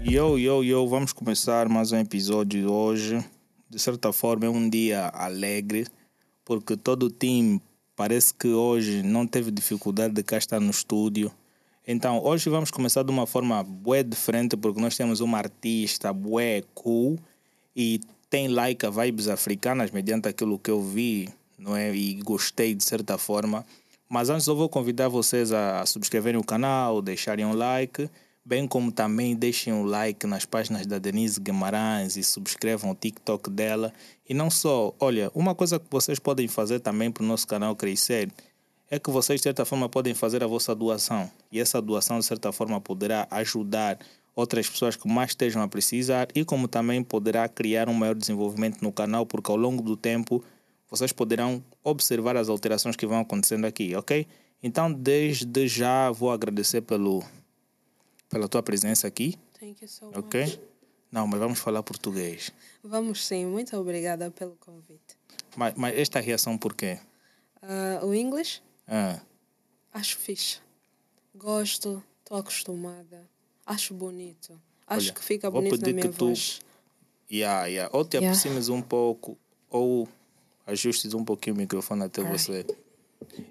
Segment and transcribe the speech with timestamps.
[0.00, 3.24] Yo, yo, yo, vamos começar mais um episódio de hoje.
[3.70, 5.86] De certa forma é um dia alegre,
[6.44, 7.62] porque todo o time
[7.94, 11.32] parece que hoje não teve dificuldade de cá estar no estúdio.
[11.86, 16.64] Então, hoje vamos começar de uma forma bué diferente, porque nós temos uma artista bué
[16.74, 17.16] cool
[17.76, 21.94] e tem like a vibes africanas mediante aquilo que eu vi, não é?
[21.94, 23.64] E gostei de certa forma.
[24.08, 28.08] Mas antes eu vou convidar vocês a subscreverem o canal, deixarem um like,
[28.44, 33.50] bem como também deixem um like nas páginas da Denise Guimarães e subscrevam o TikTok
[33.50, 33.92] dela.
[34.28, 37.74] E não só, olha, uma coisa que vocês podem fazer também para o nosso canal
[37.74, 38.30] crescer
[38.88, 41.28] é que vocês de certa forma podem fazer a vossa doação.
[41.50, 43.98] E essa doação de certa forma poderá ajudar
[44.36, 48.82] outras pessoas que mais estejam a precisar e como também poderá criar um maior desenvolvimento
[48.82, 50.44] no canal, porque ao longo do tempo
[50.88, 54.26] vocês poderão observar as alterações que vão acontecendo aqui, ok?
[54.62, 57.22] Então, desde já vou agradecer pelo,
[58.28, 59.36] pela tua presença aqui.
[59.58, 60.44] Thank you so Ok?
[60.44, 60.58] much.
[61.10, 62.50] Não, mas vamos falar português.
[62.82, 65.16] Vamos sim, muito obrigada pelo convite.
[65.56, 66.98] Mas, mas esta reação por quê?
[67.62, 68.62] Ah, o inglês?
[68.86, 69.20] Ah,
[69.92, 70.58] Acho fixe.
[71.34, 73.28] Gosto, estou acostumada.
[73.64, 74.60] Acho bonito.
[74.86, 76.32] Acho Olha, que fica bonito na pedir minha que tu-
[77.30, 77.90] yeah, yeah.
[77.96, 78.28] Ou te Yeah.
[78.28, 79.38] aproximes um pouco,
[79.70, 80.08] ou
[80.66, 82.42] ajustes um pouquinho o microfone até Alright.
[82.44, 82.66] você.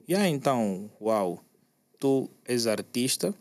[0.07, 1.39] E aí, então, uau,
[1.99, 3.33] tu és artista,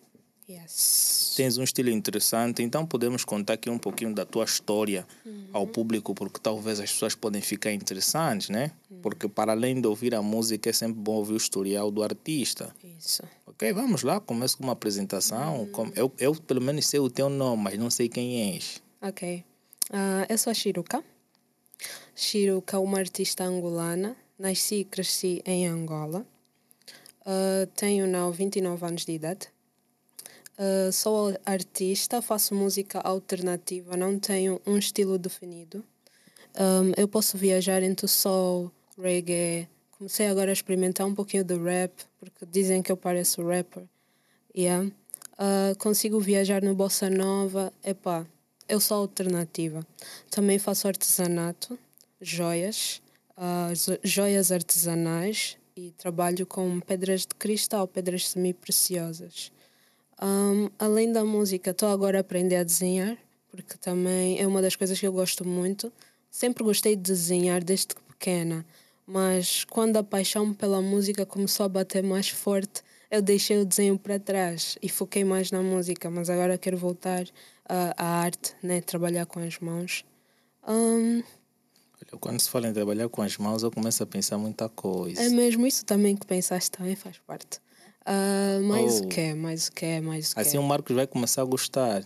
[0.49, 1.33] Yes.
[1.37, 5.47] tens um estilo interessante, então podemos contar aqui um pouquinho da tua história Uhum.
[5.55, 8.71] ao público, porque talvez as pessoas podem ficar interessantes, né?
[8.91, 9.01] Uhum.
[9.01, 12.75] Porque para além de ouvir a música, é sempre bom ouvir o historial do artista.
[12.99, 13.23] Isso.
[13.47, 15.61] Ok, vamos lá, começo com uma apresentação.
[15.61, 15.71] Uhum.
[15.73, 18.83] Com- Eu, eu pelo menos sei o teu nome, mas não sei quem és.
[19.01, 19.43] Ok.
[19.91, 21.03] Ah, eu sou a Shiruka.
[22.15, 24.17] Shiruka é uma artista angolana.
[24.39, 26.27] Nasci e cresci em Angola.
[27.25, 29.49] Ah, tenho now 29 anos de idade.
[30.59, 35.85] Ah, sou artista, faço música alternativa, não tenho um estilo definido.
[36.57, 39.69] Um, eu posso viajar entre soul, reggae.
[39.91, 43.85] Comecei agora a experimentar um pouquinho de rap, porque dizem que eu pareço rapper.
[44.57, 44.89] Yeah.
[45.37, 47.73] Ah, consigo viajar no Bossa Nova.
[47.83, 48.25] Epá,
[48.69, 49.87] eu sou alternativa.
[50.31, 51.79] Também faço artesanato,
[52.21, 53.03] joias,
[53.75, 59.53] zo- joias artesanais e trabalho com pedras de cristal, pedras semi-preciosas.
[60.23, 63.19] Um, além da música, estou agora a aprender a desenhar,
[63.51, 65.93] porque também é uma das coisas que eu gosto muito.
[66.31, 68.65] Sempre gostei de desenhar desde pequena,
[69.07, 73.99] mas quando a paixão pela música começou a bater mais forte, eu deixei o desenho
[73.99, 76.11] para trás e foquei mais na música.
[76.11, 77.25] Mas agora quero voltar
[77.69, 78.81] ah, à arte, né?
[78.81, 80.05] trabalhar com as mãos.
[80.67, 84.69] Um, Olha, quando se fala em trabalhar com as mãos, eu começo a pensar muita
[84.69, 85.21] coisa.
[85.23, 87.61] é mesmo isso também que pensaste, também faz parte.
[88.05, 89.05] Ah, mais Oh.
[89.05, 90.41] o que, mais o que, mais o que.
[90.41, 92.05] Assim o Marcos vai começar a gostar.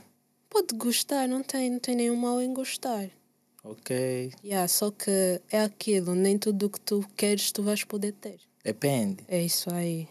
[0.51, 3.11] Pode gostar, não tem, não tem nenhum mal em gostar.
[3.65, 8.13] Ok, Yeah, só que é aquilo, nem tudo o que tu queres tu vais poder
[8.13, 8.39] ter.
[8.65, 9.25] depende.
[9.29, 10.09] É isso aí.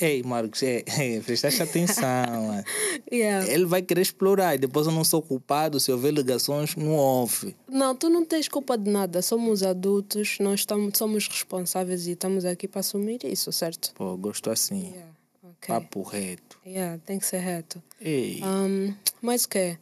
[0.00, 2.02] Ei, Marcos, é, é, prestaste atenção.
[2.46, 2.64] mano.
[3.12, 3.50] Yeah.
[3.52, 7.56] Ele vai querer explorar e depois eu não sou culpado se houver ligações, não ouve.
[7.68, 9.20] Não, tu não tens culpa de nada.
[9.20, 13.92] Somos adultos, nós estamos, somos responsáveis e estamos aqui para assumir isso, certo?
[13.94, 14.90] Pô, gosto assim.
[14.92, 15.10] Yeah.
[15.42, 15.66] ok.
[15.66, 16.58] Papo reto.
[16.64, 17.82] Yeah, tem que ser reto.
[18.00, 19.76] Ei, Um, mas o quê?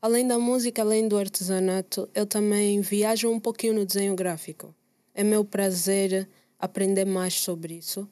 [0.00, 4.72] Além da música, além do artesanato, eu também viajo um pouquinho no desenho gráfico.
[5.12, 6.28] É meu prazer
[6.60, 8.08] aprender mais sobre isso.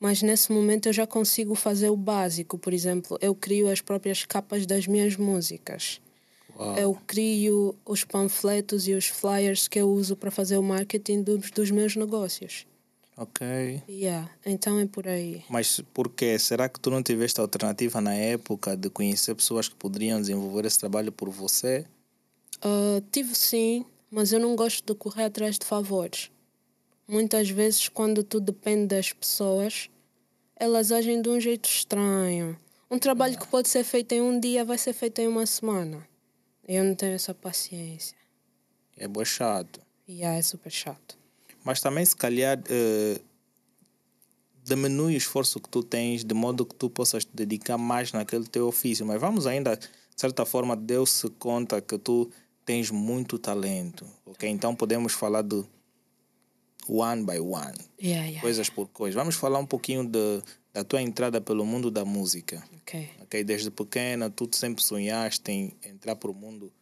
[0.00, 2.56] Mas nesse momento eu já consigo fazer o básico.
[2.56, 6.00] Por exemplo, eu crio as próprias capas das minhas músicas.
[6.56, 6.78] uau.
[6.78, 11.50] Eu crio os panfletos e os flyers que eu uso para fazer o marketing dos,
[11.50, 12.66] dos meus negócios.
[13.16, 13.82] Ok.
[13.88, 15.42] Yeah, então é por aí.
[15.50, 16.38] Mas por quê?
[16.38, 20.78] Será que tu não tiveste alternativa na época de conhecer pessoas que poderiam desenvolver esse
[20.78, 21.84] trabalho por você?
[22.62, 26.30] Ah, tive sim, mas eu não gosto de correr atrás de favores.
[27.08, 29.88] Muitas vezes, quando tu depende das pessoas,
[30.54, 32.58] elas agem de um jeito estranho.
[32.90, 36.06] Um trabalho que pode ser feito em um dia vai ser feito em uma semana.
[36.66, 38.14] Eu não tenho essa paciência.
[38.94, 39.80] É boa chato.
[40.06, 41.16] E yeah, é super chato.
[41.64, 43.20] Mas também, se calhar, eh,
[44.62, 48.46] diminui o esforço que tu tens de modo que tu possas te dedicar mais naquele
[48.46, 49.06] teu ofício.
[49.06, 52.30] Mas vamos ainda, de certa forma, deu-se conta que tu
[52.66, 54.06] tens muito talento.
[54.26, 54.46] Ok?
[54.46, 55.66] Então podemos falar do
[56.88, 59.14] one by one, Yeah, yeah, coisas por coisas.
[59.14, 60.42] Vamos falar um pouquinho de,
[60.72, 62.62] da tua entrada pelo mundo da música.
[62.82, 63.08] Ok.
[63.22, 66.72] Ok, desde pequena, tu sempre sonhaste em entrar para o mundo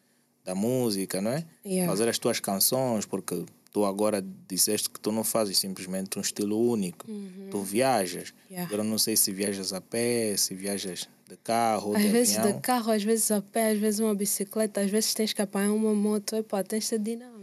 [0.44, 1.44] da música, não é?
[1.87, 6.56] Fazer as tuas canções, porque tu agora disseste que tu não fazes simplesmente um estilo
[6.58, 7.05] único.
[7.50, 8.31] Tu viajas.
[8.31, 8.37] Uhum.
[8.50, 8.69] Yeah.
[8.69, 12.55] Agora não sei se viajas a pé, se viajas de carro, Às de vezes avião.
[12.55, 15.73] de carro, às vezes a pé, às vezes uma bicicleta, às vezes tens que apanhar
[15.73, 16.37] uma moto.
[16.37, 17.35] Epá, tens essa dinâmica.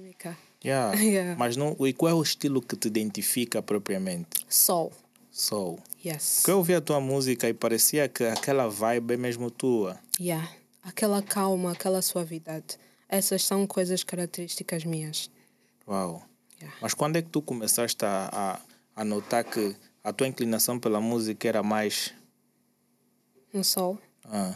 [0.64, 0.96] Yeah.
[1.02, 1.36] Yeah.
[1.38, 4.46] Mas não, e qual é o estilo que te identifica propriamente?
[4.48, 4.92] Soul.
[5.32, 5.80] Soul.
[6.06, 6.38] Yes.
[6.38, 10.00] Porque eu ouvi a tua música e parecia que aquela vibe é mesmo tua.
[10.20, 10.50] Yeah.
[10.82, 12.78] Aquela calma, aquela suavidade.
[13.10, 15.30] Essas são coisas características minhas.
[15.88, 16.24] Uau.
[16.60, 16.78] Yeah.
[16.82, 18.30] Mas quando é que tu começaste a,
[18.96, 22.14] a, a notar que a tua inclinação pela música era mais.
[23.54, 23.98] No soul.
[24.26, 24.56] Ah,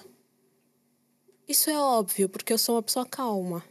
[1.48, 3.64] Isso é óbvio, porque eu sou uma pessoa calma.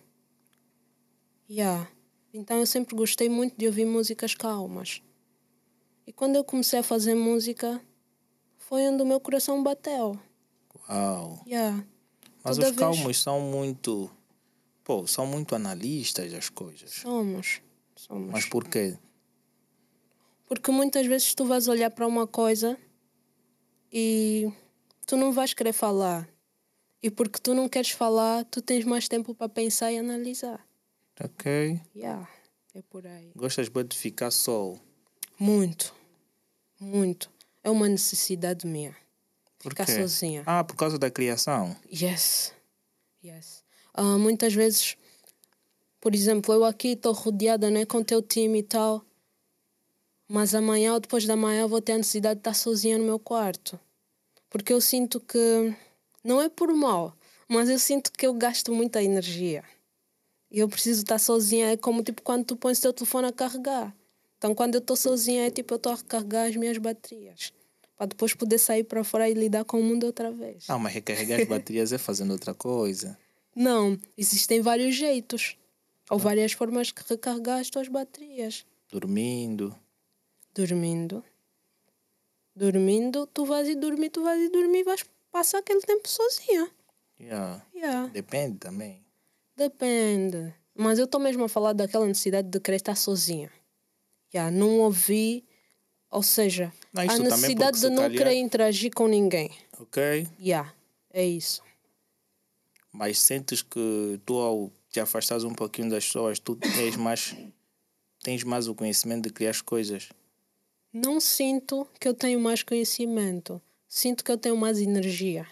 [1.49, 1.88] Yeah.
[2.37, 5.03] Então eu sempre gostei muito de ouvir músicas calmas.
[6.06, 7.81] E quando eu comecei a fazer música,
[8.59, 10.19] foi onde o meu coração bateu.
[10.88, 11.43] uau.
[11.47, 11.85] Yeah.
[12.44, 14.11] Mas Toda os vez- calmos são muito.
[14.85, 16.91] Pô, são muito analistas das coisas.
[16.91, 17.61] Somos.
[17.97, 18.31] Somos.
[18.31, 18.97] Mas por quê?
[20.47, 22.79] Porque muitas vezes tu vais olhar para uma coisa
[23.93, 24.53] e
[25.06, 26.29] tu não vais querer falar.
[27.03, 30.65] E porque tu não queres falar, tu tens mais tempo para pensar e analisar.
[31.22, 31.80] Ok.
[31.94, 32.28] Yeah,
[32.74, 33.32] é por aí.
[33.34, 34.74] Gostas bem de ficar só.
[35.38, 35.94] Muito.
[36.78, 37.30] Muito.
[37.64, 38.94] É uma necessidade minha.
[39.58, 39.92] Por Ficar quê?
[39.94, 40.42] sozinha.
[40.46, 41.74] Ah, por causa da criação.
[41.90, 42.52] Yes.
[43.24, 43.64] Yes.
[43.94, 44.96] Ah, muitas vezes,
[46.00, 49.04] por exemplo, eu aqui estou rodeada né, com o teu time e tal,
[50.28, 53.18] mas amanhã ou depois da manhã vou ter a necessidade de estar sozinha no meu
[53.18, 53.80] quarto.
[54.50, 55.74] Porque eu sinto que,
[56.22, 57.16] não é por mal,
[57.48, 59.64] mas eu sinto que eu gasto muita energia.
[60.50, 61.72] E eu preciso estar sozinha.
[61.72, 63.94] É como tipo quando tu pões o teu telefone a carregar.
[64.38, 67.52] Então quando eu estou sozinha é tipo eu estou a recarregar as minhas baterias.
[67.96, 70.64] Para depois poder sair para fora e lidar com o mundo outra vez.
[70.69, 73.19] Ah, mas recarregar as baterias é fazendo outra coisa.
[73.54, 75.56] Não, existem vários jeitos.
[76.10, 78.64] Ou várias formas de recarregar as tuas baterias.
[78.92, 79.75] Dormindo.
[80.54, 81.25] Dormindo.
[82.54, 86.70] Dormindo, tu vais e dormir, tu vais e dormir, vais passar aquele tempo sozinha.
[87.20, 87.66] Yeah.
[87.75, 88.08] Yeah.
[88.08, 89.06] Depende também.
[89.56, 90.55] Depende.
[90.75, 93.50] Mas eu estou mesmo a falar daquela necessidade de querer estar sozinha.
[94.35, 95.44] Yeah, não ouvi,
[96.11, 99.50] ou seja, Não, a também necessidade de não calhar- querer interagir com ninguém.
[99.79, 100.26] Ok?
[100.38, 100.75] Yeah,
[101.11, 101.62] é isso.
[102.93, 107.35] Mas sentes que tu, ao te afastares um pouquinho das pessoas, tu tens mais,
[108.23, 110.11] tens mais o conhecimento de criar as coisas.
[110.93, 113.61] Não sinto que eu tenho mais conhecimento.
[113.88, 115.47] Sinto que eu tenho mais energia.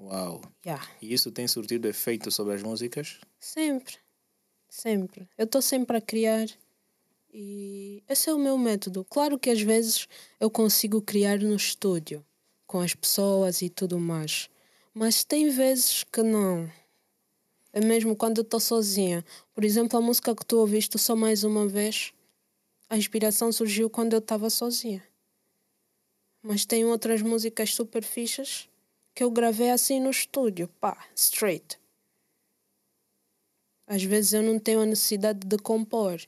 [0.00, 0.40] Uau.
[0.64, 0.88] Yeah.
[1.02, 3.20] E isso tem surtido efeito sobre as músicas?
[3.38, 3.96] Sempre.
[4.68, 5.28] Sempre.
[5.36, 6.48] Eu estou sempre a criar
[7.32, 9.04] e esse é o meu método.
[9.04, 10.08] Claro que às vezes
[10.38, 12.24] eu consigo criar no estúdio
[12.66, 14.48] com as pessoas e tudo mais,
[14.94, 16.70] mas tem vezes que não.
[17.72, 19.24] É mesmo quando eu estou sozinha.
[19.52, 22.12] Por exemplo, a música que tu ouviste só mais uma vez,
[22.88, 25.02] a inspiração surgiu quando eu estava sozinha.
[26.42, 28.69] Mas tem outras músicas super fichas
[29.14, 31.78] que eu gravei assim no estúdio, pá, straight.
[33.86, 36.20] Às vezes eu não tenho a necessidade de compor.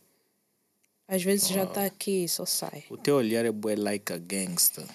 [1.06, 2.84] Às vezes já está aqui, só sai.
[2.90, 4.86] O teu olhar é bué like a gangster.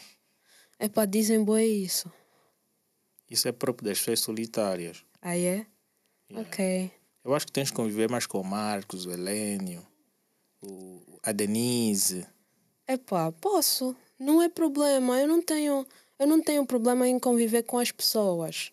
[0.80, 2.12] É para dizem boa isso.
[3.30, 5.04] Isso é próprio das pessoas solitárias.
[5.22, 5.66] Aí é?
[6.34, 6.92] Ok.
[7.24, 9.86] Eu acho que tens que conviver mais com o Marcos, o Helênio,
[10.62, 12.26] o, a Denise.
[12.88, 13.96] Epá, posso.
[14.18, 15.20] Não é problema.
[15.20, 15.86] Eu não tenho,
[16.20, 18.72] eu não tenho problema em conviver com as pessoas.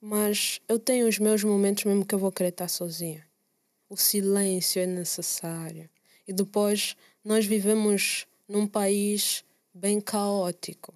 [0.00, 3.26] Mas eu tenho os meus momentos mesmo que eu vou querer estar sozinha.
[3.88, 5.88] O silêncio é necessário.
[6.26, 10.94] E depois nós vivemos num país bem caótico.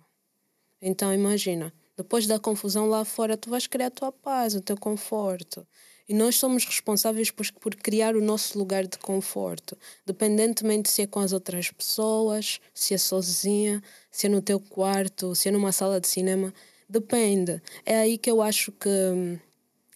[0.80, 4.76] Então imagina, depois da confusão lá fora, tu vais criar a tua paz, o teu
[4.76, 5.66] conforto.
[6.08, 11.06] E nós somos responsáveis por, por criar o nosso lugar de conforto, independentemente se é
[11.06, 15.70] com as outras pessoas, se é sozinha, se é no teu quarto, se é numa
[15.70, 16.52] sala de cinema.
[16.88, 17.60] Depende.
[17.84, 19.38] É aí que eu acho que hum,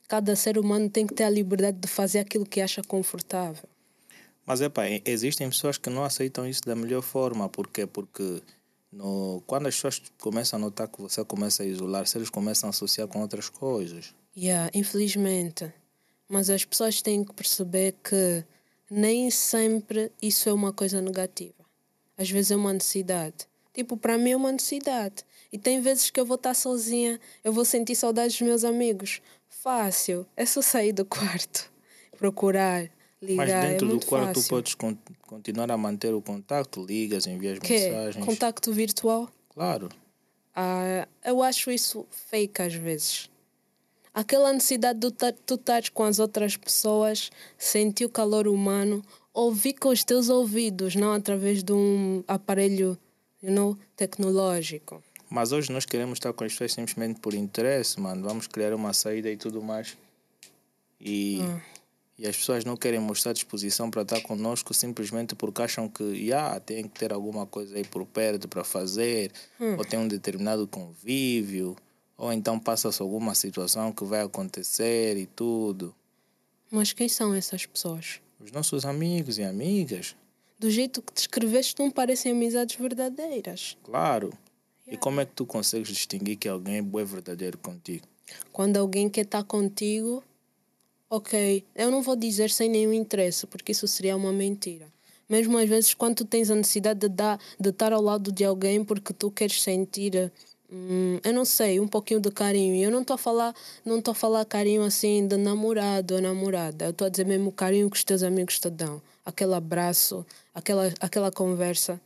[0.07, 3.65] cada ser humano tem que ter a liberdade de fazer aquilo que acha confortável.
[4.45, 7.49] Mas é pá, existem pessoas que não aceitam isso da melhor forma.
[7.49, 7.87] Por quê?
[7.87, 8.43] Porque
[8.93, 12.71] no, quando as pessoas começam a notar que você começa a isolar-se, eles começam a
[12.71, 14.15] associar com outras coisas.
[14.37, 15.73] Yeah, infelizmente.
[16.33, 18.43] Mas as pessoas têm que perceber que
[18.91, 21.53] nem sempre isso é uma coisa negativa.
[22.17, 23.47] Às vezes é uma necessidade.
[23.75, 25.25] Tipo, para mim é uma necessidade.
[25.53, 29.21] E tem vezes que eu vou estar sozinha, eu vou sentir saudades dos meus amigos.
[29.47, 30.27] Fácil.
[30.35, 31.71] É só sair do quarto,
[32.17, 33.47] procurar, ligar.
[33.47, 34.49] Mas dentro é do quarto tu fácil.
[34.49, 38.25] podes con- continuar a manter o contato, ligas, envias Que mensagens.
[38.25, 39.31] contacto virtual?
[39.51, 39.91] Claro.
[40.55, 43.31] Ah, eu acho isso fake às vezes.
[44.15, 45.11] Aquela necessidade de
[45.47, 49.03] tu estares com as outras pessoas, sentir o calor humano,
[49.33, 52.99] ouvir com os teus ouvidos, não através de um aparelho
[53.43, 55.03] you know, tecnológico.
[55.31, 58.23] Mas hoje nós queremos estar com as pessoas simplesmente por interesse, mano.
[58.29, 59.97] Vamos criar uma saída e tudo mais.
[61.01, 61.61] E, Hum.
[62.19, 66.61] e as pessoas não querem mostrar disposição para estar conosco simplesmente porque acham que yeah,
[66.61, 69.77] tem que ter alguma coisa aí por perto para fazer, Hum.
[69.79, 71.75] ou tem um determinado convívio,
[72.17, 75.95] ou então passa-se alguma situação que vai acontecer e tudo.
[76.71, 78.21] Mas quem são essas pessoas?
[78.41, 80.17] Os nossos amigos e amigas,
[80.59, 83.77] Do jeito que descreveste, não parecem amizades verdadeiras.
[83.83, 84.33] claro.
[84.87, 88.07] E como é que tu consegues distinguir que alguém é verdadeiro contigo?
[88.53, 90.23] Quando alguém quer estar contigo,
[91.09, 94.93] ok, eu não vou dizer sem nenhum interesse, porque isso seria uma mentira.
[95.29, 98.45] Mesmo às vezes, quando tu tens a necessidade de, dar, de estar ao lado de
[98.45, 100.31] alguém porque tu queres sentir,
[100.73, 102.83] hum, eu não sei, um pouquinho de carinho.
[102.83, 106.87] Eu não estou a falar, não estou a falar carinho assim de namorado ou namorada.
[106.87, 109.03] Eu estou a dizer mesmo o carinho que os teus amigos te dão.
[109.25, 112.01] Aquele abraço, aquela, aquela conversa.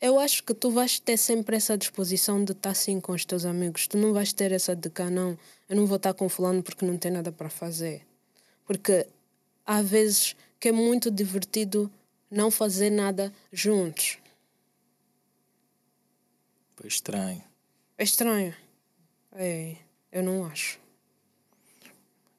[0.00, 3.44] Eu acho que tu vais ter sempre essa disposição de estar assim com os teus
[3.44, 3.86] amigos.
[3.86, 5.36] Tu não vais ter essa de cá, não.
[5.68, 8.06] Eu não vou estar com fulano porque não tem nada para fazer.
[8.64, 9.06] Porque
[9.66, 11.90] há vezes que é muito divertido
[12.30, 14.18] não fazer nada juntos.
[16.76, 17.49] Pois estranho.
[18.00, 18.54] É estranho.
[19.36, 19.76] É,
[20.10, 20.78] eu não acho.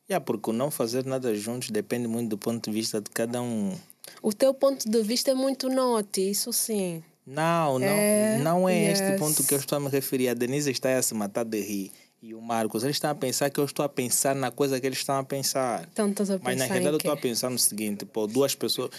[0.09, 3.43] Yeah, porque o não fazer nada juntos depende muito do ponto de vista de cada
[3.43, 3.77] um.
[4.23, 7.03] O teu ponto de vista é muito note, isso sim.
[7.27, 9.19] Não, não É, não é este yes.
[9.19, 10.29] ponto que eu estou a me referir.
[10.29, 11.91] A Denise está a se matar de rir.
[12.23, 14.87] E o Marcos, eles estão a pensar que eu estou a pensar na coisa que
[14.87, 15.87] eles estão a pensar.
[15.93, 18.55] Então estás a Mas na pensar realidade eu estou a pensar no seguinte, pô, duas
[18.55, 18.89] pessoas,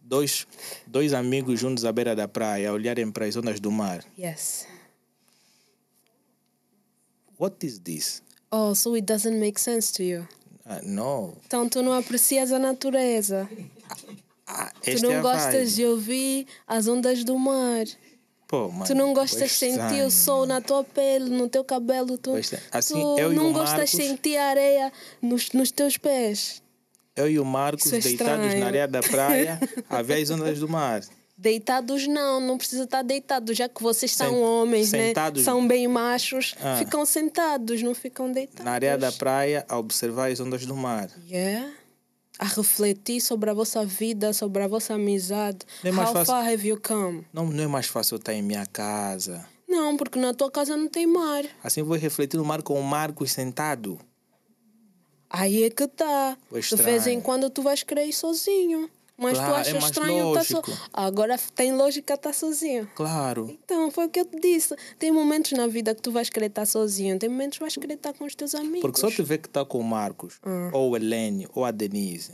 [0.00, 0.46] dois,
[0.86, 4.04] dois amigos juntos à beira da praia, a olharem para as ondas do mar.
[4.16, 4.72] Yes.
[7.38, 8.22] What is this?
[8.50, 10.28] Oh, so it doesn't make sense to you.
[10.64, 11.34] Ah, não.
[11.46, 13.48] Então tu não aprecias a natureza.
[14.46, 17.86] Ah, Tu é não a gostas de ouvir as ondas do mar.
[18.46, 21.64] Pô, mano, Tu não gostas de pois sentir o sol na tua pele, no teu
[21.64, 22.16] cabelo.
[22.18, 22.40] Tu, é.
[22.70, 26.62] Assim, tu eu não gostas de sentir a areia nos, nos teus pés.
[27.16, 30.68] Eu e o Marcos é deitados na areia da praia a ver as ondas do
[30.68, 31.02] mar.
[31.36, 35.40] Deitados não, não precisa estar deitados, já que vocês são Sen- homens, sentados.
[35.40, 35.44] né?
[35.44, 36.76] São bem machos, Ah.
[36.78, 38.64] ficam sentados, não ficam deitados.
[38.64, 41.10] Na areia da praia a observar as ondas do mar.
[41.28, 41.72] Yeah.
[42.38, 45.58] A refletir sobre a vossa vida, sobre a vossa amizade.
[45.82, 47.26] Não é mais How fácil- far have you come?
[47.32, 49.44] Não, não é mais fácil estar em minha casa.
[49.68, 51.44] Não, porque na tua casa não tem mar.
[51.64, 53.98] Assim vou refletir no mar com o Marcos sentado.
[55.28, 56.36] Aí é que tá.
[56.52, 58.88] De vez em quando tu vais ir sozinho.
[59.16, 60.62] Mas Claro, tu é achas mais estranho estar so...
[60.92, 62.88] Agora tem lógica estar sozinho.
[62.96, 63.48] Claro.
[63.64, 64.74] Então, foi o que eu te disse.
[64.98, 67.94] Tem momentos na vida que tu vais querer estar sozinho, tem momentos que vais querer
[67.94, 68.80] estar com os teus amigos.
[68.80, 70.70] Porque só te ver que está com o Marcos, Ah.
[70.72, 72.32] ou o Helene, ou a Denise,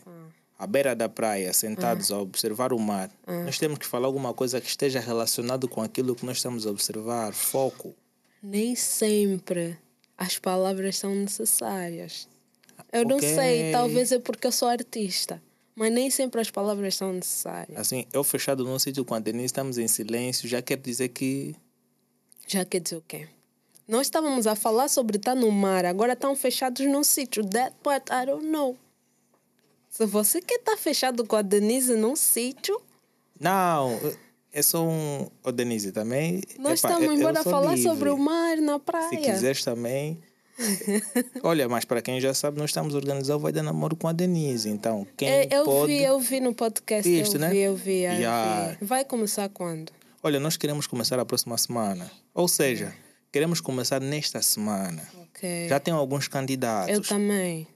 [0.58, 4.58] à beira da praia, sentados a observar o mar, nós temos que falar alguma coisa
[4.60, 7.32] que esteja relacionado com aquilo que nós estamos a observar.
[7.34, 7.94] Foco.
[8.42, 9.76] Nem sempre
[10.16, 12.26] as palavras são necessárias.
[12.90, 13.34] Eu não Ok.
[13.34, 15.42] sei, talvez é porque eu sou artista.
[15.74, 17.78] Mas nem sempre as palavras são necessárias.
[17.78, 21.54] Assim, eu fechado num sítio com a Denise, estamos em silêncio, já quer dizer que.
[22.46, 23.28] Já quer dizer o quê?
[23.88, 27.44] Nós estávamos a falar sobre estar no mar, agora estão fechados num sítio.
[27.46, 28.76] That part I don't know.
[29.88, 32.80] Se você quer estar fechado com a Denise num sítio,
[33.38, 33.98] Não,
[34.52, 35.28] é só um.
[35.42, 36.42] Ô, Denise, também.
[36.58, 37.90] nós estamos embora sou falar livre.
[37.90, 39.08] sobre o mar na praia.
[39.08, 40.20] Se quiseres também.
[41.42, 44.08] Olha, mas para quem já sabe, nós estamos a organizar o Vai Dar Namoro com
[44.08, 44.68] a Denise.
[44.68, 45.92] Então, quem É, eu pode.
[45.92, 47.50] vi, eu vi no podcast, Viste, eu né?
[47.50, 48.76] vi, eu vi, eu Yeah.
[48.78, 48.84] vi.
[48.84, 49.92] Vai começar quando?
[50.22, 52.10] Olha, nós queremos começar a próxima semana.
[52.34, 52.94] Ou seja,
[53.32, 55.02] queremos começar nesta semana.
[55.22, 55.68] Ok.
[55.68, 56.94] Já tem alguns candidatos.
[56.94, 57.66] Eu também.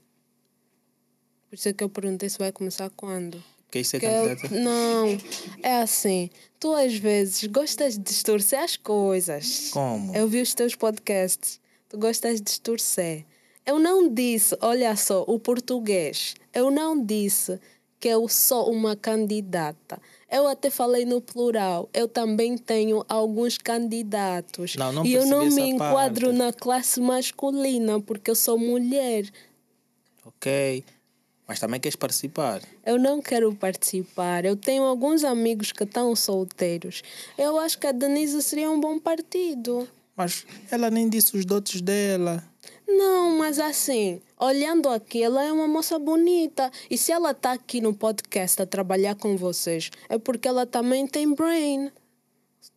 [1.49, 3.43] Por isso é que eu perguntei se vai começar quando.
[3.71, 4.55] Quer ser Que eu- candidato?
[4.55, 5.19] Não,
[5.63, 6.31] é assim.
[6.61, 9.71] Tu às vezes gostas de distorcer as coisas.
[9.73, 10.15] Como?
[10.15, 11.59] Eu vi os teus podcasts.
[11.95, 13.25] Tu gostas de distorcer.
[13.65, 16.35] Eu não disse, olha só, o português.
[16.53, 17.61] Eu não disse
[18.01, 20.03] que eu sou uma candidata.
[20.29, 21.89] Eu até falei no plural.
[21.95, 24.75] Eu também tenho alguns candidatos.
[24.75, 26.39] Não, não e eu não me enquadro parte.
[26.39, 29.31] na classe masculina porque eu sou mulher.
[30.27, 30.83] Ok.
[31.47, 32.61] Mas também queres participar.
[32.85, 34.45] Eu não quero participar.
[34.45, 37.03] Eu tenho alguns amigos que estão solteiros.
[37.39, 39.89] Eu acho que a Denise seria um bom partido.
[40.17, 42.43] Mas ela nem disse os dotes dela.
[42.87, 46.71] Não, mas assim, olhando aqui, ela é uma moça bonita.
[46.89, 51.07] E se ela está aqui no podcast a trabalhar com vocês, é porque ela também
[51.07, 51.91] tem brain.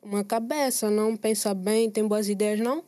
[0.02, 2.84] Uma cabeça, não pensa bem, tem boas ideias, não?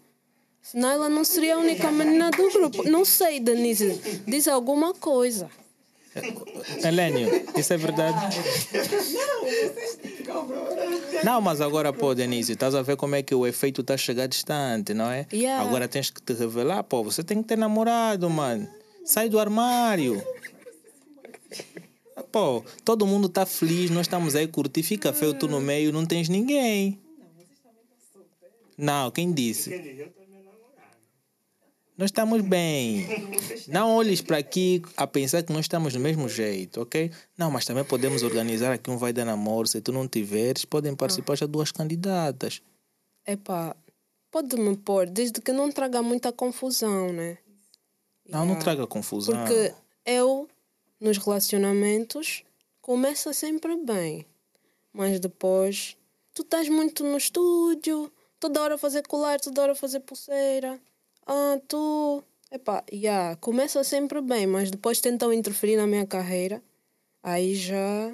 [0.62, 2.90] Senão ela não seria a única menina do grupo.
[2.90, 4.22] Não sei, Denise.
[4.28, 5.50] Diz alguma coisa.
[6.84, 8.38] Helênio, isso é verdade?
[11.24, 13.98] Não, mas agora, pô, Denise, estás a ver como é que o efeito está a
[13.98, 15.28] chegar distante, não é?
[15.32, 15.64] Yeah.
[15.64, 18.68] Agora tens que te revelar, pô, você tem que ter namorado, mano.
[19.06, 20.22] Sai do armário.
[22.32, 26.06] Pô, todo mundo está feliz, nós estamos aí curtir, fica feio tu no meio, não
[26.06, 27.00] tens ninguém.
[28.78, 30.10] Não, quem disse?
[32.00, 33.06] Nós estamos bem.
[33.68, 37.12] Não olhes para aqui a pensar que nós estamos do mesmo jeito, ok?
[37.38, 39.68] Não, mas também podemos organizar aqui um vai dar namoro.
[39.68, 42.62] Se tu não tiveres, podem participar já duas candidatas.
[43.28, 43.76] Epá,
[44.32, 47.38] pode-me pôr, desde que não traga muita confusão, né?
[48.30, 49.36] Não, não traga confusão.
[49.36, 49.74] Porque
[50.06, 50.48] eu,
[51.02, 52.44] nos relacionamentos,
[52.82, 54.26] começa sempre bem.
[54.94, 55.98] Mas depois,
[56.34, 60.80] tu estás muito no estúdio, toda hora a fazer colar, toda hora fazer pulseira.
[61.30, 62.24] Ah, tu.
[62.52, 66.64] Epá, yeah, começa sempre bem, mas depois tentam interferir na minha carreira.
[67.22, 68.12] Aí já.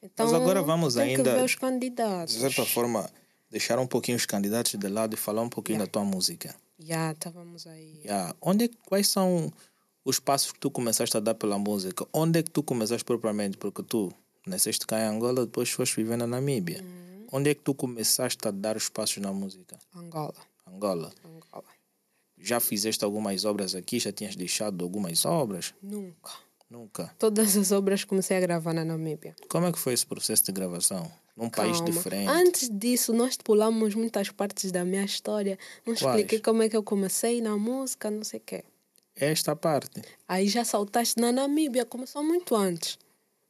[0.00, 2.34] Então, Mas agora vamos tem ainda- Que ver os candidatos.
[2.34, 3.10] De certa forma,
[3.50, 6.54] deixar um pouquinho os candidatos de lado e falar um pouquinho da tua música.
[6.78, 8.00] Já, estávamos aí.
[8.04, 8.34] Yeah.
[8.40, 9.52] Onde quais são
[10.04, 12.06] os passos que tu começaste a dar pela música?
[12.12, 13.56] Onde é que tu começaste propriamente?
[13.58, 14.12] Porque tu
[14.46, 16.82] nasceste cá em Angola, depois foste viver na Namíbia.
[17.32, 19.76] Onde é que tu começaste a dar os passos na música?
[19.94, 20.34] Angola.
[20.66, 21.12] Angola.
[21.24, 21.64] Angola.
[22.42, 23.98] Já fizeste algumas obras aqui?
[23.98, 25.74] Já tinhas deixado algumas obras?
[25.82, 26.32] Nunca.
[26.70, 27.14] Nunca.
[27.18, 29.34] Todas as obras comecei a gravar na Namíbia.
[29.48, 31.10] Como é que foi esse processo de gravação?
[31.36, 31.92] Num país Calma.
[31.92, 32.28] diferente?
[32.28, 35.58] Antes disso, nós pulamos muitas partes da minha história.
[35.86, 36.00] Não Quais?
[36.02, 38.64] expliquei como é que eu comecei na música, não sei o quê.
[39.16, 40.00] Esta parte.
[40.28, 42.98] Aí já saltaste na Namíbia, começou muito antes.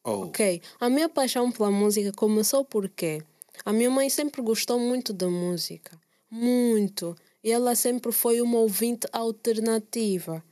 [0.02, 3.23] Oh, Ok, a minha paixão pela música começou porque
[3.66, 5.99] a minha mãe sempre gostou muito da música.
[6.30, 7.14] Muito.
[7.42, 10.44] E ela sempre foi uma ouvinte alternativa.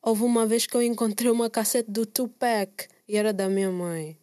[0.00, 4.16] Houve uma vez que eu encontrei uma cassete do Tupac e era da minha mãe.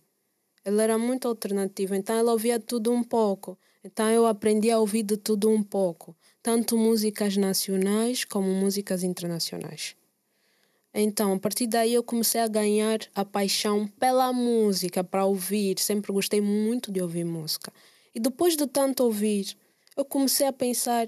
[0.65, 3.57] Ela era muito alternativa, então ela ouvia tudo um pouco.
[3.83, 9.95] Então eu aprendi a ouvir de tudo um pouco, tanto músicas nacionais como músicas internacionais.
[10.93, 15.79] Então, a partir daí eu comecei a ganhar a paixão pela música, para ouvir.
[15.79, 17.71] Sempre gostei muito de ouvir música.
[18.13, 19.55] E depois de tanto ouvir,
[19.95, 21.07] eu comecei a pensar,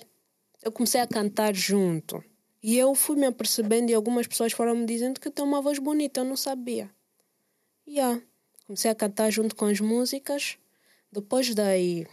[0.63, 2.23] eu comecei a cantar junto.
[2.61, 5.79] E eu fui me apercebendo e algumas pessoas foram me dizendo que tenho uma voz
[5.79, 6.89] bonita, eu não sabia.
[7.87, 8.21] E yeah,
[8.67, 10.57] comecei a cantar junto com as músicas.
[11.11, 12.05] Depois daí,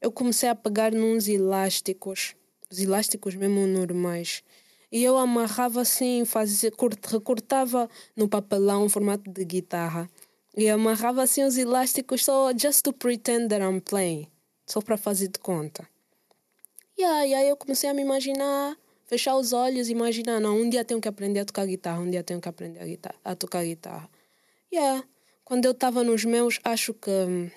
[0.00, 2.34] eu comecei a pegar nos elásticos,
[2.70, 4.42] os elásticos mesmo normais.
[4.90, 10.10] E eu amarrava assim, fazia, cort- recortava no papelão, formato de guitarra.
[10.56, 14.26] E amarrava assim os elásticos só just to pretend that I'm playing.
[14.66, 15.86] Só para fazer de conta.
[17.00, 20.84] E aí, eu comecei a me imaginar, fechar os olhos e imaginar, não, um dia
[20.84, 23.64] tenho que aprender a tocar guitarra, um dia tenho que aprender a, guitarra, a tocar
[23.64, 24.06] guitarra.
[24.70, 25.02] Yeah.
[25.42, 27.50] Quando eu estava nos meus, acho que hum,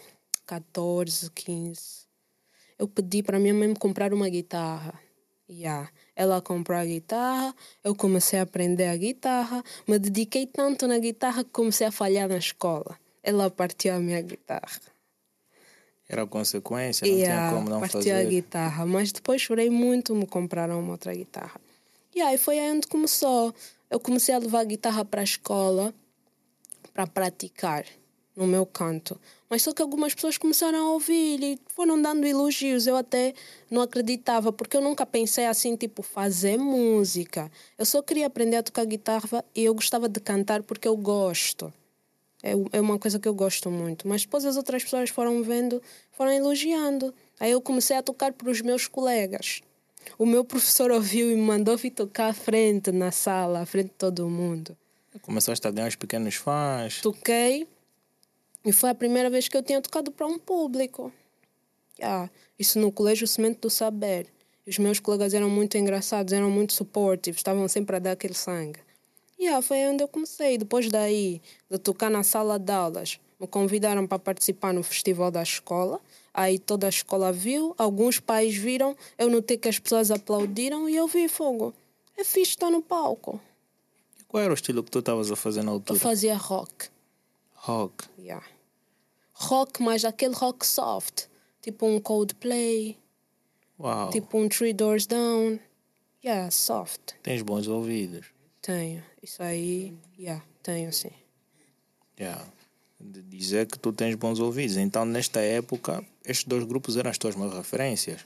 [0.46, 2.08] 14, 15,
[2.80, 4.98] eu pedi para minha mãe me comprar uma guitarra.
[5.50, 5.92] Yeah.
[6.16, 7.54] Ela comprou a guitarra,
[7.84, 12.30] eu comecei a aprender a guitarra, me dediquei tanto na guitarra que comecei a falhar
[12.30, 12.98] na escola.
[13.22, 14.93] Ela partiu a minha guitarra.
[16.14, 18.30] Era consequência, não Yeah, tinha como não partiu a fazer.
[18.30, 21.60] guitarra, mas depois chorei muito, me compraram uma outra guitarra.
[22.16, 23.54] E aí foi aí onde começou.
[23.90, 25.94] Eu comecei a levar a guitarra para a escola
[26.94, 27.86] para praticar
[28.36, 29.20] no meu canto.
[29.50, 32.88] Mas só que algumas pessoas começaram a ouvir e foram dando elogios.
[32.88, 33.34] Eu até
[33.70, 37.52] não acreditava, porque eu nunca pensei assim, tipo, fazer música.
[37.78, 41.72] Eu só queria aprender a tocar guitarra e eu gostava de cantar porque eu gosto.
[42.44, 44.08] É, é uma coisa que eu gosto muito.
[44.08, 47.14] Mas depois as outras pessoas foram vendo, foram elogiando.
[47.40, 49.62] Aí eu comecei a tocar para os meus colegas.
[50.20, 53.88] O meu professor ouviu e me mandou vir tocar à frente na sala, à frente
[53.88, 54.78] de todo mundo.
[55.22, 57.02] Começaste a ganhar os pequenos fãs.
[57.02, 57.66] Toquei
[58.66, 61.12] e foi a primeira vez que eu tinha tocado para um público.
[62.00, 62.30] Yeah.
[62.58, 64.28] Isso no Colégio Semente do Saber.
[64.66, 68.34] E os meus colegas eram muito engraçados, eram muito supportive, estavam sempre a dar aquele
[68.34, 68.80] sangue.
[69.44, 70.58] Yeah, foi onde eu comecei.
[70.58, 75.44] Depois daí, de tocar na sala de aulas, me convidaram para participar no festival da
[75.44, 76.00] escola.
[76.34, 80.96] Aí toda a escola viu, alguns pais viram, eu notei que as pessoas aplaudiram e
[80.96, 81.74] eu vi fogo.
[82.18, 83.40] É fixe estar no palco.
[84.28, 86.00] Qual era o estilo que tu estavas a fazer na Eu altura?
[86.00, 86.88] fazia rock.
[87.54, 88.06] Rock.
[88.18, 88.46] Yeah.
[89.34, 91.26] Rock, mas aquele rock soft.
[91.62, 92.98] Tipo um Coldplay,
[93.80, 94.10] Uau.
[94.10, 95.60] tipo um Three Doors Down.
[96.26, 97.14] Yeah, soft.
[97.22, 98.28] Tens bons ouvidos.
[98.64, 99.04] Tenho.
[99.22, 101.12] Isso aí, yeah, tenho sim.
[102.18, 102.42] Yeah.
[102.98, 104.78] De dizer que tu tens bons ouvidos.
[104.78, 108.22] Então, nesta época, estes dois grupos eram as tuas maiores referências.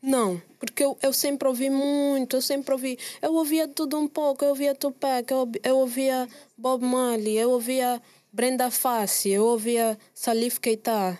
[0.00, 2.98] Não, porque eu, eu sempre ouvi muito, eu sempre ouvi.
[3.20, 8.00] Eu ouvia tudo um pouco, eu ouvia Tupac, eu, eu ouvia Bob Marley, eu ouvia
[8.32, 11.18] Brenda Fassi, eu ouvia Salif Keita.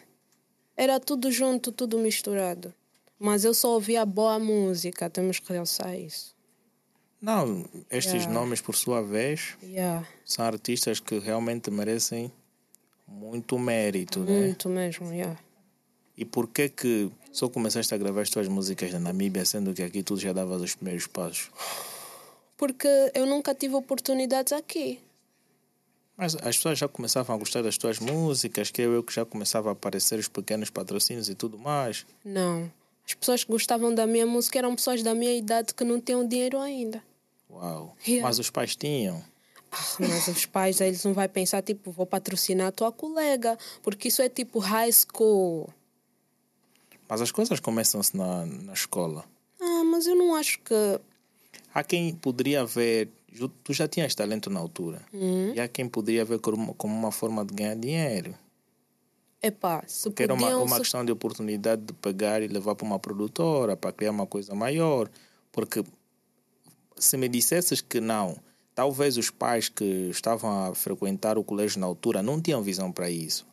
[0.74, 2.72] Era tudo junto, tudo misturado.
[3.18, 6.33] Mas eu só ouvia boa música, temos que realçar isso.
[7.24, 8.32] Não, estes Yeah.
[8.34, 12.30] nomes, por sua vez, Yeah, são artistas que realmente merecem
[13.08, 14.40] muito mérito, né?
[14.40, 15.38] muito mesmo, yeah.
[16.18, 19.82] E por que que só começaste a gravar as tuas músicas na Namíbia, sendo que
[19.82, 21.50] aqui tu já davas os primeiros passos?
[22.58, 25.00] Porque eu nunca tive oportunidades aqui.
[26.16, 29.70] Mas as pessoas já começavam a gostar das tuas músicas, que eu que já começava
[29.70, 32.06] a aparecer os pequenos patrocínios e tudo mais.
[32.24, 32.70] Não.
[33.06, 36.26] As pessoas que gostavam da minha música eram pessoas da minha idade que não tinham
[36.26, 37.02] dinheiro ainda.
[37.54, 37.96] Uau.
[38.06, 38.26] Yeah.
[38.26, 39.22] Mas os pais tinham.
[39.72, 44.08] Ah, mas os pais, eles não vão pensar, tipo, vou patrocinar a tua colega, porque
[44.08, 45.68] isso é tipo high school.
[47.08, 49.24] Mas as coisas começam-se na, na escola.
[49.60, 50.74] Ah, mas eu não acho que.
[51.74, 53.08] Há quem poderia ver,
[53.64, 55.52] tu já tinhas talento na altura, Hum?
[55.54, 58.34] e há quem poderia ver como, como uma forma de ganhar dinheiro.
[59.42, 60.62] Epá, se Que era uma, podiam...
[60.64, 64.26] uma se- questão de oportunidade de pegar e levar para uma produtora, para criar uma
[64.26, 65.10] coisa maior.
[65.52, 65.84] Porque
[66.96, 68.36] se me dissesses que não,
[68.74, 73.10] talvez os pais que estavam a frequentar o colégio na altura não tinham visão para
[73.10, 73.46] isso.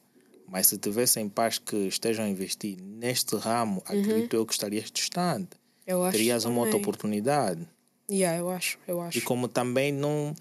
[0.48, 5.50] Mas se tivessem pais que estejam a investir neste ramo, acredito eu que estarias distante.
[5.88, 6.82] Eu acho Terias uma outra também.
[6.84, 7.68] oportunidade.
[8.10, 9.18] Yeah, eu acho, eu acho.
[9.18, 10.36] E como também não,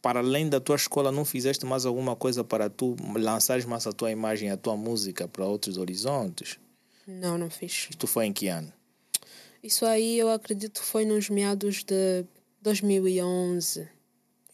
[0.00, 3.92] para além da tua escola, não fizeste mais alguma coisa para tu lançares mais a
[3.92, 6.58] tua imagem, a tua música para outros horizontes?
[7.06, 7.88] Não, não fiz.
[7.90, 8.72] Isto foi em que ano?
[9.66, 12.24] Isso aí eu acredito que foi nos meados de
[12.62, 13.80] 2011.
[13.80, 13.88] Em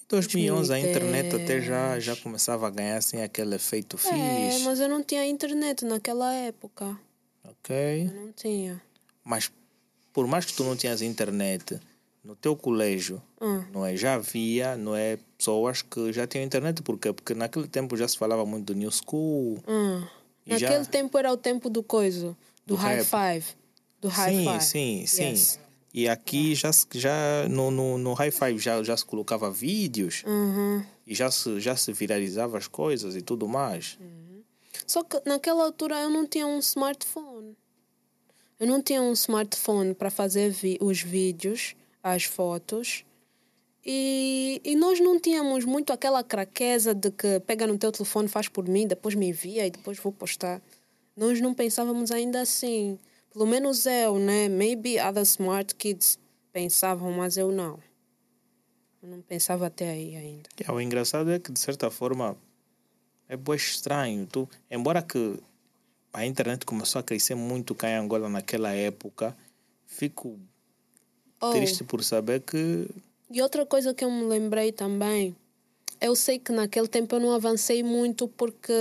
[0.08, 1.64] 2011 a internet até 2010.
[1.64, 4.64] já, já começava a ganhar assim aquele efeito É, fixe.
[4.64, 6.98] mas eu não tinha internet naquela época.
[7.44, 8.06] Ok?
[8.08, 8.80] Eu não tinha.
[9.24, 9.50] Mas
[10.12, 11.80] por mais que tu não tinhas internet,
[12.22, 13.64] no teu colégio, Ah.
[13.72, 13.96] não é?
[13.96, 15.18] Já havia, não é?
[15.38, 16.82] Pessoas que já tinham internet.
[16.82, 17.12] Por quê?
[17.12, 19.58] Porque naquele tempo já se falava muito do New School.
[19.66, 20.08] Ah.
[20.46, 23.06] E já- Naquele tempo era o tempo do coiso, do, Do high rap.
[23.06, 23.54] five.
[24.02, 25.22] Do high sim, sim, sim.
[25.30, 25.58] Yes.
[25.94, 30.82] E aqui já, já no, no, no High Five já, já se colocava vídeos Uhum.
[31.06, 33.98] e já se, já se viralizava as coisas e tudo mais.
[34.86, 37.56] Só que naquela altura eu não tinha um smartphone.
[38.58, 43.04] Eu não tinha um smartphone para fazer vi- os vídeos, as fotos.
[43.84, 48.48] E, e nós não tínhamos muito aquela craqueza de que pega no teu telefone, faz
[48.48, 50.62] por mim, depois me envia e depois vou postar.
[51.16, 52.98] Nós não pensávamos ainda assim.
[53.32, 54.48] Pelo menos eu, né?
[54.48, 56.18] Maybe other smart kids
[56.52, 57.78] pensavam, mas eu não.
[59.02, 60.48] Eu não pensava até aí ainda.
[60.60, 62.36] E, o engraçado é que, de certa forma,
[63.28, 64.26] é bem estranho.
[64.26, 65.38] Tu, embora que
[66.12, 69.36] a internet começou a crescer muito cá em Angola naquela época,
[69.86, 70.38] fico
[71.44, 71.50] Oh.
[71.50, 72.88] triste por saber que
[73.28, 75.34] E outra coisa que eu me lembrei também,
[76.00, 78.72] eu sei que naquele tempo eu não avancei muito porque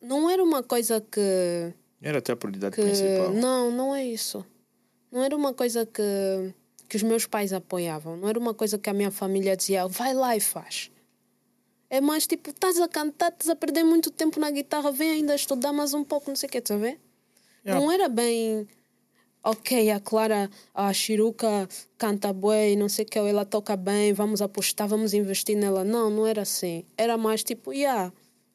[0.00, 1.74] não era uma coisa que.
[2.02, 3.32] Era a tua prioridade que principal.
[3.32, 4.44] não, não é isso.
[5.12, 6.54] Não era uma coisa que,
[6.88, 8.16] que os meus pais apoiavam.
[8.16, 10.90] Não era uma coisa que a minha família dizia, vai lá e faz.
[11.90, 15.34] É mais tipo, estás a cantar, estás a perder muito tempo na guitarra, vem ainda
[15.34, 17.00] estudar mais um pouco, não sei o que, estás a ver?
[17.64, 17.80] Yeah.
[17.80, 18.66] Não era bem.
[19.42, 24.40] Ok, a Clara, a Chiruca canta bem, não sei o que, ela toca bem, vamos
[24.40, 25.82] apostar, vamos investir nela.
[25.82, 26.84] Não, não era assim.
[26.96, 28.12] Era mais tipo, yeah,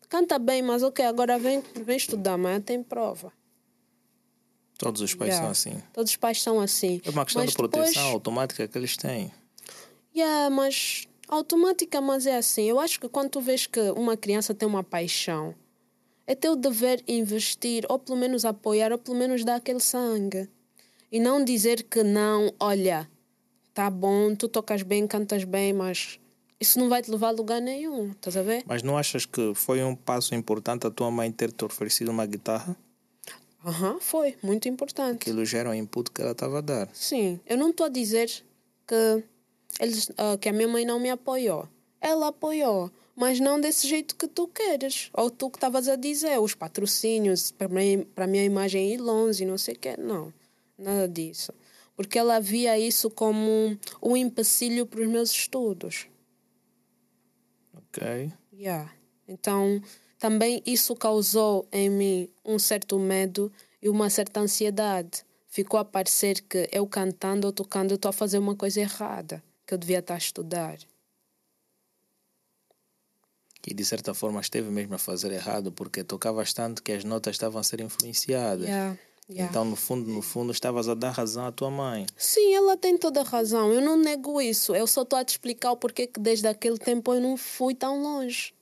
[0.10, 3.32] canta bem, mas ok, agora vem, vem estudar, amanhã tem prova.
[4.78, 5.44] Todos os pais Yeah.
[5.44, 5.84] são assim.
[5.94, 7.02] Todos os pais são assim.
[7.06, 9.32] É uma questão mas de proteção Depois, automática que eles têm.
[10.16, 12.64] yeah, mas automática, mas é assim.
[12.64, 15.56] Eu acho que quando tu vês que uma criança tem uma paixão,
[16.28, 20.50] é teu dever investir, ou pelo menos apoiar, ou pelo menos dar aquele sangue.
[21.12, 23.10] E não dizer que não, olha,
[23.74, 26.20] tá bom, tu tocas bem, cantas bem, mas
[26.60, 28.64] isso não vai te levar a lugar nenhum, estás a ver?
[28.66, 32.26] Mas não achas que foi um passo importante a tua mãe ter te oferecido uma
[32.26, 32.76] guitarra?
[33.66, 35.24] Aham, foi, muito importante.
[35.30, 36.90] Aquilo já era um input que ela estava a dar.
[36.94, 38.30] Sim, eu não estou a dizer
[38.88, 39.24] que,
[39.80, 41.68] eles, ah, que a minha mãe não me apoiou.
[42.00, 45.10] Ela apoiou, mas não desse jeito que tu queres.
[45.14, 49.44] Ou tu que estavas a dizer, os patrocínios para mim- a minha imagem ir longe
[49.46, 49.96] não sei o quê.
[49.98, 50.32] Não,
[50.78, 51.52] nada disso.
[51.96, 56.06] Porque ela via isso como um, um empecilho para os meus estudos.
[57.96, 58.32] Ok?
[58.52, 58.92] Yeah.
[59.28, 59.82] Então,
[60.20, 65.24] também isso causou em mim um certo medo e uma certa ansiedade.
[65.48, 69.74] Ficou a parecer que eu cantando ou tocando estou a fazer uma coisa errada, que
[69.74, 70.78] eu devia estar a estudar.
[73.62, 77.36] Que de certa forma esteve mesmo a fazer errado porque tocavas tanto que as notas
[77.36, 78.68] estavam a ser influenciadas.
[78.68, 79.00] Yeah.
[79.28, 79.50] Yeah.
[79.50, 82.06] Então, no fundo, no fundo, estavas a dar razão à tua mãe.
[82.16, 83.74] Sim, ela tem toda a razão.
[83.74, 84.76] Eu não nego isso.
[84.76, 87.74] Eu só estou a te explicar o porquê que desde aquele tempo eu não fui
[87.74, 88.54] tão longe.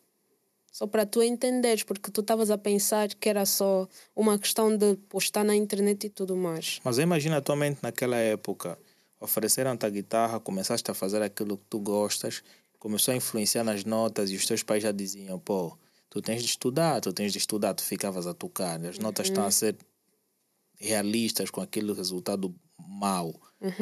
[0.72, 4.96] Só para tu entenderes, porque tu estavas a pensar que era só uma questão de
[5.08, 6.80] postar na internet e tudo mais.
[6.84, 8.80] Mas imagina a tua mente naquela época.
[9.20, 12.42] Ofereceram-te a guitarra, começaste a fazer aquilo que tu gostas,
[12.80, 15.78] começou a influenciar nas notas e os teus pais já diziam, pô,
[16.10, 18.84] tu tens de estudar, tu tens de estudar, tu ficavas a tocar.
[18.84, 19.78] As notas estão a ser
[20.84, 23.34] realistas com aquele resultado mau.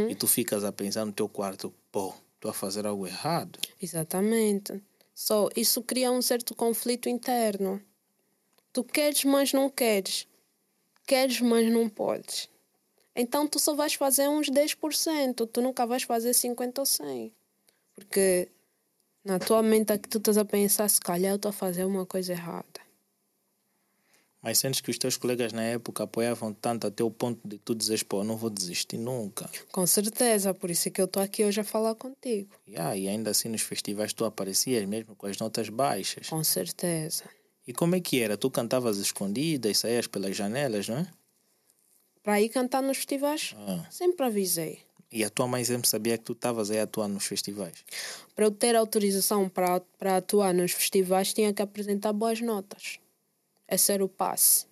[0.10, 3.60] E tu ficas a pensar no teu quarto, pô, estou a fazer algo errado.
[3.82, 4.82] Exatamente.
[5.14, 7.82] Só isso cria um certo conflito interno.
[8.72, 10.28] Tu queres, mas não queres.
[11.08, 12.48] Queres, mas não podes.
[13.16, 17.34] Então tu só vais fazer uns 10%, tu nunca vais fazer 50 ou 100.
[17.96, 18.50] Porque
[19.26, 21.84] na tua mente é que tu estás a pensar, se calhar eu estou a fazer
[21.86, 22.81] uma coisa errada.
[24.42, 27.76] Mas sentes que os teus colegas na época apoiavam tanto até o ponto de tu
[27.76, 29.48] dizes, pô, não vou desistir nunca.
[29.72, 32.50] Com certeza, por isso é que eu estou aqui hoje a falar contigo.
[32.68, 36.28] Yeah, e ainda assim nos festivais tu aparecias mesmo com as notas baixas.
[36.30, 37.26] Com certeza.
[37.68, 38.36] E como é que era?
[38.36, 41.08] Tu cantavas escondidas, saías pelas janelas, não é?
[42.24, 43.86] Para ir cantar nos festivais, Ah.
[43.92, 44.80] sempre avisei.
[45.12, 47.84] E a tua mãe sempre sabia que tu estavas aí a atuar nos festivais.
[48.34, 49.82] Para eu ter autorização para
[50.18, 52.98] atuar nos festivais, tinha que apresentar boas notas.
[53.72, 54.66] Esse era o passe.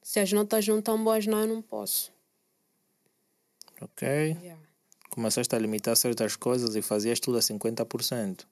[0.00, 2.12] Se as notas não estão boas, não, eu não posso.
[3.80, 4.06] Ok?
[4.08, 4.62] Yeah.
[5.10, 8.46] Começaste a limitar certas coisas e fazias tudo a 50%.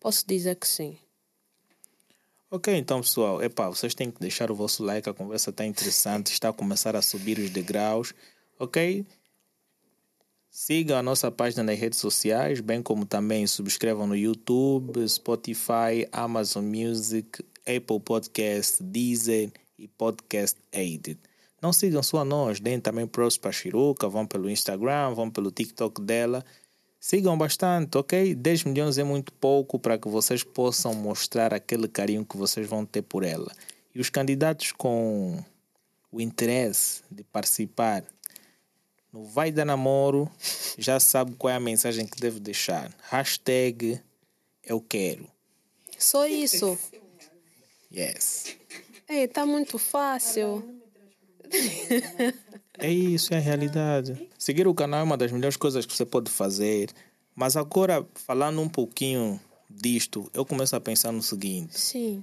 [0.00, 0.98] Posso dizer que sim.
[2.50, 6.32] Ok, então pessoal, epá, vocês têm que deixar o vosso like, a conversa está interessante,
[6.32, 8.14] está a começar a subir os degraus,
[8.58, 9.06] ok?
[10.50, 16.64] Sigam a nossa página nas redes sociais, bem como também subscrevam no YouTube, Spotify, Amazon
[16.64, 21.18] Music, Apple Podcast, Deezer e Podcast Aided.
[21.60, 25.50] Não sigam só nós, deem também pros para a Chiruca, vão pelo Instagram, vão pelo
[25.50, 26.44] TikTok dela.
[27.00, 28.34] Sigam bastante, ok?
[28.34, 32.84] 10 milhões é muito pouco para que vocês possam mostrar aquele carinho que vocês vão
[32.86, 33.52] ter por ela.
[33.94, 35.42] E os candidatos com
[36.10, 38.04] o interesse de participar
[39.12, 40.30] no Vai Dar Namoro
[40.78, 42.92] já sabe qual é a mensagem que deve deixar.
[43.10, 44.00] Hashtag
[44.64, 45.28] eu quero.
[45.98, 46.78] Só isso.
[47.94, 48.56] Yes.
[49.08, 50.62] Ei, tá muito fácil.
[52.80, 54.28] É isso, é a realidade.
[54.38, 56.90] Seguir o canal é uma das melhores coisas que você pode fazer.
[57.34, 61.76] Mas agora, falando um pouquinho disto, eu começo a pensar no seguinte.
[61.76, 62.22] Sim.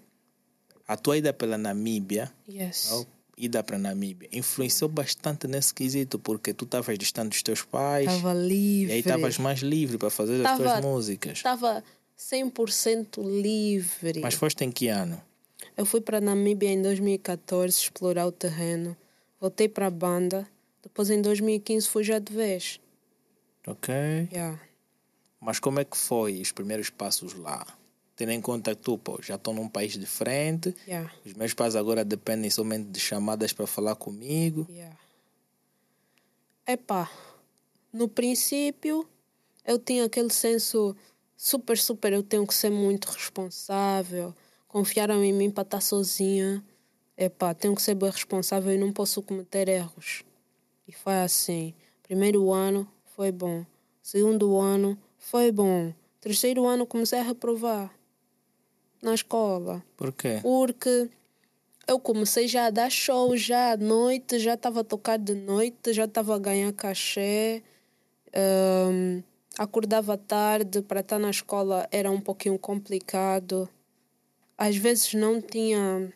[0.87, 2.89] A tua ida pela Namíbia, Yes.
[2.93, 3.05] ou
[3.37, 8.33] ida para Namíbia, influenciou bastante nesse quesito, porque tu estavas distante dos teus pais Estava
[8.33, 8.93] e livre.
[8.93, 11.33] aí estavas mais livre para fazer as Tava- tuas músicas.
[11.39, 11.83] Estava
[12.17, 14.21] 100% livre.
[14.21, 15.21] Mas foste em que ano?
[15.77, 18.95] Eu fui para Namíbia em 2014 explorar o terreno.
[19.39, 20.47] Voltei para a banda.
[20.81, 22.79] Depois em 2015 fui já de vez.
[23.67, 23.93] Ok.
[24.31, 24.59] Yeah.
[25.39, 27.65] Mas como é que foi os primeiros passos lá?
[28.15, 31.11] Tendo em conta que tu, pô, já estou num país diferente, Yeah.
[31.25, 34.65] os meus pais agora dependem somente de chamadas para falar comigo.
[34.69, 34.95] Yeah.
[36.65, 37.11] Epá,
[37.91, 39.07] no princípio
[39.65, 40.95] eu tinha aquele senso
[41.35, 44.33] super, super, eu tenho que ser muito responsável.
[44.75, 46.61] Confiaram em mim para estar sozinha.
[47.17, 50.25] Epá, tenho que ser bem responsável e não posso cometer erros.
[50.85, 51.73] E foi assim.
[52.03, 52.85] Primeiro ano
[53.15, 53.65] foi bom.
[54.03, 55.93] Segundo ano foi bom.
[56.19, 57.89] Terceiro ano comecei a reprovar
[59.01, 59.81] na escola.
[59.95, 60.39] Por quê?
[60.41, 61.09] Porque
[61.87, 65.93] eu comecei já a dar show já à noite, já estava a tocar de noite,
[65.93, 67.63] já estava a ganhar cachê.
[68.33, 69.23] Ahm,
[69.57, 73.69] acordava tarde para estar na escola era um pouquinho complicado.
[74.57, 76.11] Às vezes não tinha.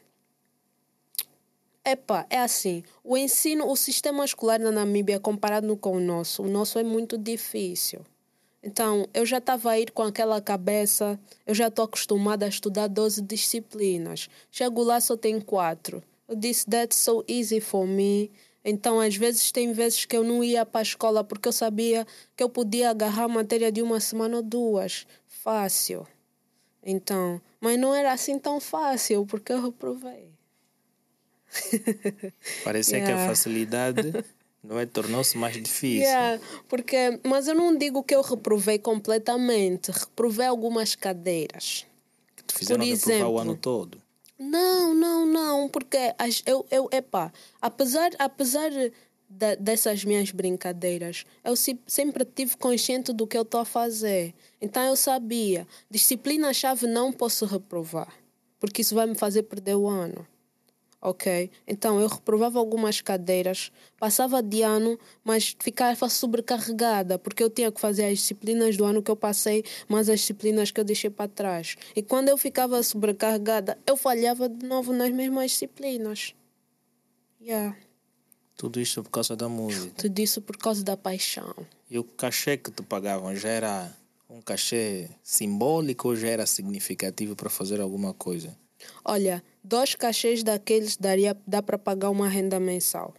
[1.84, 2.84] Epá, é assim.
[3.04, 7.18] O ensino, o sistema escolar na Namíbia, comparado com o nosso, o nosso é muito
[7.18, 8.06] difícil.
[8.62, 12.88] Então, eu já estava a ir com aquela cabeça, eu já estou acostumada a estudar
[12.88, 14.30] 12 disciplinas.
[14.52, 16.04] Chego lá, só tem quatro.
[16.28, 18.30] Eu disse, that's so easy for me.
[18.64, 22.06] Então, às vezes, tem vezes que eu não ia para a escola porque eu sabia
[22.36, 25.08] que eu podia agarrar matéria de uma semana ou duas.
[25.26, 26.06] Fácil.
[26.84, 30.30] Então, mas não era assim tão fácil porque eu reprovei.
[32.64, 33.28] Parecia que a Yeah.
[33.28, 34.14] facilidade
[34.64, 36.02] não é, tornou-se mais difícil.
[36.04, 39.92] Yeah, porque, mas eu não digo que eu reprovei completamente.
[39.92, 41.86] Reprovei algumas cadeiras.
[42.36, 44.02] Que te fizeram Por reprovar o exemplo, ano todo.
[44.38, 47.30] Não, não, não, porque as, eu, eu, epá,
[47.62, 48.72] apesar, apesar
[49.30, 54.34] da- dessas minhas brincadeiras, eu se- sempre tive consciente do que eu estou a fazer.
[54.60, 58.12] Então eu sabia, disciplina-chave não posso reprovar,
[58.60, 60.26] porque isso vai me fazer perder o ano.
[61.02, 61.50] ok?
[61.66, 67.80] Então eu reprovava algumas cadeiras, passava de ano, mas ficava sobrecarregada, porque eu tinha que
[67.80, 71.30] fazer as disciplinas do ano que eu passei, mas as disciplinas que eu deixei para
[71.30, 71.78] trás.
[71.96, 76.36] E quando eu ficava sobrecarregada, eu falhava de novo nas mesmas disciplinas.
[77.40, 77.78] Yeah.
[78.60, 79.94] Tudo isso por causa da música.
[79.96, 81.56] Tudo isso por causa da paixão.
[81.90, 83.98] E o cachê que te pagavam já era
[84.30, 88.54] um cachê simbólico ou já era significativo para fazer alguma coisa?
[89.06, 93.14] Olha, dois cachês daqueles daria, dá para pagar uma renda mensal.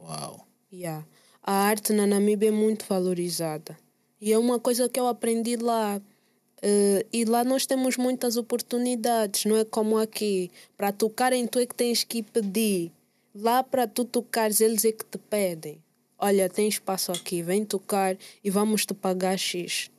[0.00, 0.44] Uau!
[0.72, 1.06] Yeah.
[1.40, 3.78] A arte na Namíbia é muito valorizada.
[4.20, 5.98] E é uma coisa que eu aprendi lá.
[5.98, 10.50] Uh, e lá nós temos muitas oportunidades, não é como aqui.
[10.76, 12.90] Para tocarem, tu é que tens que pedir.
[13.34, 15.82] Lá, para tu tocares, eles é que te pedem.
[16.18, 19.90] Olha, tem espaço aqui, vem tocar e vamos te pagar X.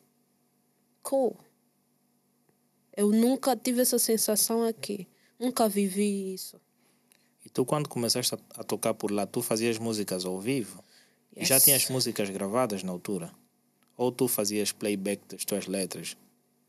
[1.01, 1.35] Cool.
[2.95, 5.07] Eu nunca tive essa sensação aqui.
[5.39, 6.59] Nunca vivi isso.
[7.45, 10.83] E tu, quando começaste a, tocar por lá, tu fazias músicas ao vivo?
[11.33, 11.43] Yes.
[11.43, 13.33] E já tinhas músicas gravadas na altura?
[13.95, 16.17] Ou tu fazias playback das tuas letras?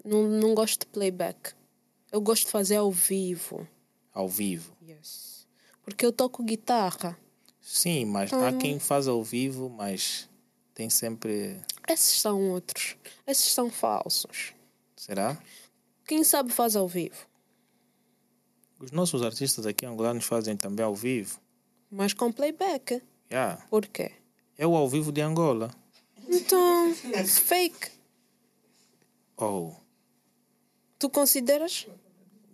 [0.04, 1.52] Não, não gosto de playback.
[2.12, 3.66] Eu gosto de fazer ao vivo.
[4.12, 4.76] Ao vivo?
[4.82, 5.29] Yes.
[5.90, 7.18] Porque eu toco guitarra.
[7.60, 10.28] Sim, mas há quem faz ao vivo, mas
[10.72, 11.60] tem sempre.
[11.88, 12.96] Esses são outros.
[13.26, 14.54] Esses são falsos.
[14.96, 15.36] Será?
[16.06, 17.26] Quem sabe faz ao vivo.
[18.78, 21.40] Os nossos artistas aqui angolanos fazem também ao vivo.
[21.90, 23.02] Mas com playback.
[23.30, 23.66] Yeah.
[23.68, 24.12] Por quê?
[24.56, 25.70] É o ao vivo de Angola.
[26.28, 26.94] Então,
[27.26, 27.90] fake.
[29.36, 29.72] Oh.
[31.00, 31.88] Tu consideras?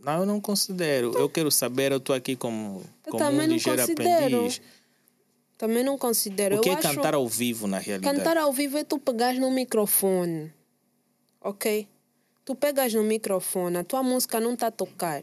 [0.03, 1.13] Não, eu não considero.
[1.17, 4.61] Eu quero saber, eu estou aqui como, como um ligeiro aprendiz.
[5.59, 6.57] Também não considero.
[6.57, 8.17] O que eu é cantar ao vivo, na realidade?
[8.17, 10.53] Cantar ao vivo é tu pegares no microfone.
[11.41, 11.89] Ok?
[12.45, 15.23] Tu pegas no microfone, a tua música não está a tocar.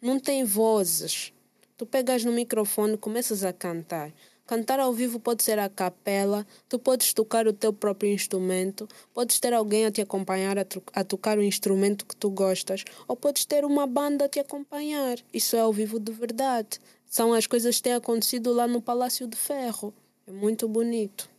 [0.00, 1.32] Não tem vozes.
[1.76, 4.12] Tu pegas no microfone, começas a cantar.
[4.46, 9.38] Cantar ao vivo pode ser a capela, tu podes tocar o teu próprio instrumento, podes
[9.38, 13.44] ter alguém a te acompanhar a, a, tocar o instrumento que tu gostas, ou podes
[13.44, 15.18] ter uma banda a te acompanhar.
[15.32, 16.80] Isso é ao vivo de verdade.
[17.06, 19.94] São as coisas que têm acontecido lá no Palácio de Ferro.
[20.26, 21.30] É muito bonito.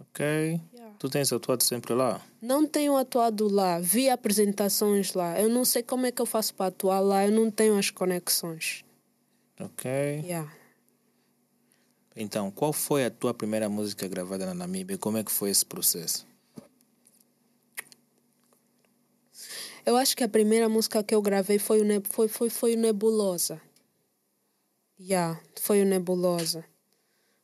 [0.00, 0.24] Ok.
[0.74, 0.96] Yeah.
[0.98, 2.20] Tu tens atuado sempre lá?
[2.40, 3.78] Não tenho atuado lá.
[3.78, 5.40] Vi apresentações lá.
[5.40, 7.24] Eu não sei como é que eu faço para atuar lá.
[7.24, 8.84] Eu não tenho as conexões.
[9.60, 9.90] Ok.
[10.24, 10.50] Yeah.
[12.14, 14.98] Então, qual foi a tua primeira música gravada na Namíbia?
[14.98, 16.26] Como é que foi esse processo?
[19.84, 22.74] Eu acho que a primeira música que eu gravei foi o, ne foi, foi, foi
[22.74, 23.60] o Nebulosa.
[25.00, 26.64] Yeah, foi o Nebulosa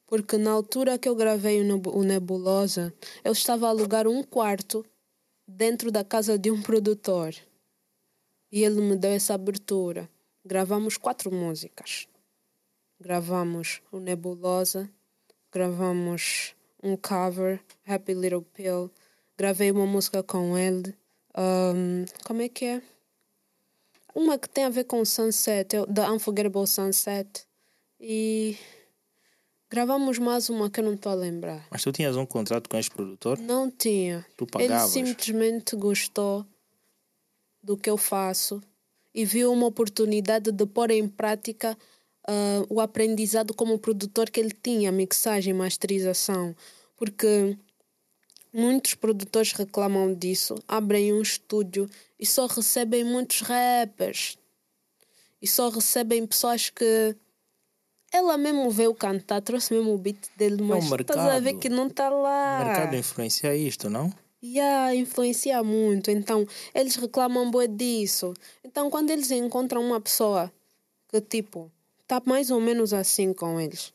[0.09, 4.85] porque na altura que eu gravei o Nebulosa, eu estava a alugar um quarto
[5.47, 7.35] dentro da casa de um produtor.
[8.51, 10.09] E ele me deu essa abertura.
[10.43, 12.09] Gravamos quatro músicas.
[13.01, 14.91] Gravamos o Nebulosa,
[15.53, 18.91] gravamos um cover, Happy Little Pill,
[19.37, 20.95] gravei uma música com ele.
[21.37, 22.83] Um, como é que é?
[24.15, 27.47] Uma que tem a ver com o Sunset, The Unforgettable Sunset.
[28.01, 28.57] E
[29.71, 31.67] Gravamos mais uma que eu não estou a lembrar.
[31.71, 33.39] Mas tu tinhas um contrato com este produtor?
[33.39, 34.25] Não tinha.
[34.35, 34.97] Tu pagavas?
[34.97, 36.47] Ele simplesmente gostou
[37.63, 38.63] do que eu faço
[39.15, 41.77] e viu uma oportunidade de pôr em prática
[42.29, 46.55] uh, o aprendizado como produtor que ele tinha, mixagem, masterização.
[46.97, 47.57] Porque
[48.53, 51.89] muitos produtores reclamam disso, abrem um estúdio
[52.21, 54.37] e só recebem muitos rappers.
[55.41, 57.17] E só recebem pessoas que
[58.13, 61.69] ela mesmo veio cantar, trouxe mesmo o beat dele, mas é estás a ver que
[61.69, 62.61] não está lá.
[62.61, 64.13] O mercado influencia isto, não?
[64.43, 66.11] Yeah, influencia muito.
[66.11, 68.35] Então, eles reclamam boa disso.
[68.65, 70.51] Então, quando eles encontram uma pessoa
[71.09, 71.71] que, tipo,
[72.09, 73.93] está mais ou menos assim com eles,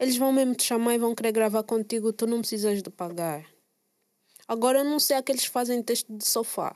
[0.00, 3.46] eles vão mesmo te chamar e vão querer gravar contigo, tu não precisas de pagar.
[4.48, 6.74] Agora, eu não sei aqueles que fazem texto de sofá.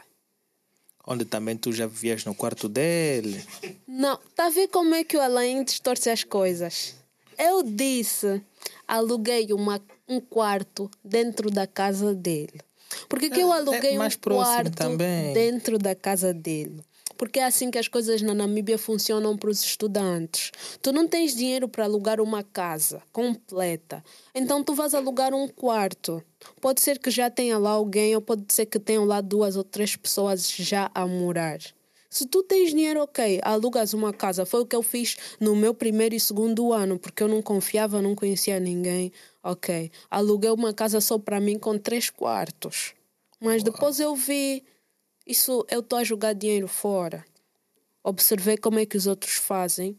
[1.04, 3.44] Onde também tu já vivias no quarto dele.
[3.88, 6.94] Não, tá a ver como é que o Alain distorce as coisas?
[7.36, 8.40] Eu disse,
[8.86, 12.60] aluguei uma, um quarto dentro da casa dele.
[13.08, 15.34] Porque que eu é, é aluguei é, um quarto também.
[15.34, 16.82] dentro da casa dele?
[17.18, 20.52] Porque é assim que as coisas na Namíbia funcionam para os estudantes.
[20.80, 24.02] Tu não tens dinheiro para alugar uma casa completa.
[24.32, 26.22] Então tu vas alugar um quarto.
[26.60, 29.64] Pode ser que já tenha lá alguém, ou pode ser que tenham lá duas ou
[29.64, 31.58] três pessoas já a morar.
[32.08, 34.46] Se tu tens dinheiro, ok, alugas uma casa.
[34.46, 38.00] Foi o que eu fiz no meu primeiro e segundo ano, porque eu não confiava,
[38.00, 39.12] não conhecia ninguém.
[39.42, 42.94] Ok, aluguei uma casa só para mim com três quartos.
[43.40, 44.64] Mas depois eu vi
[45.28, 47.22] isso eu estou a jogar dinheiro fora.
[48.02, 49.98] Observei como é que os outros fazem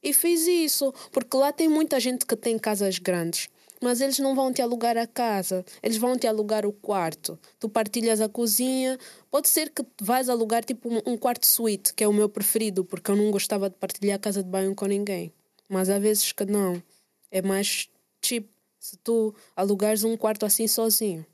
[0.00, 3.48] E fiz isso, porque lá tem muita gente que tem casas grandes.
[3.80, 7.36] Mas eles não vão te alugar a casa, eles vão te alugar o quarto.
[7.58, 8.96] Tu partilhas a cozinha.
[9.28, 13.10] Pode ser que vais alugar tipo um quarto suíte, que é o meu preferido, porque
[13.10, 15.32] eu não gostava de partilhar a casa de banho com ninguém.
[15.68, 16.80] Mas há vezes que não.
[17.28, 17.88] É mais
[18.24, 18.48] cheap
[18.78, 21.26] se tu alugares um quarto assim sozinho.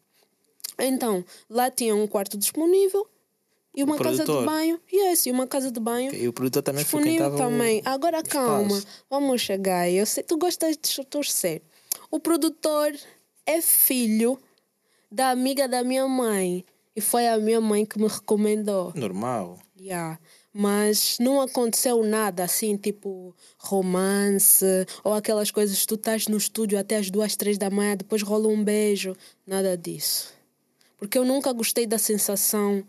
[0.79, 3.07] Então, lá tinha um quarto disponível
[3.79, 4.81] e uma casa de banho.
[4.93, 6.13] Yes, e uma casa de banho.
[6.13, 7.81] E o produtor também disponível também.
[7.81, 7.89] O...
[7.89, 9.89] Agora calma, vamos chegar.
[9.89, 11.63] Eu sei, tu gostas de torcer.
[12.11, 12.93] O produtor
[13.47, 14.37] é filho
[15.13, 16.65] da amiga da minha mãe.
[16.97, 18.93] E foi a minha mãe que me recomendou.
[18.97, 19.61] Normal.
[19.81, 20.19] Yeah.
[20.53, 24.67] Mas não aconteceu nada assim, tipo romance
[25.05, 25.87] ou aquelas coisas.
[25.87, 29.15] Tu estás no estúdio até as duas, três da manhã, depois rola um beijo.
[29.47, 30.35] Nada disso.
[30.97, 32.85] Porque eu nunca gostei da sensação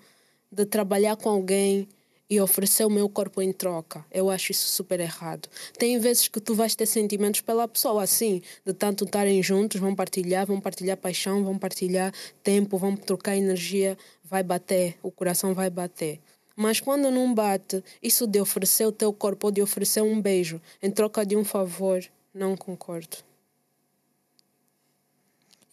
[0.51, 1.87] de trabalhar com alguém
[2.29, 4.05] e oferecer o meu corpo em troca.
[4.11, 5.49] Eu acho isso super errado.
[5.77, 9.95] Tem vezes que tu vais ter sentimentos pela pessoa, assim, de tanto estarem juntos, vão
[9.95, 15.69] partilhar, vão partilhar paixão, vão partilhar tempo, vão trocar energia, vai bater, o coração vai
[15.69, 16.19] bater.
[16.55, 20.61] Mas quando não bate, isso de oferecer o teu corpo ou de oferecer um beijo
[20.83, 23.17] em troca de um favor, não concordo.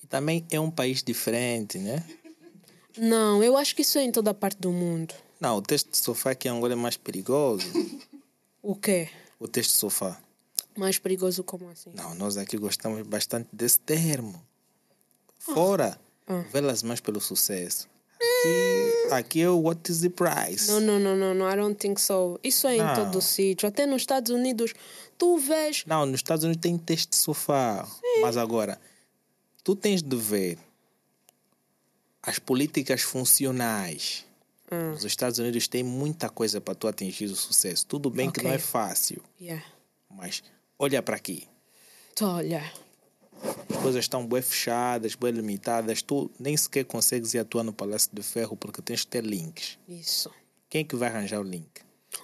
[0.02, 2.02] E também é um país diferente, né?
[2.96, 5.14] Não, eu acho que isso é em toda parte do mundo.
[5.40, 7.66] Não, o teste de sofá aqui em Angola é mais perigoso.
[8.62, 9.08] O quê?
[9.38, 10.18] O teste de sofá.
[10.76, 11.90] Mais perigoso como assim?
[11.94, 14.42] Não, nós aqui gostamos bastante desse termo.
[15.38, 16.44] Fora, ah.
[16.52, 17.88] velas mais pelo sucesso.
[18.16, 20.68] Aqui, aqui é o What is the price?
[20.68, 22.40] Não, não, não, não, não, I don't think so.
[22.42, 22.92] Isso é não.
[22.92, 23.68] em todo sítio.
[23.68, 24.74] Até nos Estados Unidos,
[25.16, 25.84] tu vês.
[25.86, 27.84] Não, nos Estados Unidos tem teste de sofá.
[27.84, 28.22] Sim.
[28.22, 28.80] Mas agora,
[29.62, 30.58] tu tens de ver
[32.26, 34.26] as políticas funcionais
[34.70, 34.92] Hum.
[34.92, 37.86] Os Estados Unidos têm muita coisa para tu atingir o sucesso.
[37.86, 38.42] Tudo bem okay.
[38.42, 39.22] que não é fácil.
[39.40, 39.64] Yeah.
[40.10, 40.42] Mas
[40.78, 41.46] olha para aqui.
[42.14, 42.62] Tô olha.
[43.70, 46.02] As coisas estão bem fechadas, bem limitadas.
[46.02, 49.78] Tu nem sequer consegues ir atuar no Palácio de Ferro porque tens que ter links.
[49.88, 50.30] Isso.
[50.68, 51.68] Quem é que vai arranjar o link?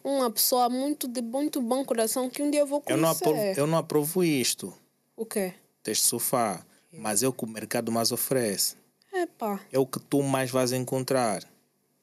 [0.02, 2.98] Uma pessoa muito de muito bom coração que um dia eu vou conhecer.
[2.98, 4.74] Eu não aprovo, eu não aprovo isto.
[5.14, 5.54] O quê?
[5.82, 6.64] Teste sofá.
[6.90, 7.02] Yeah.
[7.08, 8.76] Mas é o que o mercado mais oferece.
[9.22, 9.60] Epa.
[9.70, 11.44] É o que tu mais vais encontrar.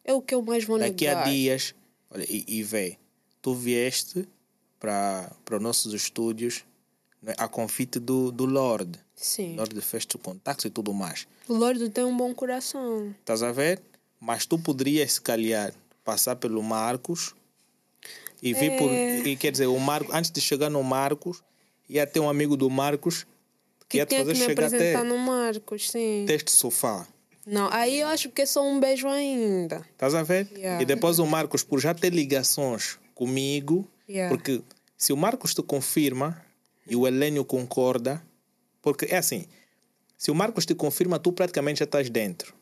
[0.03, 1.75] É o que eu mais vou Daqui a dias,
[2.09, 2.97] olha, e, e vê,
[3.41, 4.27] tu vieste
[4.79, 6.63] para os nossos estúdios
[7.21, 8.97] né, a convite do, do Lorde.
[9.13, 9.55] Sim.
[9.57, 11.27] Lorde fez o contato e tudo mais.
[11.47, 13.13] O Lorde tem um bom coração.
[13.19, 13.81] Estás a ver?
[14.19, 17.35] Mas tu poderias, se calhar, passar pelo Marcos
[18.41, 18.77] e vir é...
[18.77, 18.91] por.
[18.91, 21.43] E, quer dizer, o Marcos, antes de chegar no Marcos,
[21.89, 23.27] ia ter um amigo do Marcos
[23.89, 25.03] que, que te fazer que me até.
[25.03, 26.23] no Marcos, sim.
[26.27, 27.07] Teste sofá.
[27.45, 29.83] Não, aí eu acho que é só um beijo ainda.
[29.91, 30.47] Estás a ver?
[30.55, 30.83] Yeah.
[30.83, 34.33] E depois o Marcos, por já ter ligações comigo, yeah.
[34.33, 34.61] porque
[34.95, 36.39] se o Marcos te confirma
[36.87, 38.21] e o Helênio concorda,
[38.81, 39.45] porque é assim,
[40.15, 42.53] se o Marcos te confirma, tu praticamente já estás dentro.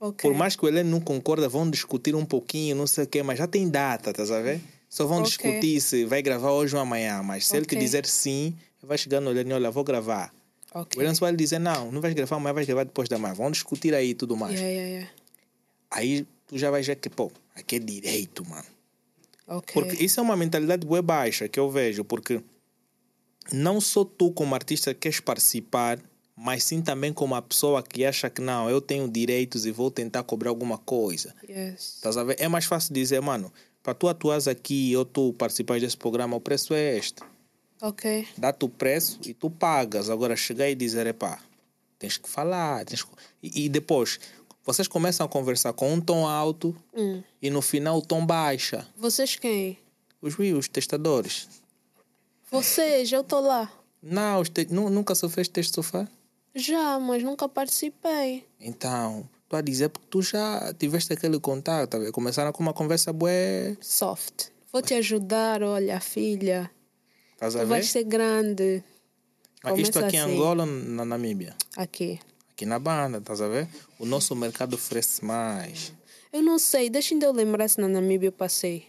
[0.00, 0.30] Okay.
[0.30, 3.22] Por mais que o Helênio não concorda, vão discutir um pouquinho, não sei o quê,
[3.22, 4.60] mas já tem data, estás a ver?
[4.88, 5.28] Só vão okay.
[5.28, 7.60] discutir se vai gravar hoje ou amanhã, mas se okay.
[7.60, 10.32] ele te dizer sim, vai chegar no Helênio, olha, vou gravar.
[10.74, 11.06] Okay.
[11.06, 13.34] O vai dizer, não, não vais gravar amanhã, vais gravar depois da manhã.
[13.34, 14.54] Vamos discutir aí tudo mais.
[14.54, 15.10] Yeah, yeah, yeah.
[15.88, 18.66] Aí tu já vais ver que, pô, aqui é direito, mano.
[19.46, 19.74] Okay.
[19.74, 22.42] Porque isso é uma mentalidade boa baixa que eu vejo, porque
[23.52, 26.00] não só tu como artista queres participar,
[26.34, 29.92] mas sim também como a pessoa que acha que não, eu tenho direitos e vou
[29.92, 31.32] tentar cobrar alguma coisa.
[31.48, 32.00] Yes.
[32.04, 32.36] A ver?
[32.40, 36.40] É mais fácil dizer, mano, para tu atuares aqui ou tu participares desse programa, o
[36.40, 37.22] preço é este.
[37.80, 38.26] Ok.
[38.36, 40.08] Dá-te o preço e tu pagas.
[40.08, 41.38] Agora chegar e dizer, epá,
[41.98, 42.84] tens que falar.
[42.84, 43.10] Tens que...
[43.42, 44.18] E, e, depois,
[44.64, 47.22] vocês começam a conversar com um tom alto hum.
[47.42, 48.86] e no final o tom baixa.
[48.96, 49.78] Vocês quem?
[50.22, 51.48] Os os testadores.
[52.50, 53.70] Vocês, eu estou lá.
[54.02, 54.66] Não, te...
[54.70, 56.08] nunca sofreste teste sofá?
[56.54, 58.46] Já, mas nunca participei.
[58.60, 63.12] Então, tu a dizer porque tu já tiveste aquele contato, tá começaram com uma conversa
[63.12, 63.32] boa.
[63.80, 64.48] Soft.
[64.72, 66.70] Vou te ajudar, olha, filha.
[67.34, 68.82] Estás tu vais ser grande.
[69.62, 70.30] Mas isto aqui assim.
[70.30, 71.54] em Angola ou na Namíbia?
[71.76, 72.20] Aqui.
[72.52, 73.68] Aqui na banda, estás a ver?
[73.98, 75.92] O nosso mercado oferece mais.
[76.32, 78.86] Eu não sei, deixa eu lembrar se na Namíbia eu passei.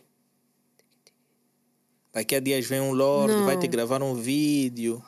[2.14, 3.46] Daqui a dias vem um Lorde, não.
[3.46, 5.04] vai te gravar um vídeo,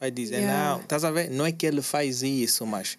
[0.00, 0.74] vai dizer, yeah.
[0.74, 1.30] não, estás a ver?
[1.30, 2.98] Não é que ele faz isso, mas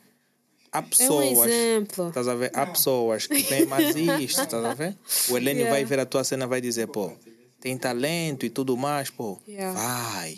[0.72, 1.26] há pessoas.
[1.26, 2.08] É um exemplo.
[2.08, 2.52] Estás a ver?
[2.54, 4.98] Há pessoas que têm mais isto, estás a ver?
[5.30, 5.72] O Helênio yeah.
[5.72, 7.12] vai ver a tua cena vai dizer, pô,
[7.60, 9.78] tem talento e tudo mais, pô, yeah.
[9.78, 10.38] vai.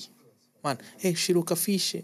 [0.64, 2.04] Mano, é Shiruka Fiche.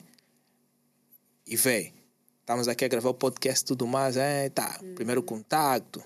[1.45, 1.93] E vê,
[2.41, 4.95] estamos aqui a gravar o podcast e tudo mais, é, tá, hum.
[4.95, 6.03] primeiro contato.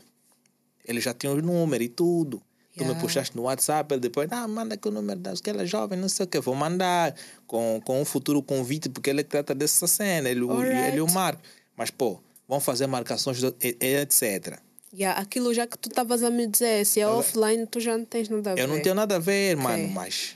[0.85, 2.41] Ele já tinha os números e tudo.
[2.73, 3.01] Tu me Yeah.
[3.01, 6.27] puxaste no WhatsApp, ele depois, ah, manda aqui o número daquela jovem, não sei o
[6.29, 7.13] que, vou mandar
[7.45, 10.87] com, com um futuro convite, porque ele é trata dessa cena, ele, o- Alright.
[10.93, 11.41] ele o marca.
[11.75, 14.57] Mas, pô, vão fazer marcações, etc.
[14.93, 18.03] Yeah, aquilo já que tu estavas a me dizer, se é offline, tu já não
[18.05, 18.61] tens nada a ver.
[18.61, 19.93] Eu não tenho nada a ver, mano, Ok.
[19.93, 20.35] mas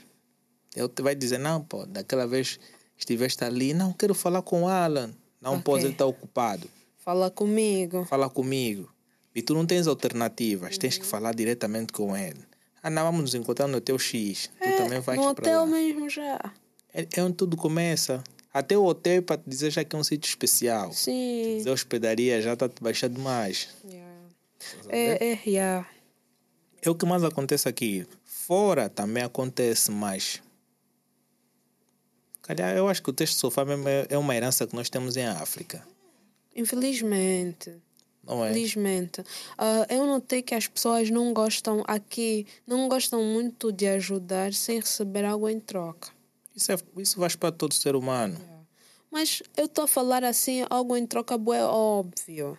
[0.74, 2.58] eu te vai dizer, não, pô, daquela vez
[2.96, 5.10] estiveste ali, não, quero falar com o Alan.
[5.40, 5.62] Não Ok.
[5.64, 6.68] pode, ele está ocupado.
[6.98, 8.04] Fala comigo.
[8.06, 8.90] Fala comigo.
[9.34, 11.10] E tu não tens alternativas, tens que Uhum.
[11.10, 12.40] falar diretamente com ele.
[12.82, 14.48] Ah, não, vamos nos encontrar no teu X.
[14.62, 15.66] tu também vais É, no hotel lá.
[15.66, 16.52] mesmo já.
[16.94, 18.24] É, é onde tudo começa.
[18.54, 20.90] Até o hotel, para te dizer já que é um sítio especial.
[20.94, 21.56] Sim.
[21.58, 23.68] Dizer hospedaria já está baixado demais.
[23.84, 24.05] Yeah.
[24.88, 25.88] É, é, yeah.
[26.82, 28.06] É o que mais acontece aqui.
[28.24, 30.42] Fora também acontece mais.
[32.42, 34.88] Calhar, eu acho que o texto de sofá mesmo é é uma herança que nós
[34.88, 35.86] temos em África.
[36.54, 37.74] Infelizmente.
[38.22, 38.50] Não é?
[38.50, 39.22] Infelizmente.
[39.58, 44.80] Ah, eu notei que as pessoas não gostam aqui, não gostam muito de ajudar sem
[44.80, 46.10] receber algo em troca.
[46.54, 48.38] Isso, é, isso faz para todo ser humano.
[49.10, 52.58] Mas eu estou a falar assim, algo em troca é óbvio.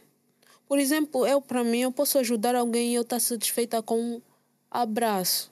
[0.68, 4.22] Por exemplo, eu para mim, eu posso ajudar alguém e eu estar satisfeita com um
[4.70, 5.51] abraço,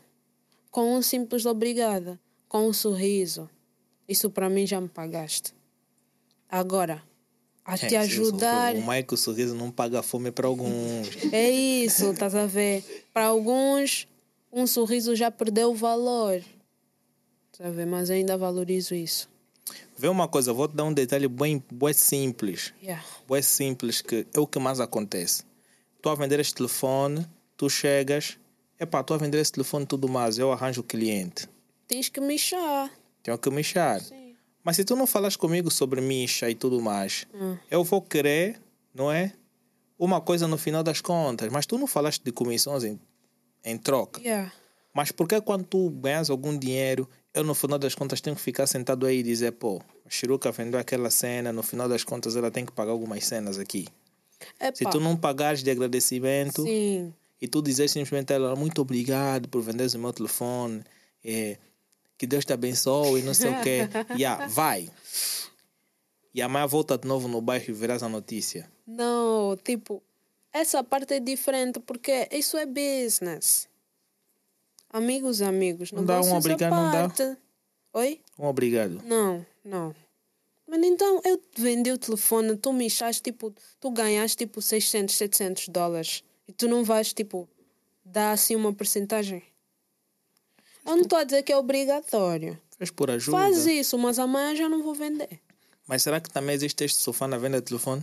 [0.70, 3.50] com um simples obrigada, com um sorriso.
[4.08, 5.54] Isso para mim já me pagaste.
[6.50, 7.02] Agora,
[7.64, 8.76] a te É, ajudar.
[8.76, 11.10] O Michael Sorriso não paga fome para alguns.
[11.32, 12.84] É isso, estás a ver?
[13.12, 14.08] Para alguns,
[14.52, 16.44] um sorriso já perdeu o valor.
[17.52, 17.88] Estás a ver?
[17.88, 19.28] Mas ainda valorizo isso.
[19.98, 22.74] Vê uma coisa, vou te dar um detalhe bem, bem simples.
[22.82, 23.04] Yeah.
[23.30, 25.44] Bem simples, que é o que mais acontece.
[26.02, 27.26] Tu a vender este telefone,
[27.56, 28.38] tu chegas,
[28.80, 31.48] epá, tu a vender esse telefone tudo mais, eu arranjo o cliente.
[31.88, 32.90] Tens que mexer.
[33.24, 34.02] Tenho que mexer.
[34.02, 34.36] Sim.
[34.64, 37.58] Mas se tu não falas comigo sobre micha e tudo mais, Hum.
[37.72, 38.60] eu vou querer,
[38.94, 39.32] não é?
[39.98, 41.50] Uma coisa no final das contas.
[41.52, 43.00] Mas tu não falaste de comissões em,
[43.64, 44.20] em troca.
[44.22, 44.52] Yeah.
[44.96, 48.42] Mas por que quando tu ganhas algum dinheiro, eu no final das contas tenho que
[48.42, 52.38] ficar sentado aí e dizer, pô, a Chiruca vendeu aquela cena, no final das contas
[52.38, 53.90] ela tem que pagar algumas cenas aqui.
[54.74, 57.14] Se Epá, tu não pagares de agradecimento Sim.
[57.42, 60.82] e tu dizer simplesmente a ela, muito obrigado por venderes o meu telefone,
[61.22, 61.58] é,
[62.18, 63.90] que Deus te abençoe, não sei o quê.
[64.18, 64.90] Yeah, vai.
[66.34, 68.72] E amanhã volta de novo no bairro e verás a notícia.
[68.88, 70.02] Não, tipo,
[70.54, 73.68] essa parte é diferente porque isso é business.
[74.96, 75.92] Amigos, amigos.
[75.92, 77.38] Não dá um obrigado, não dá?
[77.96, 78.22] Oi?
[78.40, 79.02] Um obrigado.
[79.04, 79.94] Não, não.
[80.66, 85.14] Mas então eu te vendi o telefone, tu me achaste, tipo, tu ganhaste tipo 600,
[85.14, 87.46] 700 dólares e tu não vais, tipo,
[88.06, 89.44] dar assim uma porcentagem?
[90.86, 92.58] Eu não estou a dizer que é obrigatório.
[92.78, 93.38] Fez por ajuda.
[93.38, 95.42] Faz isso, mas amanhã já não vou vender.
[95.86, 98.02] Mas será que também existe este sofá na venda de telefone?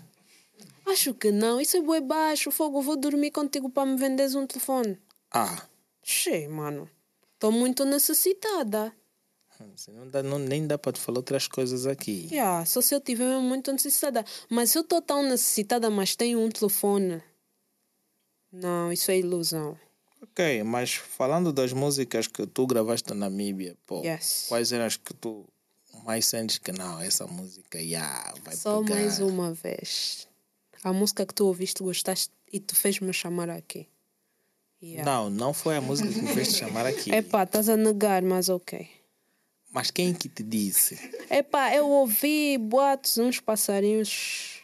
[0.85, 4.47] Acho que não, isso é boi baixo, fogo, vou dormir contigo para me venderes um
[4.47, 4.99] telefone.
[5.31, 5.67] Ah,
[6.03, 6.89] Che, mano,
[7.35, 8.93] estou muito necessitada.
[9.75, 12.29] Assim, não dá, não, nem dá para te falar outras coisas aqui.
[12.33, 14.25] Yeah, só se eu tiver mesmo muito necessitada.
[14.51, 17.23] Mas eu estou tão necessitada, mas tenho um telefone.
[18.51, 19.79] Não, isso é ilusão.
[20.21, 24.47] Ok, mas falando das músicas que tu gravaste na Namíbia, pô, Yes.
[24.49, 25.49] quais eram as que tu
[26.05, 28.95] mais sentes que não, essa música, yeah, vai Só pegar.
[28.97, 30.29] mais uma vez.
[30.83, 33.89] A música que tu ouviste, gostaste e tu fez-me chamar aqui.
[34.83, 35.05] Yeah.
[35.11, 37.13] Não, não foi a música que me fez te chamar aqui.
[37.15, 38.89] Epá, estás a negar, mas ok.
[39.73, 40.99] Mas quem que te disse?
[41.31, 44.61] Epá, eu ouvi boatos, uns passarinhos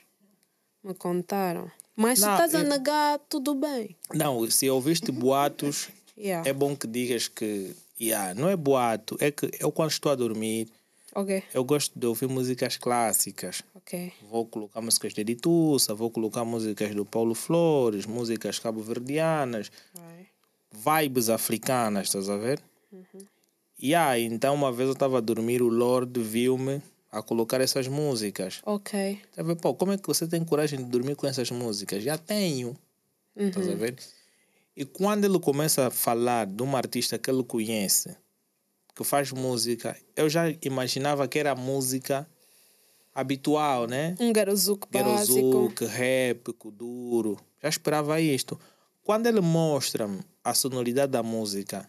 [0.83, 1.71] me contaram.
[1.97, 3.97] Mas se Não, estás a eu- negar, tudo bem.
[4.13, 6.49] Não, se ouviste boatos, Yeah.
[6.49, 10.17] é bom que digas que, yeah, não é boato, é que eu quando estou a
[10.17, 10.69] dormir,
[11.19, 13.65] Ok, eu gosto de ouvir músicas clássicas.
[13.75, 14.13] ok.
[14.31, 20.29] Vou colocar músicas de Editussa, vou colocar músicas do Paulo Flores, músicas cabo-verdianas, Vai.
[20.71, 22.63] vibes africanas, estás a ver?
[23.77, 27.89] E aí, então uma vez eu estava a dormir, o Lord viu-me a colocar essas
[27.89, 28.61] músicas.
[28.65, 29.21] Ok.
[29.35, 29.57] Tá a ver?
[29.57, 32.01] Pô, como é que você tem coragem de dormir com essas músicas?
[32.01, 32.77] Já tenho.
[33.35, 33.97] Estás a ver?
[34.77, 38.17] E quando ele começa a falar de uma artista que ele conhece,
[38.99, 42.29] que faz música, eu já imaginava que era música
[43.15, 44.17] habitual, né?
[44.19, 44.89] Um garozuco.
[44.93, 47.39] Gerozuke, rap, kuduro.
[47.63, 48.59] Já esperava isto.
[49.05, 50.11] Quando ele mostra
[50.43, 51.89] a sonoridade da música,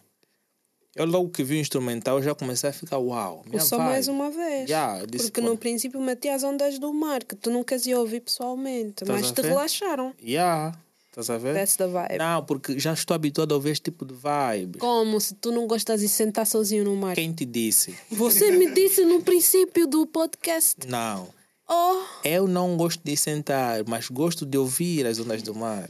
[0.94, 3.42] eu logo que vi o instrumental já comecei a ficar uau.
[3.44, 4.70] Minha Só mais uma vez.
[4.70, 8.20] Eu disse, Porque no princípio meti as ondas do mar, que tu nunca ia ouvir
[8.20, 9.04] pessoalmente.
[9.04, 10.14] Mas te relaxaram.
[10.22, 10.78] Yeah,
[11.10, 11.54] estás a ver?
[11.54, 12.18] That's the vibe.
[12.18, 14.78] Não, porque já estou habituado a ouvir este tipo de vibe.
[14.78, 17.14] Como se tu não gostas de sentar sozinho no mar?
[17.14, 17.94] Quem te disse?
[18.10, 20.76] Você me disse no princípio do podcast.
[20.86, 21.28] Não.
[21.68, 25.88] Oh, Eu não gosto de sentar, mas gosto de ouvir as ondas do mar.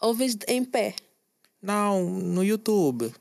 [0.00, 0.94] ouves em pé.
[1.60, 3.12] Não, no YouTube.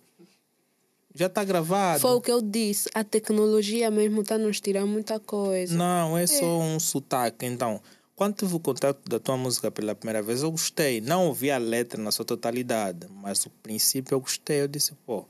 [1.14, 2.02] Já está gravado.
[2.02, 2.90] Foi o que eu disse.
[2.94, 5.74] A tecnologia mesmo está nos tirando muita coisa.
[5.76, 7.46] Não, é só um sotaque.
[7.46, 7.82] Então,
[8.16, 11.02] quando tive o contato da tua música pela primeira vez, eu gostei.
[11.02, 14.62] Não ouvi a letra na sua totalidade, mas o princípio eu gostei.
[14.62, 15.26] Eu disse, pô.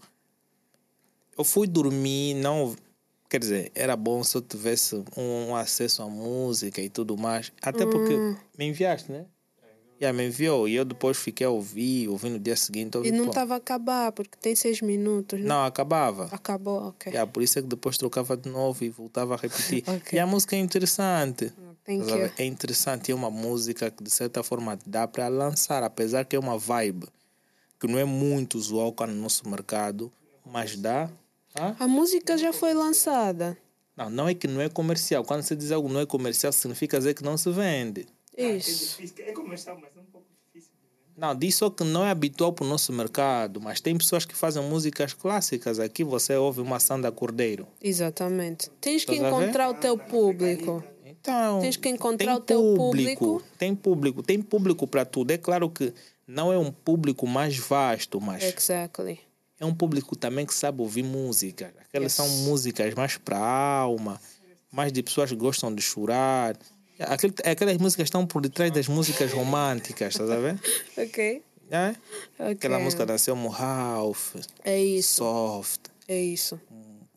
[1.37, 2.75] Eu fui dormir, não.
[3.27, 7.51] Quer dizer, era bom se eu tivesse um, um acesso à música e tudo mais.
[7.61, 8.13] Até porque
[8.57, 9.25] me enviaste, né?
[9.99, 12.97] Já me enviou e eu depois fiquei a ouvir, ouvi no dia seguinte.
[12.97, 15.39] ouvi, E não estava a acabar, porque tem seis minutos.
[15.39, 15.47] né?
[15.47, 16.27] Não, acabava.
[16.31, 17.11] Acabou, ok.
[17.13, 19.83] Yeah, por isso é que depois trocava de novo e voltava a repetir.
[19.87, 20.17] Ok.
[20.17, 21.51] E a música é interessante.
[21.85, 22.31] Thank you.
[22.37, 26.39] É interessante, é uma música que de certa forma dá para lançar, apesar que é
[26.39, 27.07] uma vibe
[27.79, 30.11] que não é muito usual cá no nosso mercado,
[30.45, 31.09] mas dá.
[31.57, 31.75] Hã?
[31.79, 33.55] A música já foi lançada.
[33.95, 35.23] Não, não é que não é comercial.
[35.23, 38.07] Quando você diz algo não é comercial, significa dizer que não se vende.
[38.37, 39.01] Isso.
[39.19, 40.71] É comercial, mas é um pouco difícil.
[41.17, 44.35] Não, diz só que não é habitual para o nosso mercado, mas tem pessoas que
[44.35, 45.79] fazem músicas clássicas.
[45.79, 47.67] Aqui você ouve uma Sandra Cordeiro.
[47.81, 48.69] Exatamente.
[48.81, 50.83] Tens que encontrar o teu público.
[51.05, 53.41] Então, Tens que encontrar tem o teu público.
[53.57, 55.31] Tem público, tem público para tudo.
[55.31, 55.91] É claro que
[56.27, 59.19] não é um público mais vasto, mas Exactly.
[59.59, 61.73] é um público também que sabe ouvir música.
[61.79, 62.13] Aquelas Yes.
[62.13, 64.19] são músicas mais para a alma,
[64.71, 66.55] mais de pessoas que gostam de chorar.
[66.99, 70.59] Aquele, aquelas músicas estão por detrás das músicas românticas, estás a ver?
[70.97, 71.43] Ok.
[71.69, 71.89] É?
[72.39, 72.51] Ok.
[72.51, 75.15] Aquela música da Selmo Ralph, É isso.
[75.15, 76.59] soft, É isso.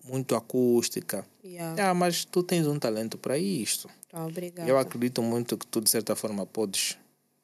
[0.05, 1.25] muito acústica.
[1.45, 1.91] Yeah.
[1.91, 3.89] Ah, mas tu tens um talento para isto.
[4.11, 4.69] Tá, obrigada.
[4.69, 6.97] Eu acredito muito que tu, de certa forma, podes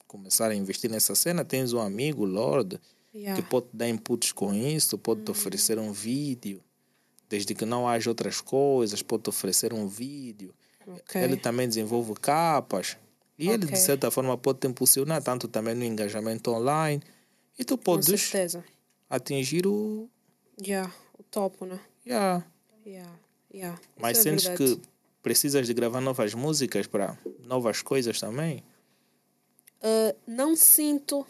[0.07, 1.45] começar a investir nessa cena.
[1.45, 2.80] Tens um amigo, Lord,
[3.14, 3.41] Yeah.
[3.41, 6.61] que pode te dar inputs com isso, pode te oferecer um vídeo.
[7.28, 10.53] Desde que não haja outras coisas, pode te oferecer um vídeo.
[10.87, 11.22] Ok.
[11.22, 12.97] Ele também desenvolve capas.
[13.39, 17.03] E ele, de certa forma, pode te impulsionar tanto também no engajamento online.
[17.59, 18.30] E tu podes
[19.11, 20.09] atingir o.
[20.61, 20.93] Yeah.
[21.18, 21.80] O topo, né?
[22.07, 22.45] Yeah.
[22.87, 23.12] Yeah.
[23.53, 23.80] Yeah.
[23.99, 24.76] Mas Isso é sentes verdade.
[24.76, 24.89] que
[25.22, 28.62] precisas de gravar novas músicas para novas coisas também?
[29.82, 31.26] Uh, não sinto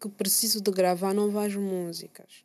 [0.00, 2.44] que preciso de gravar novas músicas.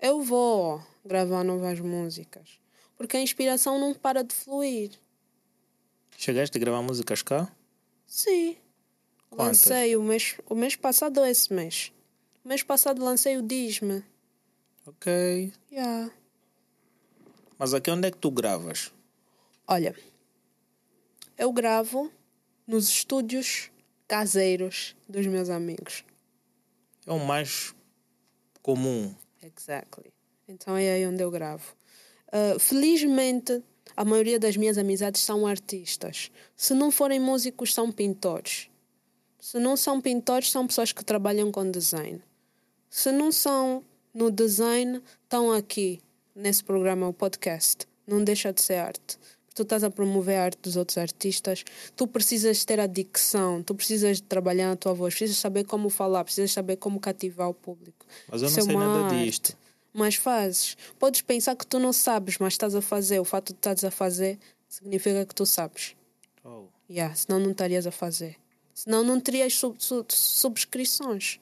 [0.00, 2.60] Eu vou gravar novas músicas.
[2.96, 4.90] Porque a inspiração não para de fluir.
[6.24, 7.52] Chegaste a gravar músicas cá?
[8.06, 8.56] Sim.
[9.28, 9.64] Quantas?
[9.64, 11.92] Lancei o mês, o mês passado ou esse mês?
[12.44, 14.04] O mês passado lancei o Diz-me.
[14.86, 15.52] Ok.
[15.72, 16.12] Yeah.
[17.58, 18.92] Mas aqui onde é que tu gravas?
[19.66, 19.96] Olha,
[21.36, 22.08] eu gravo
[22.68, 23.72] nos estúdios
[24.06, 26.04] caseiros dos meus amigos.
[27.04, 27.74] É o mais
[28.62, 29.12] comum.
[29.42, 30.12] Exactly.
[30.46, 31.74] Então é aí onde eu gravo.
[32.28, 33.60] Uh, felizmente,
[33.96, 36.30] a maioria das minhas amizades são artistas.
[36.56, 38.68] Se não forem músicos, são pintores.
[39.38, 42.22] Se não são pintores, são pessoas que trabalham com design.
[42.88, 43.82] Se não são
[44.14, 46.00] no design, estão aqui
[46.34, 47.86] nesse programa, o podcast.
[48.06, 49.18] Não deixa de ser arte.
[49.54, 51.62] Tu estás a promover a arte dos outros artistas,
[51.94, 56.24] tu precisas ter a dicção, tu precisas trabalhar na tua voz, precisas saber como falar,
[56.24, 58.06] precisas saber como cativar o público.
[58.30, 59.24] Mas eu não Isso é sei uma nada arte.
[59.24, 59.56] disto.
[59.92, 60.76] Mas fazes.
[60.98, 63.18] Podes pensar que tu não sabes, mas estás a fazer.
[63.20, 64.38] O fato de estás a fazer
[64.68, 65.94] significa que tu sabes.
[66.44, 66.64] Oh.
[66.90, 68.36] Yeah, senão não estarias a fazer.
[68.74, 71.38] Senão não terias sub- sub- subscrições.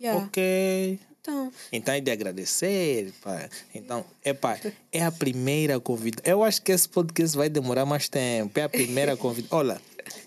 [0.00, 0.24] Yeah.
[0.24, 0.98] Ok.
[1.20, 3.48] Então, Então é de agradecer, pá.
[3.74, 4.60] Então, epá,
[4.92, 6.22] é a primeira convida.
[6.26, 8.58] Eu acho que esse podcast vai demorar mais tempo.
[8.58, 9.48] É a primeira convida.
[9.50, 9.80] Olha,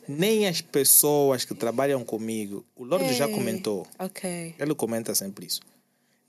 [0.08, 3.34] nem as pessoas que trabalham comigo, o Lorde já Ei.
[3.34, 3.86] comentou.
[4.00, 4.56] ok.
[4.58, 5.62] Ele comenta sempre isso.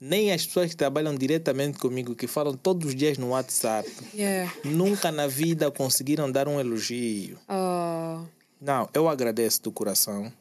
[0.01, 4.51] Nem as pessoas que trabalham diretamente comigo, que falam todos os dias no WhatsApp, Yeah.
[4.63, 7.37] nunca na vida conseguiram dar um elogio.
[7.49, 8.23] Oh,
[8.61, 10.31] Não, eu agradeço do coração,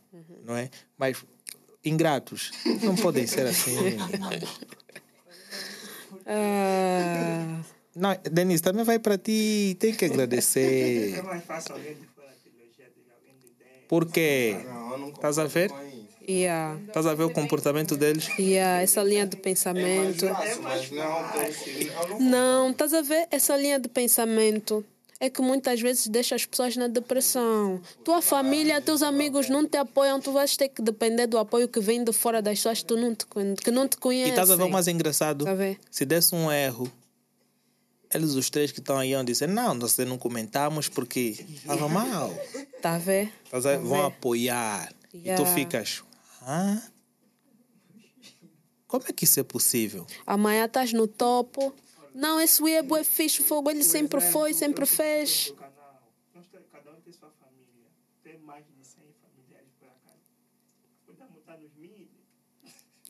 [0.45, 0.71] não é?
[0.97, 1.25] Mas
[1.85, 2.51] ingratos
[2.83, 3.75] não podem ser assim.
[6.27, 7.61] ah,
[7.95, 11.19] Não, Denise, também vai para ti, tem que agradecer.
[11.19, 13.87] É mais fácil alguém de fora te elogiar do que alguém de dentro.
[13.89, 15.71] Porque Não, eu não estás a ver?
[15.71, 16.18] concordo com isso.
[16.29, 16.79] Yeah.
[16.87, 18.29] Estás a ver o comportamento deles?
[18.39, 20.27] Yeah, essa linha de pensamento.
[22.21, 24.85] Não estás a ver essa linha de pensamento?
[25.21, 27.81] É que muitas vezes deixa as pessoas na depressão.
[28.05, 31.81] Tua família, teus amigos não te apoiam, tu vais ter que depender do apoio que
[31.81, 34.31] vem de fora das pessoas que, tu não te, con- que não te E conhecem.
[34.31, 35.45] estás a ver o mais engraçado?
[35.45, 35.57] Tá?
[35.91, 36.89] Se desse um erro,
[38.15, 42.33] eles os três que estão aí vão dizer, não, nós não comentamos porque estava mal.
[42.81, 43.33] Tá a ver?
[43.45, 43.79] Estás a ver?
[43.79, 44.93] Tá Vão apoiar.
[45.13, 45.43] E Yeah.
[45.43, 46.05] tu ficas,
[46.49, 46.83] hã?
[48.87, 50.07] Como é que isso é possível?
[50.27, 51.75] Amanhã estás no topo.
[52.15, 53.71] Não, esse Wii é fixe, fogo.
[53.71, 55.49] Ele sempre foi, sempre eu fez.
[55.49, 56.03] do canal,
[56.35, 57.87] nós te- cada um tem sua família.
[58.25, 60.23] Tem mais de 100 familiares por acaso.
[61.07, 62.09] Podemos estar nos mil.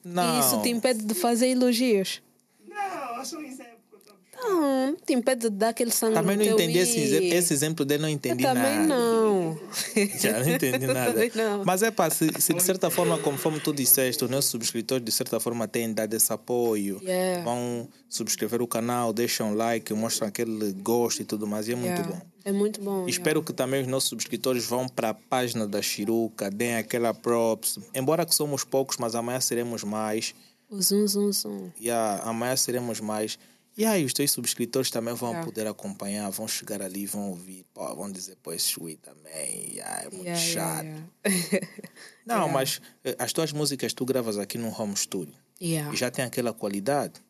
[0.05, 0.37] Não.
[0.37, 2.21] E isso te impede de fazer elogios.
[2.67, 6.15] Não, é só um exemplo que eu tô Não, te impede de dar aquele sangue
[6.15, 8.87] Também não entendi esse, esse exemplo dele, não Eu entendi também nada.
[8.87, 9.59] não.
[10.21, 11.15] Já não entendi nada.
[11.35, 11.65] não.
[11.65, 15.11] Mas é pá, se, se de certa forma, conforme tu disseste, os nossos subscritores de
[15.13, 17.43] certa forma têm dado esse apoio, Yeah.
[17.45, 21.89] vão subscrever o canal, deixam like, mostram aquele gosto e tudo mais, e é muito
[21.91, 22.13] Yeah.
[22.15, 22.21] bom.
[22.45, 23.07] É muito bom.
[23.09, 27.79] Espero que também os nossos subscritores vão para a página da Chiruca, deem aquela props.
[27.95, 30.29] Embora que somos poucos, mas amanhã seremos mais.
[30.29, 30.39] yeah.
[30.71, 31.71] O zum, zum, zum.
[31.81, 33.39] Yeah, amanhã seremos mais.
[33.79, 35.47] E aí, os teus subscritores também vão Yeah.
[35.47, 37.65] poder acompanhar, vão chegar ali, vão ouvir.
[37.73, 41.05] Pô, vão dizer, pô, esse Chui também, yeah, é muito Yeah, chato.
[42.27, 46.25] Não, mas eh, as tuas músicas tu gravas aqui no home studio e já tem
[46.25, 47.21] aquela qualidade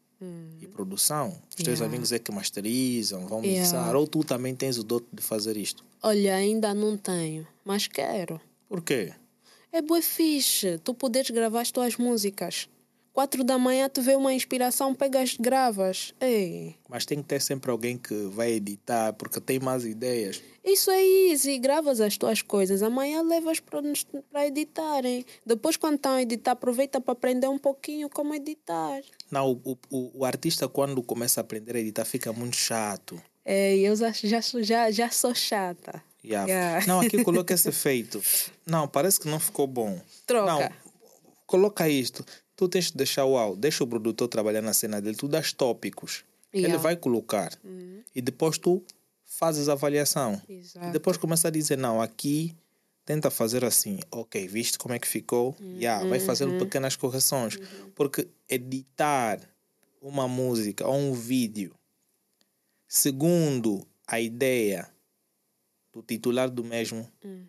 [0.61, 1.41] e produção.
[1.57, 3.95] Os teus amigos é que masterizam, vão mixar.
[3.95, 5.85] Ou tu também tens o dote de fazer isto.
[6.03, 8.41] Olha, ainda não tenho, mas quero.
[8.69, 9.13] Por quê?
[9.71, 12.69] É bué fixe tu poderes gravar as tuas músicas.
[13.19, 16.15] Quatro da manhã tu vê uma inspiração, pegas, gravas.
[16.21, 20.41] Ei, Mas tem que ter sempre alguém que vai editar, porque tem mais ideias.
[20.65, 21.59] isso é easy.
[21.59, 22.81] Gravas as tuas coisas.
[22.81, 25.27] Amanhã levas para editarem.
[25.45, 29.03] Depois, quando estão a editar, aproveita para aprender um pouquinho como editar.
[29.29, 33.21] Não, o, o, o artista, quando começa a aprender a editar, fica muito chato.
[33.45, 36.01] É, eu já, já, já sou chata.
[36.25, 36.49] Yeah.
[36.49, 36.87] Yeah.
[36.87, 38.23] Não, aqui coloca esse efeito.
[38.65, 40.01] Não, parece que não ficou bom.
[40.25, 40.53] Troca.
[40.53, 40.71] Não,
[41.49, 42.25] coloca isto.
[42.59, 45.53] Tu tens de deixar o áudio, deixa o produtor trabalhar na cena dele, tu dás
[45.53, 46.25] tópicos.
[46.53, 46.77] Ele Yeah.
[46.77, 46.83] Uhum.
[46.83, 47.57] vai colocar.
[48.15, 48.83] E depois tu
[49.25, 50.43] fazes a avaliação.
[50.49, 50.91] E Exato.
[50.91, 52.57] depois começa a dizer, não, aqui
[53.05, 54.01] tenta fazer assim.
[54.11, 55.55] Ok, viste como é que ficou?
[55.61, 56.59] Yeah, vai fazendo Uhum.
[56.59, 57.57] pequenas correções.
[57.95, 59.39] Porque editar
[60.03, 61.73] uma música ou um vídeo
[62.89, 64.89] segundo a ideia
[65.93, 67.45] do titular do mesmo, Hum.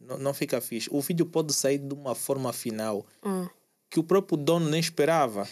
[0.00, 0.88] não, não fica fixe.
[0.90, 3.50] O vídeo pode sair de uma forma final Ah.
[3.94, 5.48] Que o próprio dono nem esperava.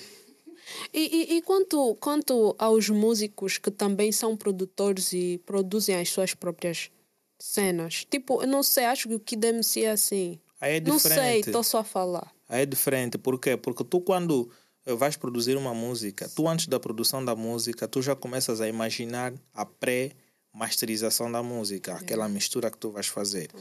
[0.93, 6.34] E, e, e quanto, quanto aos músicos que também são produtores e produzem as suas
[6.34, 6.90] próprias
[7.38, 8.05] cenas?
[8.05, 10.40] Tipo, eu não sei, acho que o Kid MC é assim.
[10.61, 11.49] Aí é não sei, diferente.
[11.51, 12.32] estou só a falar.
[12.49, 13.16] Aí é diferente.
[13.16, 13.57] Por quê?
[13.57, 14.51] Porque tu, quando
[14.84, 18.66] eh, vais produzir uma música, tu, antes da produção da música, tu já começas a
[18.66, 23.53] imaginar a pré-masterização da música, aquela mistura que tu vais fazer.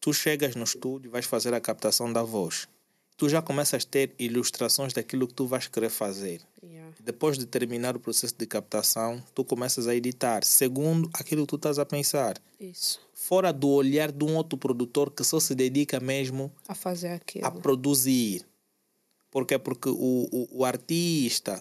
[0.00, 2.66] Tu chegas no estúdio, vais fazer a captação da voz.
[3.18, 6.40] Tu já começas a ter ilustrações daquilo que tu vais querer fazer.
[6.62, 6.94] Yeah.
[7.02, 11.56] Depois de terminar o processo de captação, tu começas a editar, segundo aquilo que tu
[11.56, 12.40] estás a pensar.
[12.60, 13.00] Isso.
[13.12, 17.44] Fora do olhar de um outro produtor que só se dedica mesmo A fazer aquilo.
[17.44, 18.46] a produzir.
[19.32, 19.58] Por quê?
[19.58, 21.60] Porque o, o, o artista,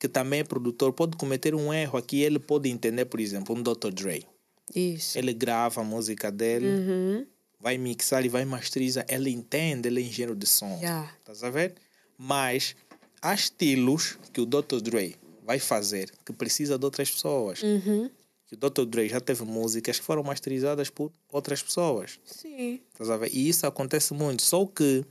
[0.00, 2.20] que também é produtor, pode cometer um erro aqui.
[2.22, 3.92] Ele pode entender, por exemplo, um Dr.
[3.92, 4.26] Dre.
[4.74, 5.16] Isso.
[5.16, 7.26] Ele grava a música dele, Uhum.
[7.60, 9.04] Vai mixar e vai masterizar.
[9.08, 10.78] Ele entende, ele é engenheiro de som.
[10.78, 11.12] Yeah.
[11.42, 11.74] A ver?
[12.16, 12.76] Mas
[13.20, 14.80] há estilos que o Dr.
[14.80, 17.62] Dre vai fazer que precisa de outras pessoas.
[17.62, 18.10] Uhum.
[18.46, 18.84] Que o Dr.
[18.84, 22.18] Dre já teve músicas que foram masterizadas por outras pessoas.
[22.24, 22.80] Sim.
[22.98, 23.30] A ver?
[23.32, 24.42] E isso acontece muito.
[24.42, 25.04] Só que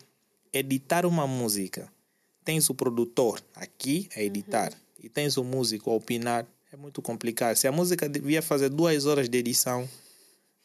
[0.51, 1.91] editar uma música,
[2.43, 7.55] tens o produtor aqui a editar e tens o músico a opinar, é muito complicado.
[7.55, 9.87] Se a música devia fazer duas horas de edição,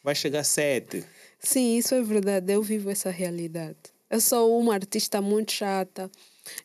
[0.03, 1.05] vai chegar a sete.
[1.39, 2.53] Sim, isso é verdade.
[2.53, 3.77] Eu vivo essa realidade.
[4.11, 6.11] Eu sou uma artista muito chata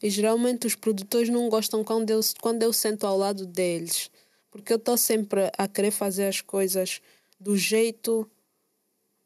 [0.01, 4.11] e geralmente os produtores não gostam quando eu, quando eu sento ao lado deles.
[4.51, 7.01] Porque eu estou sempre a querer fazer as coisas
[7.39, 8.29] do jeito.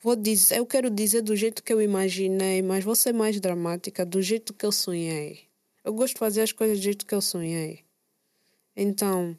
[0.02, 4.06] Vou dizer, eu quero dizer do jeito que eu imaginei, mas vou ser mais dramática,
[4.06, 5.42] do jeito que eu sonhei.
[5.84, 7.84] Eu gosto de fazer as coisas do jeito que eu sonhei.
[8.76, 9.38] Então,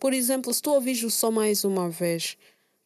[0.00, 2.36] por exemplo, se tu ouvires o som mais uma vez,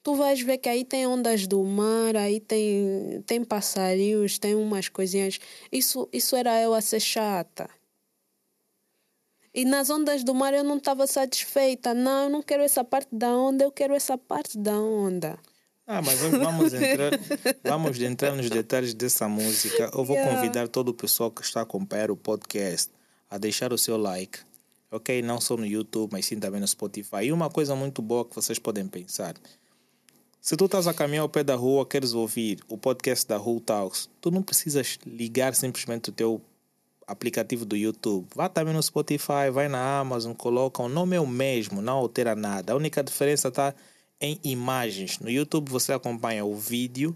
[0.02, 4.88] tu vais ver que aí tem ondas do mar, aí tem, tem passarinhos, tem umas
[4.88, 5.38] coisinhas.
[5.70, 7.68] Isso, isso era eu a ser chata.
[9.52, 11.92] E nas ondas do mar eu não estava satisfeita.
[11.92, 15.38] Não, eu não quero essa parte da onda, eu quero essa parte da onda.
[15.86, 17.10] Ah, mas vamos entrar,
[17.64, 19.90] vamos entrar nos detalhes dessa música.
[19.92, 20.36] Eu vou Yeah.
[20.36, 22.92] convidar todo o pessoal que está a acompanhar o podcast
[23.28, 24.38] a deixar o seu like,
[24.88, 25.20] ok?
[25.20, 27.24] Não só no YouTube, mas sim também no Spotify.
[27.24, 29.34] E uma coisa muito boa que vocês podem pensar.
[30.42, 33.60] Se tu estás a caminhar ao pé da rua, queres ouvir o podcast da Who
[33.60, 36.40] Talks, tu não precisas ligar simplesmente o teu
[37.06, 38.26] aplicativo do YouTube.
[38.34, 42.34] Vá também no Spotify, vai na Amazon, coloca o nome é o mesmo, não altera
[42.34, 42.72] nada.
[42.72, 43.74] A única diferença está
[44.18, 45.18] em imagens.
[45.18, 47.14] No YouTube você acompanha o vídeo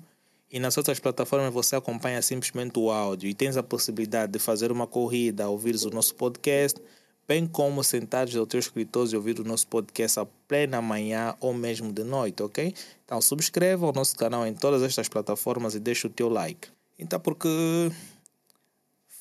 [0.52, 4.70] e nas outras plataformas você acompanha simplesmente o áudio e tens a possibilidade de fazer
[4.70, 6.78] uma corrida, ouvir o nosso podcast,
[7.26, 11.54] bem como sentares ao teu escritório e ouvir o nosso podcast a plena manhã ou
[11.54, 12.74] mesmo de noite, ok?
[13.04, 16.68] Então subscreva o nosso canal em todas estas plataformas e deixa o teu like.
[16.98, 17.48] Então porque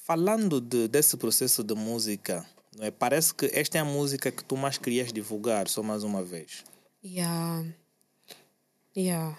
[0.06, 2.46] falando de, desse processo de música,
[2.78, 2.92] não é?
[2.92, 6.64] parece que esta é a música que tu mais querias divulgar, só mais uma vez.
[7.04, 7.66] Yeah.
[8.96, 9.38] Yeah.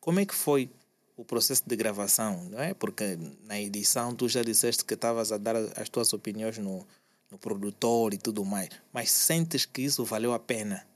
[0.00, 0.70] Como é que foi
[1.16, 2.74] o processo de gravação, não é?
[2.74, 6.86] Porque na edição tu já disseste que estavas a dar as tuas opiniões no,
[7.30, 10.86] no produtor e tudo mais, mas sentes que isso valeu a pena?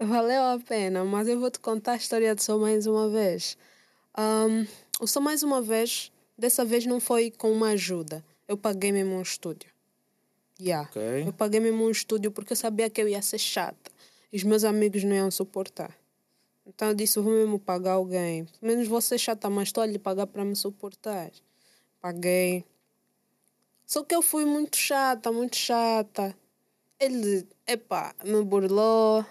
[0.00, 3.56] Valeu a pena, mas eu vou te contar a história de Só Mais Uma Vez.
[4.18, 4.66] Um,
[5.00, 8.24] o Só Mais Uma Vez, dessa vez não foi com uma ajuda.
[8.48, 9.70] Eu paguei mesmo um estúdio.
[10.60, 10.88] Yeah.
[10.88, 11.02] Ok.
[11.26, 13.90] Eu paguei mesmo um estúdio porque eu sabia que eu ia ser chata.
[14.32, 15.96] E os meus amigos não iam suportar.
[16.66, 18.44] Então eu disse, vou mesmo pagar alguém.
[18.44, 21.30] Pelo menos vou ser chata, mas estou a lhe pagar para me suportar.
[22.00, 22.64] Paguei.
[23.92, 26.34] Só que eu fui muito chata, muito chata.
[26.98, 29.22] Ele, epá, me burlou.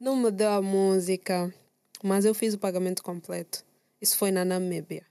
[0.00, 1.54] Não me deu a música.
[2.02, 3.62] Mas eu fiz o pagamento completo.
[4.00, 5.04] Isso foi na Namíbia.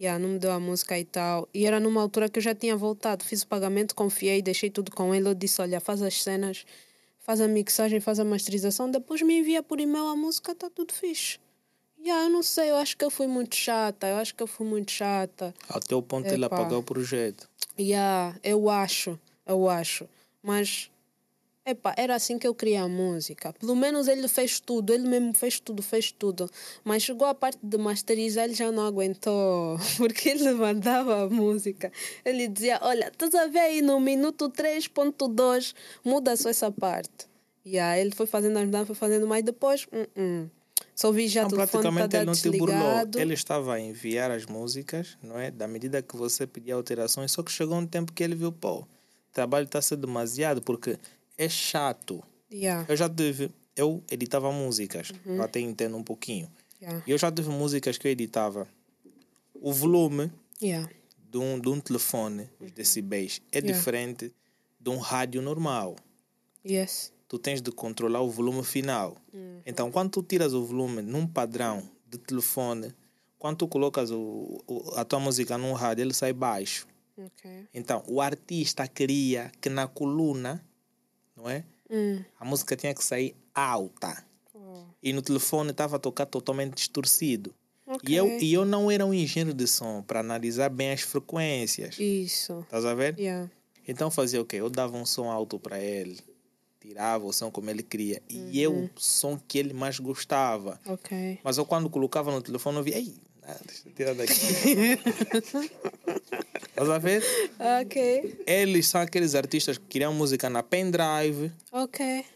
[0.00, 1.48] Yeah, não me deu a música e tal.
[1.54, 3.24] E era numa altura que eu já tinha voltado.
[3.24, 5.28] Fiz o pagamento, confiei, deixei tudo com ele.
[5.28, 6.66] Eu disse: Olha, faz as cenas,
[7.20, 8.90] faz a mixagem, faz a masterização.
[8.90, 11.38] Depois me envia por e-mail a música, tá tudo fixe.
[12.00, 14.06] Yeah, eu não sei, eu acho que eu fui muito chata.
[14.06, 15.54] Eu acho que eu fui muito chata.
[15.68, 17.48] Até o ponto ele apagar o projeto.
[17.78, 20.08] Yeah, eu acho, eu acho.
[20.42, 20.90] Mas,
[21.66, 23.52] epá, era assim que eu queria a música.
[23.52, 26.48] Pelo menos ele fez tudo, ele mesmo fez tudo, fez tudo.
[26.84, 29.76] Mas chegou a parte de masterizar, ele já não aguentou.
[29.98, 31.92] Porque ele mandava a música.
[32.24, 35.74] Ele dizia: Olha, estás a ver aí no minuto 3.2,
[36.04, 37.26] muda só essa parte.
[37.66, 40.50] Aí ele foi fazendo as mudanças, foi fazendo, mas depois, uh -uh.
[40.98, 42.66] Só vi já Não, telefone tá praticamente ele não te burlou.
[42.66, 43.20] desligado.
[43.20, 45.48] Ele estava a enviar as músicas, não é?
[45.48, 48.80] Da medida que você pedia alterações, só que chegou um tempo que ele viu, pô,
[48.80, 48.86] o
[49.32, 50.98] trabalho está a ser demasiado, porque
[51.38, 52.20] é chato.
[52.52, 56.50] Yeah, Eu já tive, eu editava músicas, eu até entendo um pouquinho.
[56.82, 58.66] yeah, E eu já tive músicas que eu editava.
[59.54, 60.90] O volume yeah.
[61.30, 64.32] de um, de um telefone, os decibéis, é diferente
[64.80, 65.94] de um rádio normal.
[66.66, 67.12] Yes.
[67.28, 69.16] Tu tens de controlar o volume final.
[69.66, 72.92] Então, quando tu tiras o volume num padrão de telefone,
[73.38, 76.86] quando tu colocas o, o- a tua música num rádio, ele sai baixo.
[77.16, 77.66] Ok.
[77.74, 80.64] Então, o artista queria que na coluna,
[81.36, 81.64] não é?
[81.90, 82.22] Hum.
[82.40, 84.24] A música tinha que sair alta.
[84.54, 84.84] Oh.
[85.02, 87.54] E no telefone estava a tocar totalmente distorcido.
[87.86, 88.08] Ok.
[88.12, 91.98] E, eu, e eu não era um engenheiro de som para analisar bem as frequências.
[91.98, 92.60] Isso.
[92.60, 93.18] Estás a ver?
[93.18, 93.50] Yeah.
[93.86, 94.56] Então fazia o quê?
[94.56, 96.18] Eu dava um som alto para ele,
[96.88, 98.22] tirava o som como ele queria.
[98.28, 100.80] E eu, o som que ele mais gostava.
[100.86, 101.38] Ok.
[101.44, 104.32] Mas eu quando colocava no telefone, eu via, ei, ah, deixa eu tirar daqui.
[106.68, 107.22] Estás a ver?
[107.82, 108.38] Ok.
[108.46, 111.52] Eles são aqueles artistas que queriam música na pendrive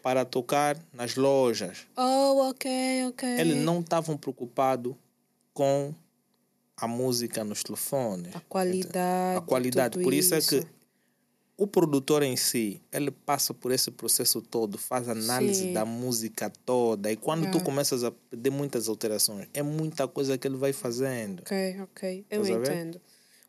[0.02, 1.86] para tocar nas lojas.
[1.96, 3.28] Oh, ok, ok.
[3.38, 4.94] Eles não estavam preocupados
[5.54, 5.94] com
[6.76, 8.34] a música nos telefones.
[8.34, 9.38] A qualidade.
[9.38, 10.02] a qualidade.
[10.02, 10.66] Por isso, é que
[11.56, 15.72] o produtor em si, ele passa por esse processo todo, faz análise Sim.
[15.72, 17.12] da música toda.
[17.12, 17.64] E quando tu Yeah.
[17.64, 21.40] começas a pedir muitas alterações, é muita coisa que ele vai fazendo.
[21.40, 22.26] Ok, ok.
[22.30, 23.00] Eu Estás entendo.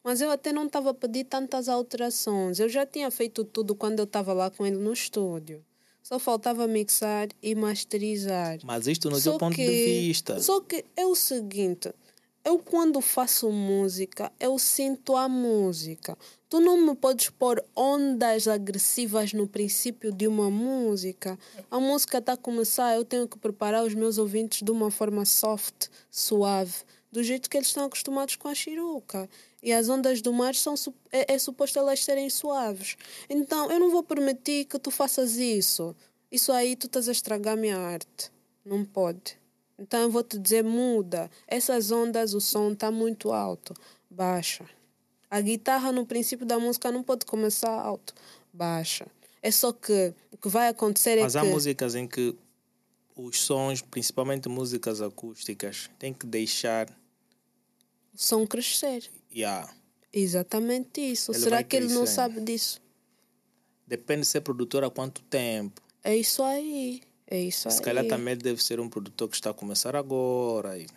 [0.03, 2.59] Mas eu até não estava a pedir tantas alterações.
[2.59, 5.63] Eu já tinha feito tudo quando eu estava lá com ele no estúdio.
[6.03, 8.59] Só faltava mixar e masterizar.
[8.65, 10.41] Mas isto no Só teu ponto que- de vista.
[10.41, 11.89] Só que é o seguinte,
[12.45, 16.17] eu quando faço música, eu sinto a música.
[16.49, 21.39] Tu não me podes pôr ondas agressivas no princípio de uma música.
[21.71, 25.23] A música está a começar, eu tenho que preparar os meus ouvintes de uma forma
[25.23, 29.29] soft, suave, do jeito que eles estão acostumados com a chiruca.
[29.61, 30.75] E as ondas do mar são,
[31.11, 32.97] é, é suposto elas serem suaves.
[33.29, 35.95] Então, eu não vou permitir que tu faças isso.
[36.29, 38.29] Isso aí tu estás a estragar a minha arte.
[38.65, 39.42] Não pode.
[39.77, 41.29] Então eu vou te dizer, muda.
[41.47, 43.73] Essas ondas, o som está muito alto.
[44.09, 44.65] Baixa.
[45.29, 48.13] A guitarra no princípio da música não pode começar alto.
[48.51, 49.07] Baixa.
[49.41, 51.39] É só que o que vai acontecer é Mas que...
[51.39, 52.35] há músicas em que
[53.15, 56.89] os sons, principalmente músicas acústicas, têm que deixar.
[58.13, 59.09] o som crescer.
[59.35, 59.73] Yeah.
[60.11, 61.31] Exatamente isso.
[61.31, 62.79] Ele Será que ele não sabe disso?
[63.87, 65.81] Depende de ser produtor há quanto tempo.
[66.03, 67.01] É isso aí.
[67.27, 67.83] É isso Se aí.
[67.83, 70.77] calhar também deve ser um produtor que está a começar agora.
[70.77, 70.87] e-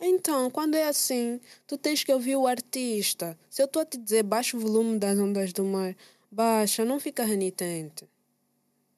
[0.00, 3.38] Então, quando é assim, tu tens que ouvir o artista.
[3.48, 5.94] Se eu estou a te dizer baixa o volume das ondas do mar,
[6.30, 8.04] baixa, não fica renitente.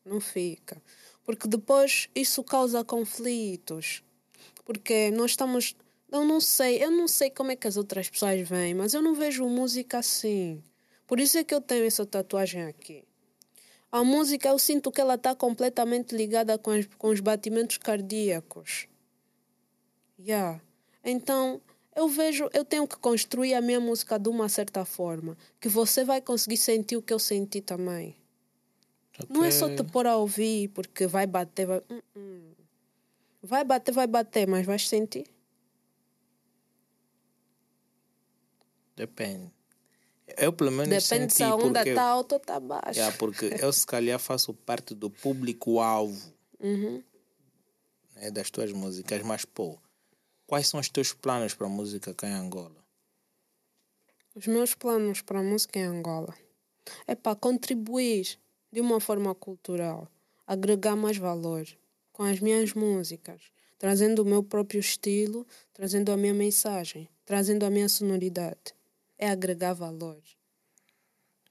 [0.05, 0.81] Não fica.
[1.25, 4.03] Porque depois isso causa conflitos.
[4.65, 5.75] Porque nós estamos.
[6.11, 9.03] Eu não sei, eu não sei como é que as outras pessoas veem, mas eu
[9.03, 10.63] não vejo música assim.
[11.07, 13.05] Por isso é que eu tenho essa tatuagem aqui.
[13.91, 18.89] A música, eu sinto que ela está completamente ligada com, as- com os batimentos cardíacos.
[20.19, 20.61] Yeah.
[21.05, 21.61] Então,
[21.95, 26.05] eu vejo, eu tenho que construir a minha música de uma certa forma, que você
[26.05, 28.17] vai conseguir sentir o que eu senti também.
[29.31, 31.83] Não é só te pôr a ouvir porque vai bater, vai.
[31.91, 32.53] Hum, hum.
[33.43, 35.25] Vai bater, vai bater, mas vais sentir.
[38.97, 39.53] Depende.
[40.37, 42.99] Eu, pelo menos, Depende senti se a onda está alta ou está baixa.
[43.01, 47.03] Yeah, porque eu, se calhar, faço parte do público-alvo Uhum.
[48.15, 49.23] né, das tuas músicas.
[49.23, 49.79] Mas, pô,
[50.47, 52.77] quais são os teus planos para a música cá em Angola?
[54.35, 56.35] Os meus planos para a música em Angola
[57.07, 58.39] é para contribuir
[58.71, 60.09] de uma forma cultural,
[60.47, 61.67] agregar mais valor
[62.13, 63.41] com as minhas músicas,
[63.79, 68.75] trazendo o meu próprio estilo, trazendo a minha mensagem, trazendo a minha sonoridade.
[69.19, 70.21] É agregar valor.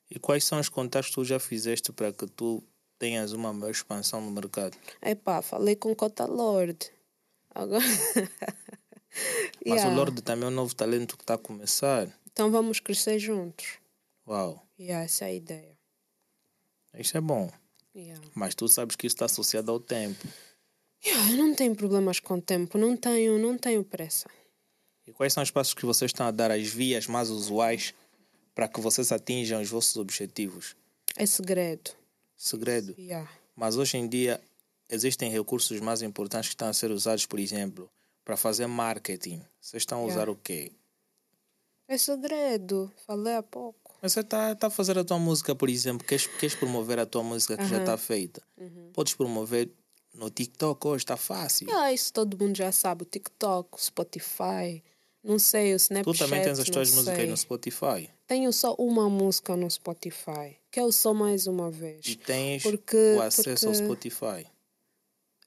[0.10, 2.64] E quais são os contatos que tu já fizeste para que tu
[3.00, 4.78] tenhas uma maior expansão no mercado?
[5.02, 6.92] Epá, falei com Cota Lord.
[7.54, 7.84] Agora.
[9.66, 9.90] Mas Yeah.
[9.90, 12.08] o Lorde também é um novo talento que está a começar.
[12.32, 13.80] Então vamos crescer juntos.
[14.28, 15.78] Uau, E essa é a ideia.
[16.98, 17.50] isso é bom.
[17.96, 18.22] Yeah.
[18.36, 20.28] Mas tu sabes que isso está associado ao tempo.
[21.06, 24.30] Yeah, eu não tenho problemas com o tempo, não tenho, não tenho pressa.
[25.08, 27.94] E quais são os passos que vocês estão a dar, as vias mais usuais
[28.54, 30.76] para que vocês atinjam os vossos objetivos?
[31.16, 31.92] É segredo.
[32.36, 32.96] Segredo.
[32.98, 33.30] Yeah.
[33.56, 34.42] Mas hoje em dia
[34.90, 37.90] existem recursos mais importantes que estão a ser usados, por exemplo,
[38.24, 39.42] para fazer marketing.
[39.62, 40.32] Vocês estão a usar Yeah.
[40.32, 40.72] o quê?
[41.88, 42.92] É segredo.
[43.06, 43.96] Falei há pouco.
[44.02, 47.06] Mas Você está tá a fazer a tua música, por exemplo, queres, queres promover a
[47.06, 48.42] tua música que já está feita.
[48.58, 48.90] Uhum.
[48.94, 49.70] Podes promover
[50.14, 51.68] no TikTok hoje, está fácil.
[51.72, 53.04] Ah, isso todo mundo já sabe.
[53.04, 54.84] O TikTok, o Spotify,
[55.26, 56.18] não sei, o Snapchat.
[56.18, 57.28] Tu também tens as tuas músicas sei.
[57.28, 58.10] no Spotify.
[58.28, 62.06] Tenho só uma música no Spotify, que eu só mais uma vez.
[62.08, 64.48] E tens Porque- o acesso ao porque- Spotify.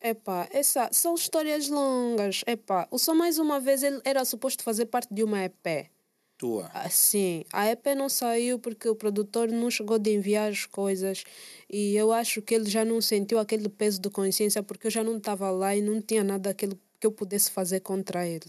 [0.01, 2.43] Epá, essa, são histórias longas.
[2.47, 5.91] Epá, o só mais uma vez ele era suposto fazer parte de uma EP.
[6.39, 6.71] Tua.
[6.73, 11.25] Assim, a EP não saiu porque o produtor não chegou de enviar as coisas
[11.69, 15.03] e eu acho que ele já não sentiu aquele peso de consciência porque eu já
[15.03, 18.47] não estava lá e não tinha nada aquilo que eu pudesse fazer contra ele.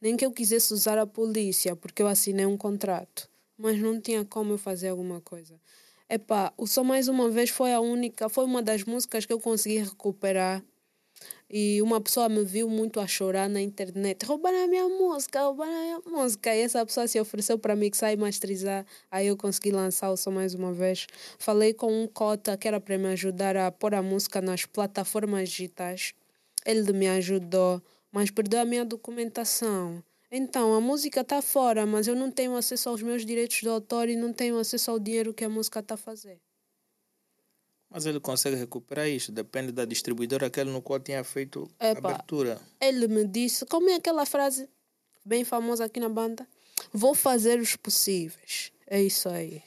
[0.00, 4.24] Nem que eu quisesse usar a polícia porque eu assinei um contrato, mas não tinha
[4.24, 5.60] como eu fazer alguma coisa.
[6.08, 9.40] Epá, o Só Mais Uma Vez foi a única, foi uma das músicas que eu
[9.40, 10.64] consegui recuperar
[11.50, 14.24] e uma pessoa me viu muito a chorar na internet.
[14.26, 16.54] Roubaram a minha música, roubaram a minha música.
[16.54, 18.84] E essa pessoa se ofereceu para mixar e masterizar.
[19.10, 21.06] Aí eu consegui lançar o som mais uma vez.
[21.38, 25.48] Falei com um cota que era para me ajudar a pôr a música nas plataformas
[25.48, 26.12] digitais.
[26.66, 27.80] Ele me ajudou,
[28.18, 30.02] mas perdeu a minha documentação.
[30.28, 34.08] Então, a música está fora, mas eu não tenho acesso aos meus direitos de autor
[34.08, 36.40] e não tenho acesso ao dinheiro que a música está a fazer.
[37.88, 39.30] Mas ele consegue recuperar isso.
[39.30, 42.08] Depende da distribuidora aquele no qual tinha feito a Epa.
[42.10, 42.60] abertura.
[42.80, 44.68] Ele me disse, como é aquela frase
[45.24, 46.44] bem famosa aqui na banda?
[46.92, 48.72] Vou fazer os possíveis.
[48.88, 49.62] É isso aí.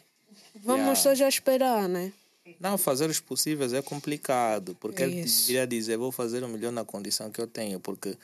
[0.56, 0.96] Vamos Yeah.
[0.96, 2.12] só já esperar, né?
[2.60, 5.48] Não, fazer os possíveis é complicado, porque É ele isso.
[5.48, 8.18] deveria dizer, vou fazer o melhor na condição que eu tenho, porque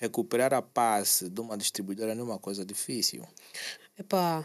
[0.00, 3.22] recuperar a passe de uma distribuidora não é uma coisa difícil.
[3.98, 4.44] Epá,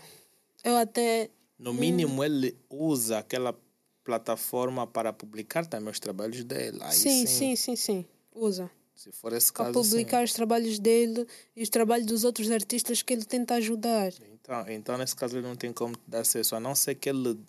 [0.63, 1.29] eu até.
[1.57, 3.57] No mínimo, ele usa aquela
[4.03, 6.77] plataforma para publicar também os trabalhos dele.
[6.81, 8.05] Aí sim, sim, sim, sim, sim.
[8.33, 8.69] Usa.
[8.93, 10.23] Se for esse Para caso, publicar sim.
[10.25, 11.25] os trabalhos dele
[11.55, 14.13] e os trabalhos dos outros artistas que ele tenta ajudar.
[14.31, 17.39] Então, então, nesse caso, ele não tem como dar acesso, a não ser que ele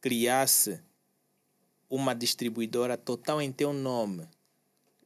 [0.00, 0.80] criasse
[1.88, 4.28] uma distribuidora total em teu nome.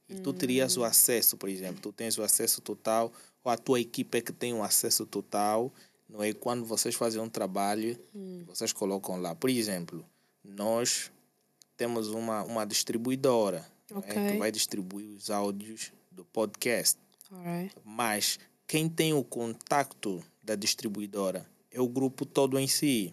[0.09, 3.13] E tu terias o acesso, por exemplo, tu tens o acesso total,
[3.45, 5.73] ou a tua equipe é que tem o acesso total,
[6.09, 6.33] não é?
[6.33, 7.99] Quando vocês fazem um trabalho,
[8.47, 9.35] vocês colocam lá.
[9.35, 10.05] Por exemplo,
[10.43, 11.11] nós
[11.77, 14.31] temos uma, uma distribuidora não é?
[14.33, 16.99] Que vai distribuir os áudios do podcast.
[17.31, 17.75] Alright.
[17.85, 23.12] Mas quem tem o contacto da distribuidora é o grupo todo em si.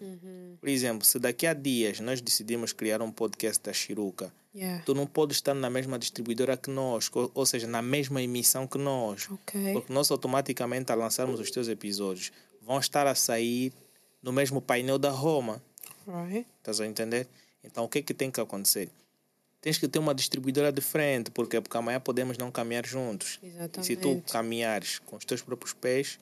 [0.60, 4.82] Por exemplo, se daqui a dias nós decidimos criar um podcast da Chiruca, Yeah.
[4.86, 8.66] tu não podes estar na mesma distribuidora que nós, ou, ou seja, na mesma emissão
[8.66, 9.28] que nós.
[9.30, 9.74] Ok.
[9.74, 12.32] Porque nós automaticamente, ao lançarmos os teus episódios,
[12.62, 13.70] vão estar a sair
[14.22, 15.62] no mesmo painel da Roma.
[16.08, 16.46] Alright.
[16.56, 17.28] Estás a entender?
[17.62, 18.88] Então, o que é que tem que acontecer?
[19.60, 23.38] Tens que ter uma distribuidora diferente, porque, porque amanhã podemos não caminhar juntos.
[23.42, 23.50] E
[23.84, 24.32] se tu Exatamente.
[24.32, 26.18] caminhares com os teus próprios pés,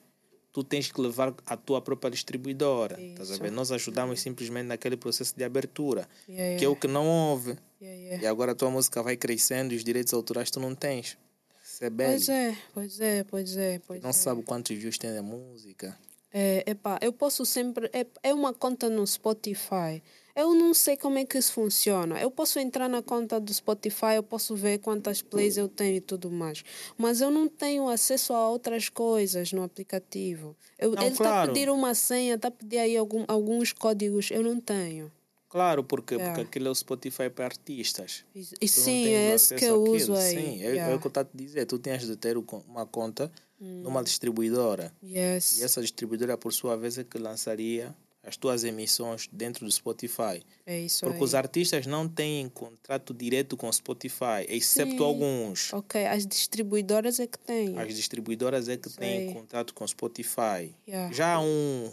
[0.55, 2.95] tu tens que levar a tua própria distribuidora.
[2.95, 3.51] Ver?
[3.51, 6.79] Nós ajudamos simplesmente naquele processo de abertura, Yeah, que é o yeah.
[6.79, 7.57] que não houve.
[7.81, 8.23] Yeah, yeah.
[8.23, 11.17] E agora a tua música vai crescendo e os direitos autorais tu não tens.
[11.61, 12.11] Isso é belo.
[12.13, 13.81] Pois é, pois é, pois é.
[13.85, 14.13] Pois Não é.
[14.13, 15.97] sabe quantos views tem a música.
[16.31, 17.89] É, epá, eu posso sempre.
[17.91, 20.01] É, é uma conta no Spotify.
[20.35, 22.19] Eu não sei como é que isso funciona.
[22.19, 26.01] Eu posso entrar na conta do Spotify, eu posso ver quantas plays eu tenho e
[26.01, 26.63] tudo mais.
[26.97, 30.55] Mas eu não tenho acesso a outras coisas no aplicativo.
[30.77, 31.53] Eu, Não, ele está a claro.
[31.53, 34.29] pedir uma senha, está a pedir aí algum, alguns códigos.
[34.29, 35.09] Eu não tenho.
[35.47, 36.33] Claro, porque, Yeah.
[36.35, 38.25] porque aquilo é o Spotify para artistas.
[38.35, 39.95] E, e sim, é esse que eu àquilo.
[39.95, 40.31] uso aí.
[40.35, 40.95] Sim, é, é Yeah.
[40.95, 41.65] o que eu estou a te dizer.
[41.65, 43.31] Tu tens de ter uma conta
[43.61, 43.83] Hum.
[43.83, 44.91] numa distribuidora.
[45.01, 45.59] Yes.
[45.59, 47.95] E essa distribuidora, por sua vez, é que lançaria
[48.25, 50.41] as tuas emissões dentro do Spotify.
[50.65, 51.23] É isso Porque aí.
[51.23, 55.03] os artistas não têm contrato direto com o Spotify, excepto Sim.
[55.03, 55.71] alguns.
[55.73, 57.77] Ok, as distribuidoras é que têm.
[57.77, 59.33] As distribuidoras é que têm Sei.
[59.33, 60.73] contrato com o Spotify.
[60.87, 61.13] Yeah.
[61.13, 61.91] Já há um,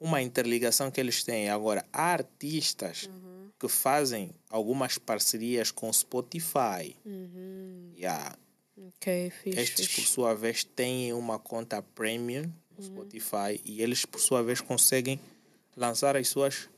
[0.00, 1.48] uma interligação que eles têm.
[1.50, 3.50] Agora, há artistas Uhum.
[3.58, 6.96] que fazem algumas parcerias com o Spotify.
[7.04, 7.92] Uhum.
[7.96, 8.36] Yeah.
[8.96, 9.60] Ok, fixe.
[9.60, 10.08] Estes, por fixe.
[10.12, 12.50] sua vez, têm uma conta premium
[12.80, 12.86] Uhum.
[12.86, 15.20] Spotify e eles, por sua vez, conseguem
[15.76, 16.68] lançar as suas,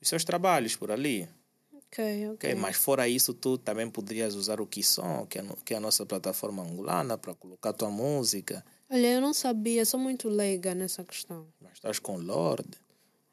[0.00, 1.28] os seus trabalhos por ali.
[1.72, 2.54] Ok, ok.
[2.54, 6.06] Mas fora isso, tu também poderias usar o Kisson, que é, que é a nossa
[6.06, 8.64] plataforma angolana, para colocar tua música.
[8.88, 11.46] Olha, eu não sabia, sou muito leiga nessa questão.
[11.60, 12.68] Mas estás com o Lord.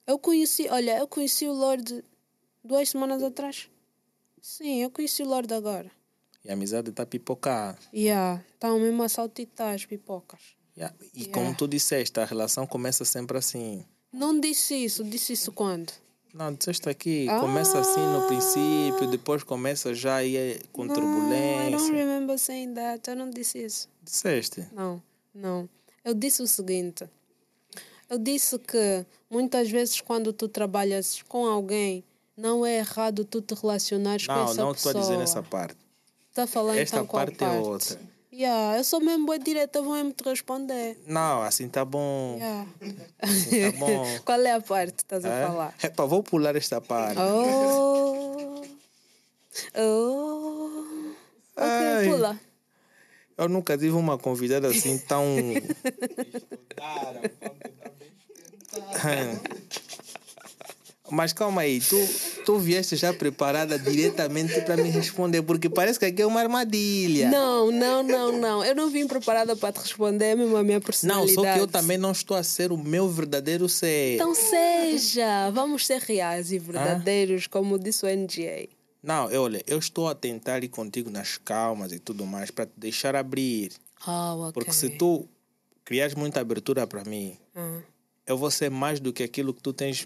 [0.08, 2.03] Eu conheci, olha, eu conheci o Lorde
[2.64, 3.70] duas semanas atrás.
[4.41, 5.91] Sim, eu conheci o Lorde agora.
[6.43, 7.78] E a amizade está pipocar.
[7.93, 10.57] Yeah, estão mesmo a saltitar as pipocas.
[10.78, 10.95] Yeah.
[11.13, 11.34] E Yeah.
[11.34, 13.84] como tu disseste, a relação começa sempre assim.
[14.13, 15.91] Não disse isso, disse isso quando?
[16.34, 17.39] Não, disseste aqui, Ah!
[17.39, 21.93] começa assim no princípio, depois começa já aí eh, com Não, I don't turbulência.
[21.93, 23.09] remember saying that.
[23.09, 23.89] Eu não disse isso.
[24.03, 24.67] Disseste?
[24.71, 25.01] Não,
[25.34, 25.67] não.
[26.05, 27.05] Eu disse o seguinte.
[28.09, 32.03] Eu disse que muitas vezes quando tu trabalhas com alguém,
[32.38, 34.91] não é errado tu te relacionares com Não, essa não pessoa.
[34.91, 35.75] estou a dizer nessa parte.
[36.34, 37.99] Tá falando Esta então qual parte é outra.
[38.38, 40.95] Yeah, eu sou mesmo boa direta, vou mesmo te responder.
[41.07, 42.35] Não, assim tá bom.
[42.38, 42.67] Yeah.
[43.19, 44.19] Assim tá bom.
[44.23, 45.41] qual é a parte que estás a É?
[45.41, 45.73] falar?
[45.81, 47.19] Epa, vou pular esta parte.
[47.19, 48.61] Oh.
[49.75, 51.15] Oh.
[51.57, 52.39] Ok, pula.
[53.39, 55.25] Eu nunca tive uma convidada assim tão.
[61.10, 61.95] Mas calma aí, tu,
[62.45, 67.30] tu vieste já preparada diretamente para me responder, porque parece que aqui é uma armadilha.
[67.30, 68.66] Não, não, não, não.
[68.66, 71.34] Eu não vim preparada para te responder, é mesmo a minha Não, personalidade.
[71.34, 74.16] só que eu também não estou a ser o meu verdadeiro ser.
[74.16, 78.68] Então seja, vamos ser reais e verdadeiros, como disse o NGA.
[79.01, 82.66] Não, eu, olha, eu estou a tentar ir contigo nas calmas e tudo mais para
[82.66, 83.72] te deixar abrir.
[84.05, 84.51] Oh, ok.
[84.53, 85.28] Porque se tu
[85.86, 87.80] crias muita abertura para mim, Ah.
[88.26, 90.05] eu vou ser mais do que aquilo que tu tens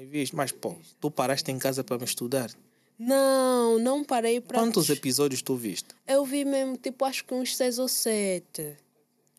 [0.00, 0.34] me visto.
[0.34, 2.50] Mas, pô, tu paraste em casa para me estudar.
[2.98, 4.58] Não, não parei para.
[4.58, 5.94] Quantos episódios tu viste?
[6.06, 8.76] Eu vi mesmo, tipo, acho que uns seis ou sete.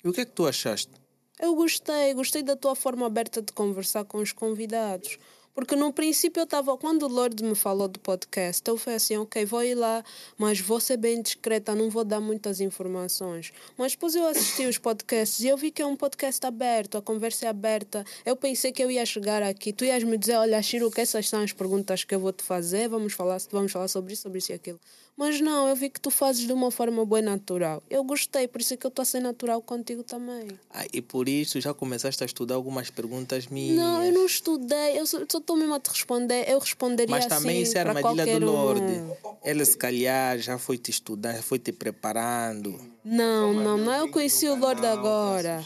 [0.03, 0.91] E o que é que tu achaste?
[1.39, 5.17] Eu gostei, gostei da tua forma aberta de conversar com os convidados.
[5.53, 9.17] Porque no princípio eu estava, quando o Lorde me falou do podcast, eu falei assim,
[9.17, 10.03] ok, vou ir lá,
[10.37, 13.51] mas vou ser bem discreta, não vou dar muitas informações.
[13.77, 17.01] Mas depois eu assisti os podcasts e eu vi que é um podcast aberto, a
[17.01, 18.05] conversa é aberta.
[18.25, 21.27] Eu pensei que eu ia chegar aqui, tu ias me dizer, olha, Chiro, que essas
[21.27, 24.39] são as perguntas que eu vou te fazer, vamos falar, vamos falar sobre isso, sobre
[24.39, 24.79] isso e aquilo.
[25.17, 27.83] Mas não, eu vi que tu fazes de uma forma boa e natural.
[27.89, 30.47] Eu gostei, por isso é que eu estou a ser natural contigo também.
[30.73, 33.77] Ah, e por isso já começaste a estudar algumas perguntas minhas.
[33.77, 36.49] Não, eu não estudei, eu só estou mesmo a te responder.
[36.49, 38.51] Eu responderia Mas também assim isso é armadilha do um.
[38.51, 39.03] Lorde.
[39.43, 42.79] Ele se calhar já foi te estudar, já foi te preparando.
[43.03, 43.93] Não, não, não.
[43.93, 45.63] Eu conheci o Lorde agora.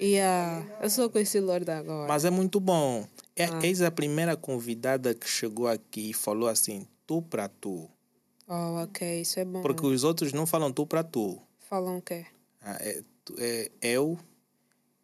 [0.00, 2.08] Yeah, eu só conheci o Lorde agora.
[2.08, 3.06] Mas é muito bom.
[3.36, 3.60] É, Ah.
[3.62, 7.88] Eis a primeira convidada que chegou aqui e falou assim, tu para tu.
[8.48, 9.62] Oh, ok, isso é bom.
[9.62, 11.40] Porque os outros não falam tu para tu.
[11.68, 12.26] Falam o quê?
[12.60, 13.02] Ah, é,
[13.38, 14.18] é, eu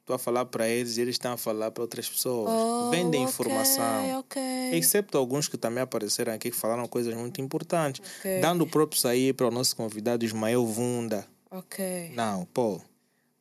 [0.01, 2.51] estou a falar para eles e eles estão a falar para outras pessoas.
[2.51, 4.19] Oh, Vendem ok, informação.
[4.21, 4.43] Ok.
[4.73, 8.03] Excepto alguns que também apareceram aqui que falaram coisas muito importantes.
[8.19, 8.41] Ok.
[8.41, 11.27] Dando próprios aí para o nosso convidado Ismael Vunda.
[11.51, 12.13] Ok.
[12.15, 12.81] Não, pô,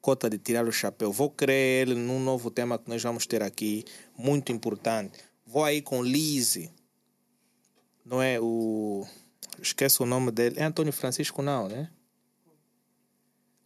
[0.02, 1.12] cota de tirar o chapéu.
[1.12, 3.84] Vou crer ele num novo tema que nós vamos ter aqui,
[4.18, 5.20] muito importante.
[5.46, 6.70] Vou aí com Lise.
[8.06, 9.06] Não é o.
[9.78, 10.56] Esqueço o nome dele.
[10.58, 11.92] É Antônio Francisco, não, né?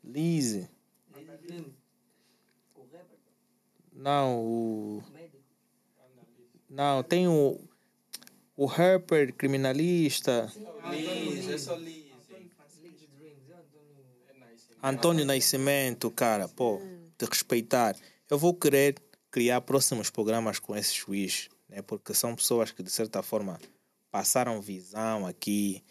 [0.03, 0.67] Lise.
[3.93, 5.03] Não, o.
[6.69, 7.57] Não, tem o.
[8.57, 10.51] O Harper, criminalista.
[10.91, 12.11] Lise, é só Lise.
[14.83, 16.81] Antônio Nascimento, cara, pô,
[17.17, 17.95] te respeitar.
[18.29, 18.95] Eu vou querer
[19.29, 21.81] criar próximos programas com esse juiz, né?
[21.81, 23.57] Porque são pessoas que, de certa forma,
[24.11, 25.81] passaram visão aqui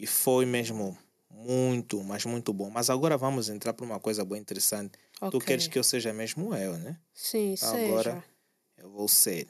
[0.00, 0.96] e foi mesmo
[1.30, 2.70] muito, mas muito bom.
[2.70, 4.92] Mas agora vamos entrar para uma coisa boa interessante.
[5.18, 5.40] Tu Ok.
[5.40, 6.98] queres que eu seja mesmo eu, né?
[7.12, 7.90] Sim, Então seja.
[7.90, 8.24] agora
[8.78, 9.46] eu vou ser.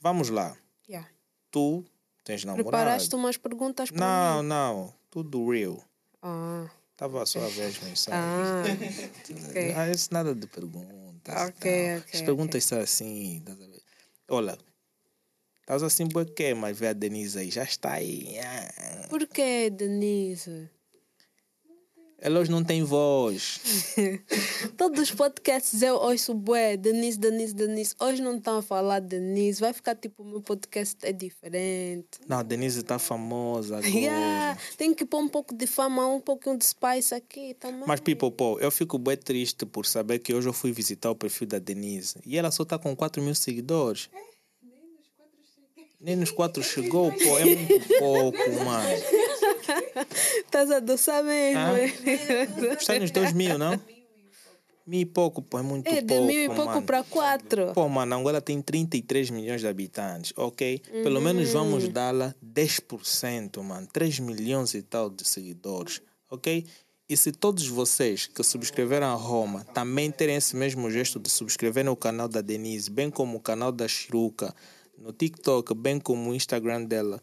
[0.00, 0.56] Vamos lá.
[0.88, 1.08] Yeah.
[1.50, 1.84] tu
[2.24, 2.70] tens namorado.
[2.70, 4.48] Preparaste umas perguntas para Não, mim?
[4.48, 4.94] não.
[5.08, 5.82] Tudo real.
[6.20, 8.10] Ah, Estava só a ver as mensagens.
[8.10, 9.72] ah, ok.
[9.76, 11.34] Ah, isso nada de perguntas.
[11.48, 13.42] Ok, ok, As perguntas são assim.
[14.28, 14.58] Olha,
[15.66, 16.54] estás assim, por quê?
[16.54, 18.38] Mas vê a Denise aí, já está aí.
[18.38, 19.08] Ah.
[19.08, 20.70] Por que, Denise?
[22.18, 23.60] Ela hoje não tem voz.
[24.78, 27.94] Todos os podcasts eu ouço bué, Denise, Denise, Denise.
[28.00, 29.60] Hoje não estão a falar Denise.
[29.60, 32.20] Vai ficar tipo, o meu podcast é diferente.
[32.26, 33.90] Não, a Denise está famosa agora.
[33.96, 37.84] Yeah, tem que pôr um pouco de fama, um pouquinho de spice aqui também.
[37.86, 41.14] Mas, People, pô, eu fico bem triste por saber que hoje eu fui visitar o
[41.14, 44.08] perfil da Denise e ela só tá com 4 mil seguidores.
[46.00, 48.88] Nem nos 4 chegou, pô, é muito pouco, mano.
[50.44, 51.60] Estás a adoçar mesmo.
[51.60, 52.72] Ah.
[52.74, 53.80] Está nos 2 mil, não?
[54.86, 56.24] Mil e pouco, pô, é muito É, de pouco.
[56.26, 57.72] mil e pouco para quatro.
[57.72, 60.78] Pô, mano, Angola tem 33 milhões de habitantes, ok?
[61.02, 61.52] Pelo menos Hum.
[61.54, 63.88] vamos dar-la 10%, mano.
[63.92, 66.00] 3 milhões e tal de seguidores,
[66.30, 66.64] ok?
[67.08, 71.84] E se todos vocês que subscreveram a Roma também terem esse mesmo gesto de subscrever
[71.84, 74.54] no canal da Denise, bem como o canal da Chiruca,
[74.98, 77.20] no TikTok, bem como o Instagram dela,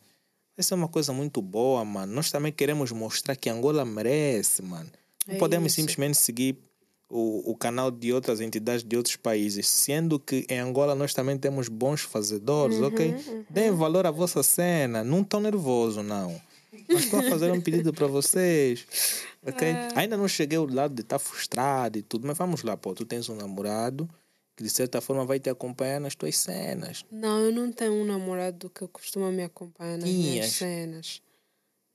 [0.57, 2.13] essa é uma coisa muito boa, mano.
[2.13, 4.89] Nós também queremos mostrar que Angola merece, mano.
[5.27, 5.81] Não É podemos isso.
[5.81, 6.57] simplesmente seguir
[7.09, 11.37] o, o canal de outras entidades de outros países, sendo que em Angola nós também
[11.37, 13.15] temos bons fazedores, Uhum, ok?
[13.49, 16.39] Deem valor à vossa cena, não estão nervoso não.
[16.89, 18.85] Mas estou a fazer um pedido para vocês,
[19.45, 19.67] ok?
[19.73, 19.89] É.
[19.95, 23.05] Ainda não cheguei ao lado de estar frustrado e tudo, mas vamos lá, pô, tu
[23.05, 24.09] tens um namorado
[24.63, 27.03] que de certa forma vai te acompanhar nas tuas cenas.
[27.11, 30.51] Não, eu não tenho um namorado que costuma me acompanhar nas minhas Tinhas?
[30.53, 31.21] cenas.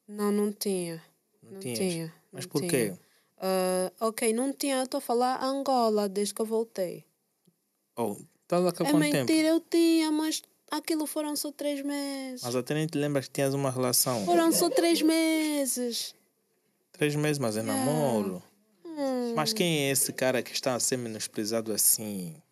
[0.06, 1.02] Não, não tinha.
[1.42, 1.78] Não, tinhas?
[1.78, 2.14] tinha.
[2.30, 2.70] Mas não por tinha.
[2.70, 2.94] quê?
[3.38, 4.76] Ah, ok, não tinha.
[4.76, 7.04] Eu estou a falar Angola desde que eu voltei.
[7.96, 9.32] Oh, estás a É quanto mentira, tempo?
[9.32, 12.42] eu tinha, mas aquilo foram só três meses.
[12.42, 14.24] Mas até nem te lembras que tinhas uma relação.
[14.26, 16.14] Foram só três meses.
[16.92, 18.42] Três meses, mas é namoro.
[18.84, 22.42] Hum, Mas quem é esse cara que está a ser menosprezado assim?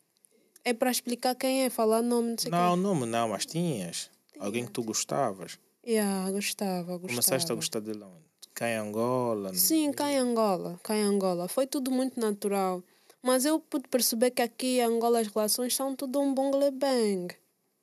[0.66, 4.10] É para explicar quem é, falar nome, não sei Não, nome não, mas tinhas.
[4.38, 5.58] Alguém que tu gostavas.
[5.84, 5.94] quem.
[5.94, 7.08] Yeah, gostava, gostava.
[7.08, 8.26] Começaste a gostar dele onde?
[8.52, 9.54] Cá em Angola?
[9.54, 11.46] Sim, cá em Angola, cá em Angola.
[11.46, 12.82] Foi tudo muito natural.
[13.22, 17.32] Mas eu pude perceber que aqui em Angola as relações são tudo um bom bang.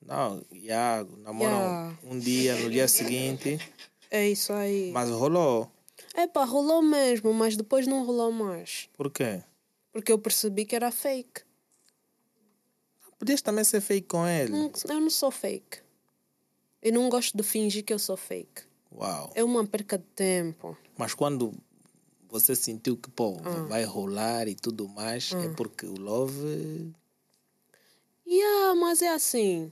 [0.05, 1.97] Não, Iago, namoram Yeah.
[2.03, 3.57] um dia, no dia seguinte.
[4.11, 4.91] É isso aí.
[4.91, 5.71] Mas rolou.
[6.17, 8.89] Epá, rolou mesmo, mas depois não rolou mais.
[8.97, 9.41] Por quê?
[9.93, 11.41] Porque eu percebi que era fake.
[13.23, 14.51] Podias também ser fake com ele.
[14.89, 15.77] Eu não sou fake.
[16.81, 18.63] Eu não gosto de fingir que eu sou fake.
[18.93, 19.31] Uau.
[19.33, 20.75] É uma perca de tempo.
[20.97, 21.53] Mas quando
[22.27, 23.63] você sentiu que, pô, Ah.
[23.69, 26.91] vai rolar e tudo mais, é porque o love.
[28.27, 29.71] Yeah, mas é assim.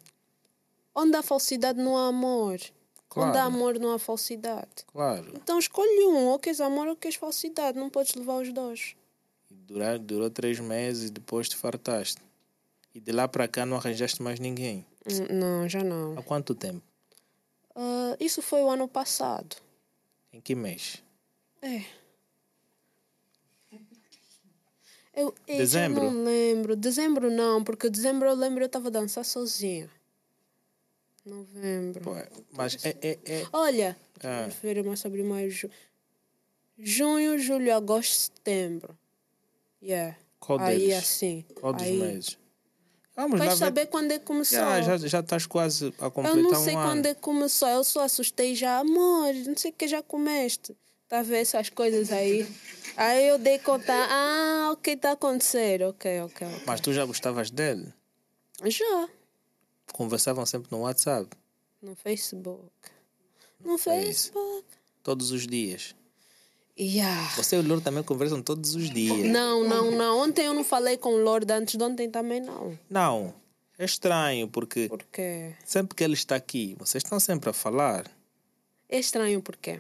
[0.96, 2.54] Onde há falsidade não há amor.
[2.54, 3.38] Onde há Claro.
[3.40, 4.86] amor não há falsidade.
[4.88, 5.34] Claro.
[5.36, 7.78] Então escolhe um, ou queres amor ou queres falsidade.
[7.78, 8.96] Não podes levar os dois.
[9.50, 12.22] Durar, durou três meses e depois te fartaste.
[12.94, 14.86] E de lá para cá não arranjaste mais ninguém.
[15.30, 16.18] Não, já não.
[16.18, 16.82] Há quanto tempo?
[17.76, 19.56] Ah, isso foi o ano passado.
[20.34, 21.02] Em que mês?
[21.62, 21.84] É.
[25.14, 26.06] Eu, eu Dezembro?
[26.06, 26.76] Já não lembro.
[26.76, 29.90] Dezembro não, porque dezembro eu lembro eu estava a dançar sozinha.
[31.26, 32.02] Novembro.
[32.02, 32.16] Pô,
[32.52, 33.48] mas é, é, é.
[33.54, 34.50] Olha, Ah.
[34.50, 35.70] fevereiro, março, abril, maio, ju...
[36.80, 38.98] junho, julho, agosto, setembro.
[39.84, 40.18] Yeah.
[40.40, 40.96] Qual Aí deles?
[40.98, 41.46] assim.
[41.60, 41.98] Qual dos aí.
[42.00, 42.38] meses?
[43.22, 43.66] Vamos lá Vais ver.
[43.66, 44.58] saber quando é que começou.
[44.60, 47.08] Já, já, já estás quase a eu completar não sei um quando ano.
[47.08, 47.68] é que começou.
[47.68, 50.76] Eu só assustei já, amor, não sei o que já comeste.
[51.08, 52.48] Tá a ver essas coisas aí?
[52.98, 55.84] Aí eu dei conta, ah, o que tá acontecendo?
[55.90, 56.48] Ok, ok.
[56.48, 56.64] ok.
[56.66, 57.94] Mas tu já gostavas dele?
[58.66, 59.10] Já,
[59.94, 61.28] Conversavam sempre no WhatsApp,
[61.82, 62.72] no Facebook.
[63.64, 64.06] No Face.
[64.06, 64.66] Facebook.
[65.04, 65.94] todos os dias.
[66.80, 67.30] Yeah.
[67.36, 69.28] Você e o Louro também conversam todos os dias.
[69.30, 70.20] Não, não, não.
[70.20, 72.78] Ontem eu não falei com o Lord, antes de ontem também não.
[72.90, 73.34] Não,
[73.78, 78.10] é estranho, porque Porque sempre que ele está aqui, vocês estão sempre a falar.
[78.90, 79.80] é estranho porque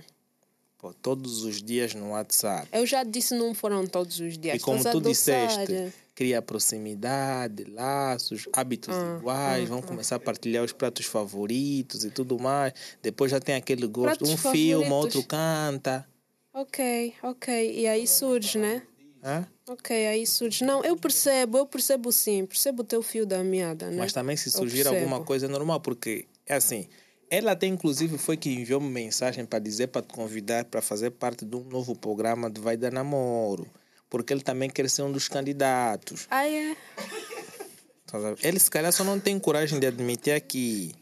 [0.78, 2.68] Pô, todos os dias no WhatsApp.
[2.72, 4.56] eu já disse não foram todos os dias.
[4.58, 10.64] E como Estás tu disseste, cria proximidade, laços, hábitos Ah, iguais, vão começar a partilhar
[10.64, 12.74] os pratos favoritos e tudo mais.
[13.02, 14.18] Depois já tem aquele gosto.
[14.20, 14.92] Pratos um favoritos.
[14.92, 16.08] outro canta.
[16.54, 17.80] Ok, ok.
[17.80, 18.82] E aí surge, né?
[19.24, 19.48] Hã?
[19.68, 20.64] Ok, aí surge.
[20.66, 23.98] Não, eu percebo, eu percebo sim, percebo o teu fio da meada, né?
[23.98, 26.88] Mas também se surgir alguma coisa é normal, porque é assim.
[27.30, 31.46] Ela até inclusive foi que enviou-me mensagem para dizer para te convidar para fazer parte
[31.46, 33.66] de um novo programa de Vai Dar Namoro.
[34.10, 36.28] Porque ele também quer ser um dos candidatos.
[36.30, 36.76] Ah, é?
[38.14, 38.36] Ver?
[38.44, 40.94] Ele se calhar só não tem coragem de admitir aqui.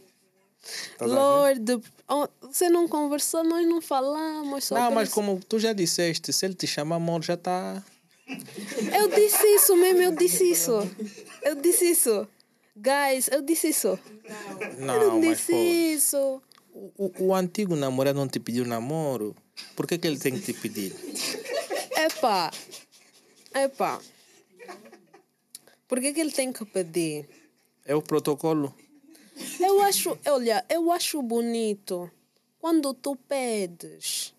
[1.01, 1.79] Lorde,
[2.41, 4.65] você não conversou, nós não falamos.
[4.65, 7.83] só Não, mas isso- como tu já disseste, se ele te chama amor, já tá.
[8.95, 10.71] Eu disse isso mesmo, eu disse isso.
[11.41, 12.27] Eu disse isso.
[12.75, 13.87] Guys, eu disse isso.
[13.87, 13.99] eu
[14.85, 16.41] Não, não mas disse isso.
[16.73, 19.35] O, o antigo namorado não te pediu namoro.
[19.75, 20.95] Por que, que ele tem que te pedir?
[21.97, 22.51] Epá.
[23.53, 23.99] Epá.
[25.87, 27.27] Por que, que ele tem que pedir?
[27.85, 28.73] É o protocolo.
[29.59, 32.09] Eu acho, olha, eu acho bonito
[32.59, 34.33] quando tu pedes.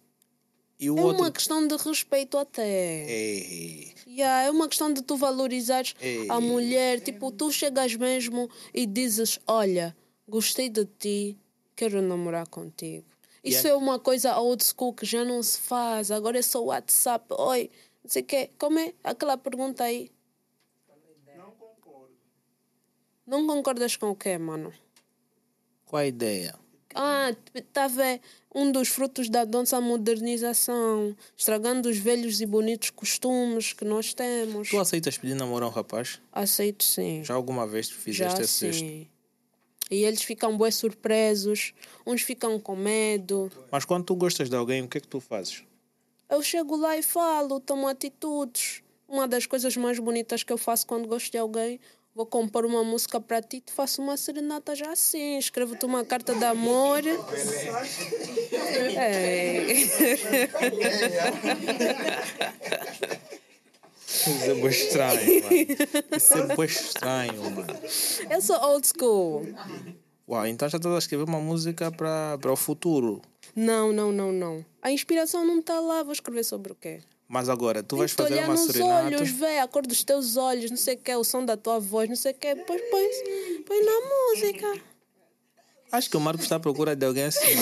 [0.78, 1.22] E o É outro.
[1.22, 3.06] uma questão de respeito até.
[3.10, 6.27] Ei, Yeah, é uma questão de tu valorizares Ei.
[6.28, 7.01] a mulher.
[7.01, 9.97] Tipo, tu chegas mesmo e dizes: Olha,
[10.27, 11.39] gostei de ti,
[11.77, 13.06] quero namorar contigo.
[13.44, 13.70] Isso Yeah.
[13.70, 16.10] é uma coisa old school que já não se faz.
[16.10, 17.27] Agora é só WhatsApp.
[17.39, 17.70] Oi,
[18.02, 18.51] não sei o quê.
[18.59, 20.10] Como é aquela pergunta aí?
[21.36, 22.14] Não concordo.
[23.27, 24.72] Não concordas com o quê, mano?
[25.91, 26.55] Qual a ideia?
[26.95, 27.33] Ah,
[27.75, 28.21] a ver?
[28.55, 34.69] Um dos frutos da nossa modernização, estragando os velhos e bonitos costumes que nós temos.
[34.69, 36.21] Tu aceitas pedir namoro a um rapaz?
[36.33, 37.25] Aceito sim.
[37.25, 38.79] Já alguma vez tu Já fizeste esse gesto?
[38.79, 39.07] sim.
[39.91, 41.75] E eles ficam bué surpresos,
[42.07, 43.51] uns ficam com medo.
[43.73, 45.65] Mas quando tu gostas de alguém, o que é que tu fazes?
[46.29, 48.83] Eu chego lá e falo, tomo atitudes.
[49.09, 51.81] Uma das coisas mais bonitas que eu faço quando gosto de alguém,
[52.20, 56.34] vou compor uma música para ti, te faço uma serenata já assim, escrevo-te uma carta
[56.34, 57.01] de amor.
[58.94, 59.72] É.
[64.06, 65.56] Isso é bem estranho, mano.
[66.14, 67.66] Isso é bem estranho, mano.
[68.28, 69.47] Eu sou old school.
[70.28, 73.22] Uau, então já estás a escrever uma música para o futuro.
[73.56, 74.62] Não, não, não, não.
[74.82, 77.01] A inspiração não está lá, vou escrever sobre o quê?
[77.32, 79.05] Mas agora, tu vais Tem que fazer olhar uma nos serenata.
[79.07, 81.78] olhos, vê a cor dos teus olhos, não sei o que, o som da tua
[81.78, 82.57] voz, não sei o que.
[82.57, 83.09] Põe, põe,
[83.65, 84.81] põe na música.
[85.93, 87.40] Acho que o Marcos está à procura de alguém assim.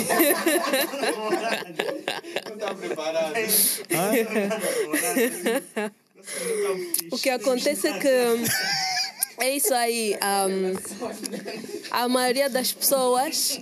[2.49, 3.35] Não está preparado.
[7.11, 8.09] O que acontece é que
[9.39, 10.15] é isso aí.
[10.15, 10.75] um,
[11.91, 13.61] a maioria das pessoas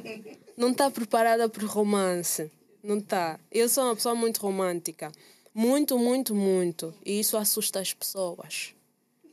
[0.57, 2.51] não está preparada para o romance.
[2.83, 3.39] Não está.
[3.53, 5.13] Eu sou uma pessoa muito romântica.
[5.59, 6.93] Muito, muito, muito.
[7.05, 8.75] E isso assusta as pessoas.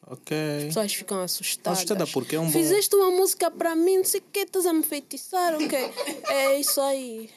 [0.07, 0.37] ok.
[0.59, 1.79] As pessoas ficam assustadas.
[1.79, 4.65] Assustada porque é um bom- Fizeste uma música para mim, não sei o que, estás
[4.65, 5.77] a me feitiçar, ok?
[6.29, 7.29] É isso aí.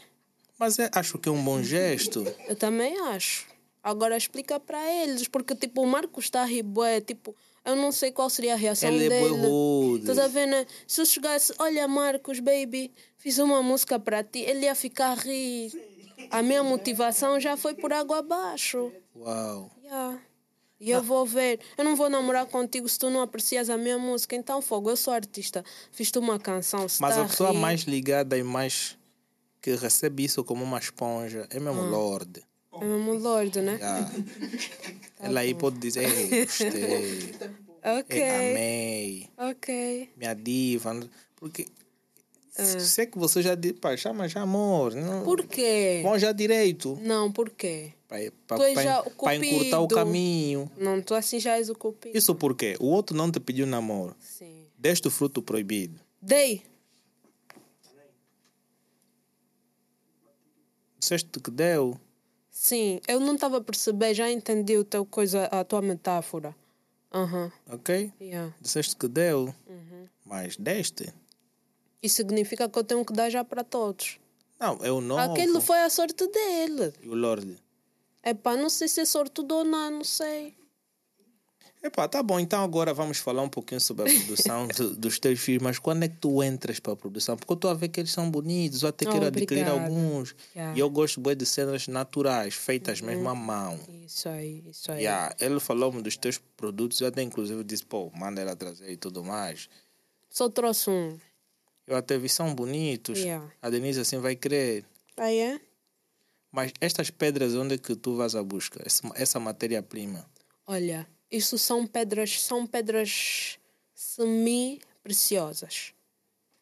[0.59, 2.25] Mas é, acho que é um bom gesto.
[2.47, 3.47] Eu também acho.
[3.83, 7.35] Agora explica para eles, porque tipo, o Marcos está a rir, bué, tipo,
[7.65, 9.29] eu não sei qual seria a reação Ele é dele.
[9.37, 10.01] bué rude.
[10.03, 10.65] Estás a ver, né?
[10.87, 15.15] Se eu chegasse, olha Marcos, baby, fiz uma música para ti, ele ia ficar a
[15.15, 15.73] rir.
[16.31, 18.93] A minha motivação já foi por água abaixo.
[19.15, 19.71] Uau.
[19.83, 20.21] Yeah.
[20.79, 23.99] E eu vou ver, eu não vou namorar contigo se tu não aprecias a minha
[23.99, 24.37] música.
[24.37, 26.81] Então, fogo, eu sou artista, fiz-te uma canção.
[27.01, 28.99] Mas tá a pessoa mais ligada e mais
[29.63, 31.89] que recebe isso como uma esponja é mesmo Ah.
[31.89, 32.45] Lorde.
[32.75, 33.79] É mesmo Lorde, né?
[33.83, 34.11] Ah.
[35.19, 37.35] Ela aí pode dizer, Ei, gostei,
[37.83, 38.21] Ok.
[38.21, 40.11] Ei, amei, Ok.
[40.17, 41.01] minha diva.
[41.37, 41.67] Porque
[42.59, 42.81] Ah.
[42.81, 44.95] sei que você já disse, pá, chama já amor.
[44.95, 46.01] Não, Por quê?
[46.03, 46.99] Vão já direito.
[47.03, 47.93] Não, por quê?
[48.09, 48.25] Para
[49.35, 50.71] encurtar o caminho.
[50.77, 52.17] Não, tu assim já és o cupido.
[52.17, 54.17] Isso porque o outro não te pediu namoro.
[54.21, 54.65] Sim.
[54.79, 56.01] Deste o fruto proibido.
[56.21, 56.63] Dei.
[60.99, 61.99] Disseste que deu.
[62.51, 66.55] Sim, eu não estava a perceber, já entendi o teu coisa, a tua metáfora.
[67.13, 67.53] Aham.
[67.71, 68.13] Ok?
[68.21, 68.53] Yeah.
[68.61, 69.55] Disseste que deu.
[69.69, 70.09] Uhum.
[70.25, 71.13] Mas deste?
[72.03, 74.19] Isso significa que eu tenho que dar já para todos.
[74.59, 75.21] Não, é o novo.
[75.21, 76.93] Aquilo foi a sorte dele.
[77.03, 77.57] E o Lorde.
[78.25, 80.55] Epá, não sei se é sortudo ou não, não sei.
[81.83, 82.41] Epá, tá bom.
[82.41, 85.63] Então agora vamos falar um pouquinho sobre a produção do- dos teus filhos.
[85.63, 87.37] Mas quando é que tu entras para a produção?
[87.37, 88.83] Porque eu estou a ver que eles são bonitos.
[88.83, 89.83] Eu até Oh, quero adquirir obrigada.
[89.85, 90.35] alguns.
[90.55, 90.77] Yeah.
[90.77, 93.79] E eu gosto bem de cenas naturais, feitas mesmo à mão.
[94.05, 95.01] Isso aí, isso aí.
[95.03, 95.35] Yeah.
[95.39, 97.01] Ele falou-me dos teus produtos.
[97.01, 99.69] Eu até inclusive disse, pô, manda ela trazer e tudo mais.
[100.29, 101.17] Só trouxe um.
[101.87, 103.19] Eu até vi, são bonitos.
[103.19, 103.49] Yeah.
[103.63, 104.85] A Denise assim vai querer.
[105.17, 105.61] Aí é?
[106.51, 108.83] Mas estas pedras, onde é que tu vas à busca?
[108.85, 110.29] Essa, essa matéria-prima.
[110.67, 113.59] Olha, isso são pedras, são pedras
[113.95, 115.93] semi-preciosas.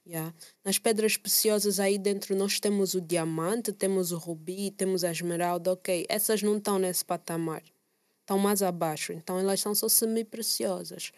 [0.07, 0.35] Yeah.
[0.63, 5.73] Nas pedras preciosas aí dentro nós temos o diamante, temos o rubi, temos a esmeralda,
[5.73, 6.05] ok.
[6.09, 7.63] Essas não estão nesse patamar.
[8.21, 11.13] Estão mais abaixo, então elas são só semi-preciosas.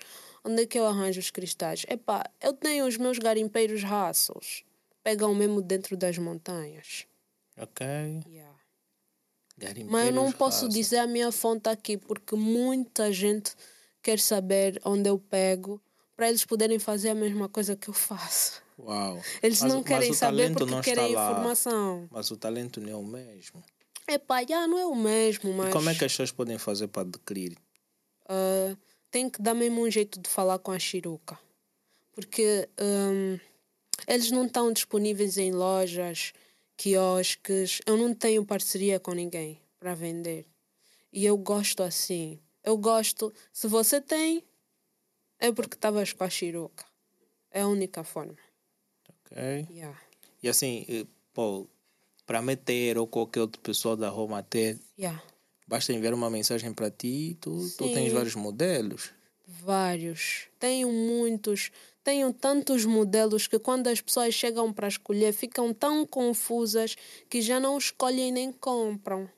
[0.47, 1.85] Onde é que eu arranjo os cristais?
[1.89, 4.62] Epá, eu tenho os meus garimpeiros raços.
[5.02, 7.05] Pegam mesmo dentro das montanhas.
[7.59, 7.85] Ok.
[8.28, 8.55] Yeah.
[9.89, 13.55] Mas eu não posso dizer a minha fonte aqui, porque muita gente
[14.02, 15.82] quer saber onde eu pego
[16.14, 18.62] para eles poderem fazer a mesma coisa que eu faço.
[18.78, 19.20] Uau.
[19.43, 21.31] Eles Mas- não querem saber porque não querem lá.
[21.32, 22.06] informação.
[22.10, 23.64] Mas o talento não é o mesmo.
[24.06, 26.86] Epá, já não é o mesmo, mas E como é que as pessoas podem fazer
[26.89, 27.56] para adquirir?
[28.28, 28.77] ah,
[29.11, 31.39] tem que dar mesmo um jeito de falar com a Chiruca.
[32.12, 33.39] Porque hum,
[34.07, 36.33] eles não estão disponíveis em lojas,
[36.77, 37.81] quiosques.
[37.87, 40.47] Eu não tenho parceria com ninguém para vender.
[41.12, 42.41] E eu gosto assim.
[42.62, 43.33] Eu gosto.
[43.53, 44.43] Se você tem,
[45.39, 46.85] é porque estavas com a Chiruca.
[47.51, 48.37] É a única forma.
[49.09, 49.66] Ok?
[49.70, 49.99] Yeah.
[50.43, 51.66] E assim, pô,
[52.27, 55.23] para meter ou qualquer outro pessoal da Roma ter, Yeah.
[55.67, 59.11] Basta enviar uma mensagem para ti e tu, tu tens vários modelos.
[59.47, 60.49] Vários.
[60.59, 61.71] Tenho muitos.
[62.03, 66.97] Tenho tantos modelos que quando as pessoas chegam para escolher ficam tão confusas
[67.29, 69.29] que já não escolhem nem compram.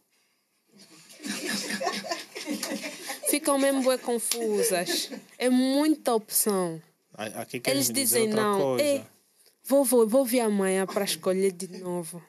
[3.30, 5.10] ficam mesmo bem confusas.
[5.38, 6.80] É muita opção.
[7.14, 8.60] Aqui Eles dizem outra não.
[8.60, 8.84] coisa.
[8.84, 9.04] Ei,
[9.64, 12.22] vou, vou, vou vir amanhã para escolher de novo.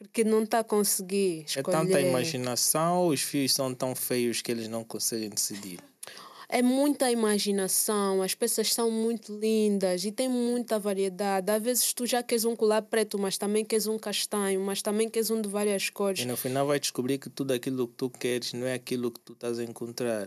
[0.00, 1.76] Porque não está a conseguir É escolher.
[1.76, 5.78] tanta imaginação ou os fios são tão feios que eles não conseguem decidir?
[6.48, 11.48] É muita imaginação, as peças são muito lindas e tem muita variedade.
[11.48, 15.08] Às vezes tu já queres um colar preto, mas também queres um castanho, mas também
[15.08, 16.22] queres um de várias cores.
[16.22, 19.20] E no final vai descobrir que tudo aquilo que tu queres não é aquilo que
[19.20, 20.26] tu estás a encontrar.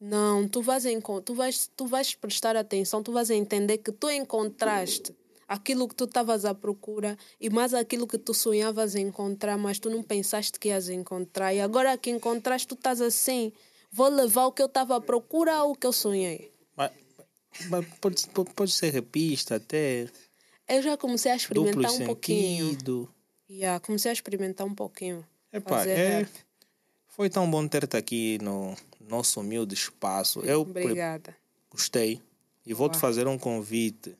[0.00, 0.84] Não, tu vais,
[1.24, 5.14] tu, vais, tu vais prestar atenção, tu vais entender que tu encontraste
[5.48, 9.88] aquilo que tu estavas à procura e mais aquilo que tu sonhavas encontrar, mas tu
[9.88, 11.54] não pensaste que ias encontrar.
[11.54, 13.50] E agora que encontraste, tu estás assim.
[13.90, 16.52] Vou levar o que eu estava à procura ou o que eu sonhei.
[16.76, 16.92] Mas,
[17.70, 20.06] mas pode, pode, ser repista até,
[20.68, 22.70] Eu já comecei a experimentar um pouquinho.
[22.70, 23.08] sentido.
[23.50, 25.26] Yeah, comecei a experimentar um pouquinho.
[25.66, 26.30] Fazer é, rap.
[27.06, 28.76] foi tão bom ter-te aqui no
[29.08, 30.40] nosso humilde espaço.
[30.40, 31.34] Eu Obrigada.
[31.70, 32.20] gostei
[32.66, 34.14] e vou-te fazer um convite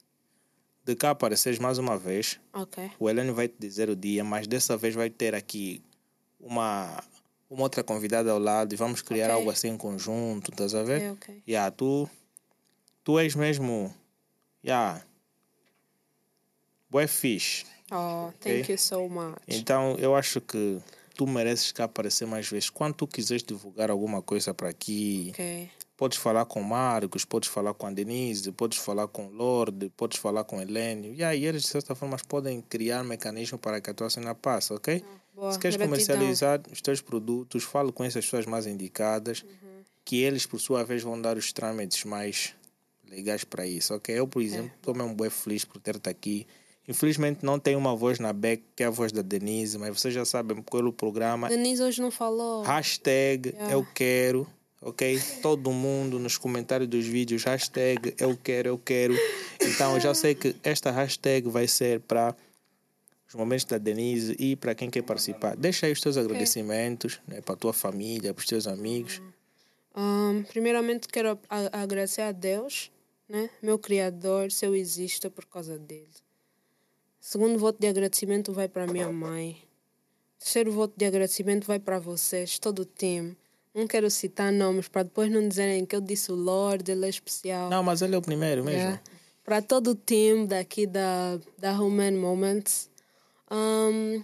[0.89, 2.41] de cá apareceres mais uma vez.
[2.53, 2.91] Ok.
[2.99, 5.83] O Helene vai te dizer o dia, mas dessa vez vai ter aqui
[6.41, 7.05] uma,
[7.51, 9.35] uma outra convidada ao lado e vamos criar Ok.
[9.35, 11.03] algo assim em conjunto, estás a ver?
[11.03, 11.43] É, ok.
[11.47, 12.09] Yeah, tu,
[13.05, 13.95] tu és mesmo.
[14.65, 15.05] Yeah,
[16.91, 17.67] bué fixe.
[17.93, 18.73] Oh, thank Ok.
[18.73, 19.37] you so much.
[19.47, 20.81] Então eu acho que
[21.15, 22.71] tu mereces cá aparecer mais vezes.
[22.71, 25.71] Quando tu quiseres divulgar alguma coisa para aqui, Ok.
[25.99, 29.91] Podes falar com o Marcos, podes falar com a Denise, podes falar com o Lorde,
[29.97, 31.13] podes falar com o Helênio.
[31.13, 34.73] E aí eles de certa forma podem criar mecanismo para que a tua cena passe,
[34.73, 35.05] ok?
[35.35, 35.99] Boa, Se queres gratidão.
[35.99, 39.83] comercializar os teus produtos, fale com essas pessoas mais indicadas, Uhum.
[40.05, 42.55] que eles, por sua vez, vão dar os trâmites mais
[43.11, 44.17] legais para isso, ok?
[44.19, 46.47] Eu, por exemplo, estou mesmo bem feliz por ter-te aqui.
[46.87, 50.15] Infelizmente, não tenho uma voz na back, que é a voz da Denise, mas vocês
[50.15, 52.63] já sabem, pelo programa, Denise hoje não falou.
[52.63, 53.73] hashtag Yeah.
[53.75, 54.47] eu quero,
[54.81, 55.21] ok?
[55.43, 59.15] Todo mundo nos comentários dos vídeos, hashtag eu quero, eu quero.
[59.61, 62.35] Então, eu já sei que esta hashtag vai ser para
[63.29, 65.57] os momentos da Denise e para quem quer participar.
[65.57, 69.21] Deixa aí os teus agradecimentos né, para a tua família, para os teus amigos.
[69.95, 71.39] Ahn, primeiramente, quero
[71.73, 72.91] agradecer a Deus,
[73.29, 73.51] né?
[73.61, 76.09] meu Criador, se eu existo é por causa dele.
[77.21, 79.61] Segundo voto de agradecimento vai para minha mãe.
[80.39, 83.37] Terceiro voto de agradecimento vai para vocês, todo o time.
[83.75, 87.09] Não quero citar nomes para depois não dizerem que eu disse o Lorde, ele é
[87.09, 87.71] especial.
[87.71, 88.81] Não, mas ele é o primeiro mesmo.
[88.81, 89.03] Yeah.
[89.45, 92.91] Para todo o time daqui da, da Human Moments.
[93.51, 94.23] Um,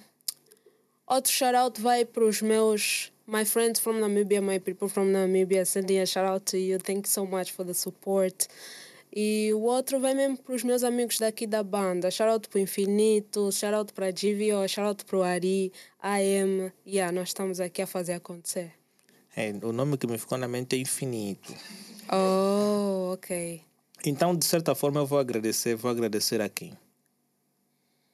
[1.07, 5.65] outro shout-out vai para os meus my friends from Namibia, my people from Namibia.
[5.65, 6.79] Sending a shout-out to you.
[6.79, 8.49] Thank you so much for the support.
[9.17, 12.11] E o outro vai mesmo para os meus amigos daqui da banda.
[12.11, 15.73] Shout-out para o Infinito, shout-out para a GVO, shout-out para o Ari,
[16.03, 16.73] AM.
[16.85, 18.73] Yeah, nós estamos aqui a fazer acontecer.
[19.37, 21.53] É, o nome que me ficou na mente é Infinito.
[22.13, 23.61] Oh, ok.
[24.07, 25.75] Então, de certa forma, eu vou agradecer.
[25.75, 26.77] Vou agradecer a quem?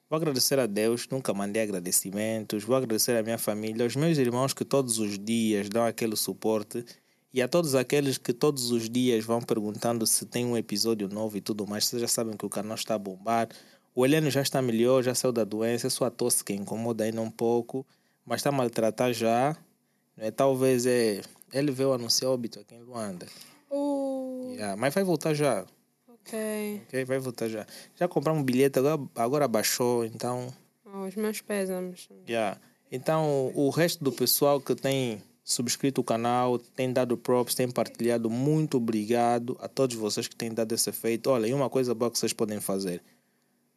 [0.09, 2.65] Vou agradecer a Deus, nunca mandei agradecimentos.
[2.65, 6.85] Vou agradecer à minha família, aos meus irmãos que todos os dias dão aquele suporte.
[7.33, 11.37] E a todos aqueles que todos os dias vão perguntando se tem um episódio novo
[11.37, 11.85] e tudo mais.
[11.85, 13.49] Vocês já sabem que o canal está a bombar.
[13.95, 15.87] O Heleno já está melhor, já saiu da doença.
[15.87, 17.87] É só a tosse que incomoda ainda um pouco.
[18.27, 19.57] Mas está a maltratar já.
[20.21, 20.31] É?
[20.31, 21.23] Talvez é...
[21.53, 23.27] ele veio anunciar óbito aqui em Luanda.
[23.71, 24.21] Uh,
[24.61, 25.65] Yeah, mas vai voltar já.
[26.07, 26.83] ok.
[26.87, 27.67] Ok, vai voltar já.
[27.97, 30.53] Já compramos um bilhete, agora, agora baixou, então.
[30.85, 32.09] Oh, os meus pésames.
[32.29, 32.61] Yeah.
[32.93, 38.29] Então, o resto do pessoal que tem subscrito o canal, tem dado props, tem partilhado,
[38.29, 41.31] muito obrigado a todos vocês que têm dado esse efeito.
[41.31, 43.03] Olha, e uma coisa boa que vocês podem fazer: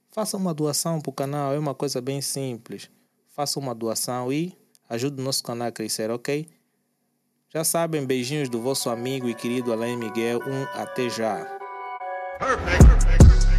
[0.10, 2.90] faça uma doação para o canal, é uma coisa bem simples.
[3.30, 4.56] Faça uma doação e
[4.90, 6.48] ajude o nosso canal a crescer, ok?
[7.50, 10.40] Já sabem, beijinhos do vosso amigo e querido Alain Miguel.
[10.40, 11.46] Um até já.
[12.40, 12.84] Perfect.
[12.86, 13.53] Perfect.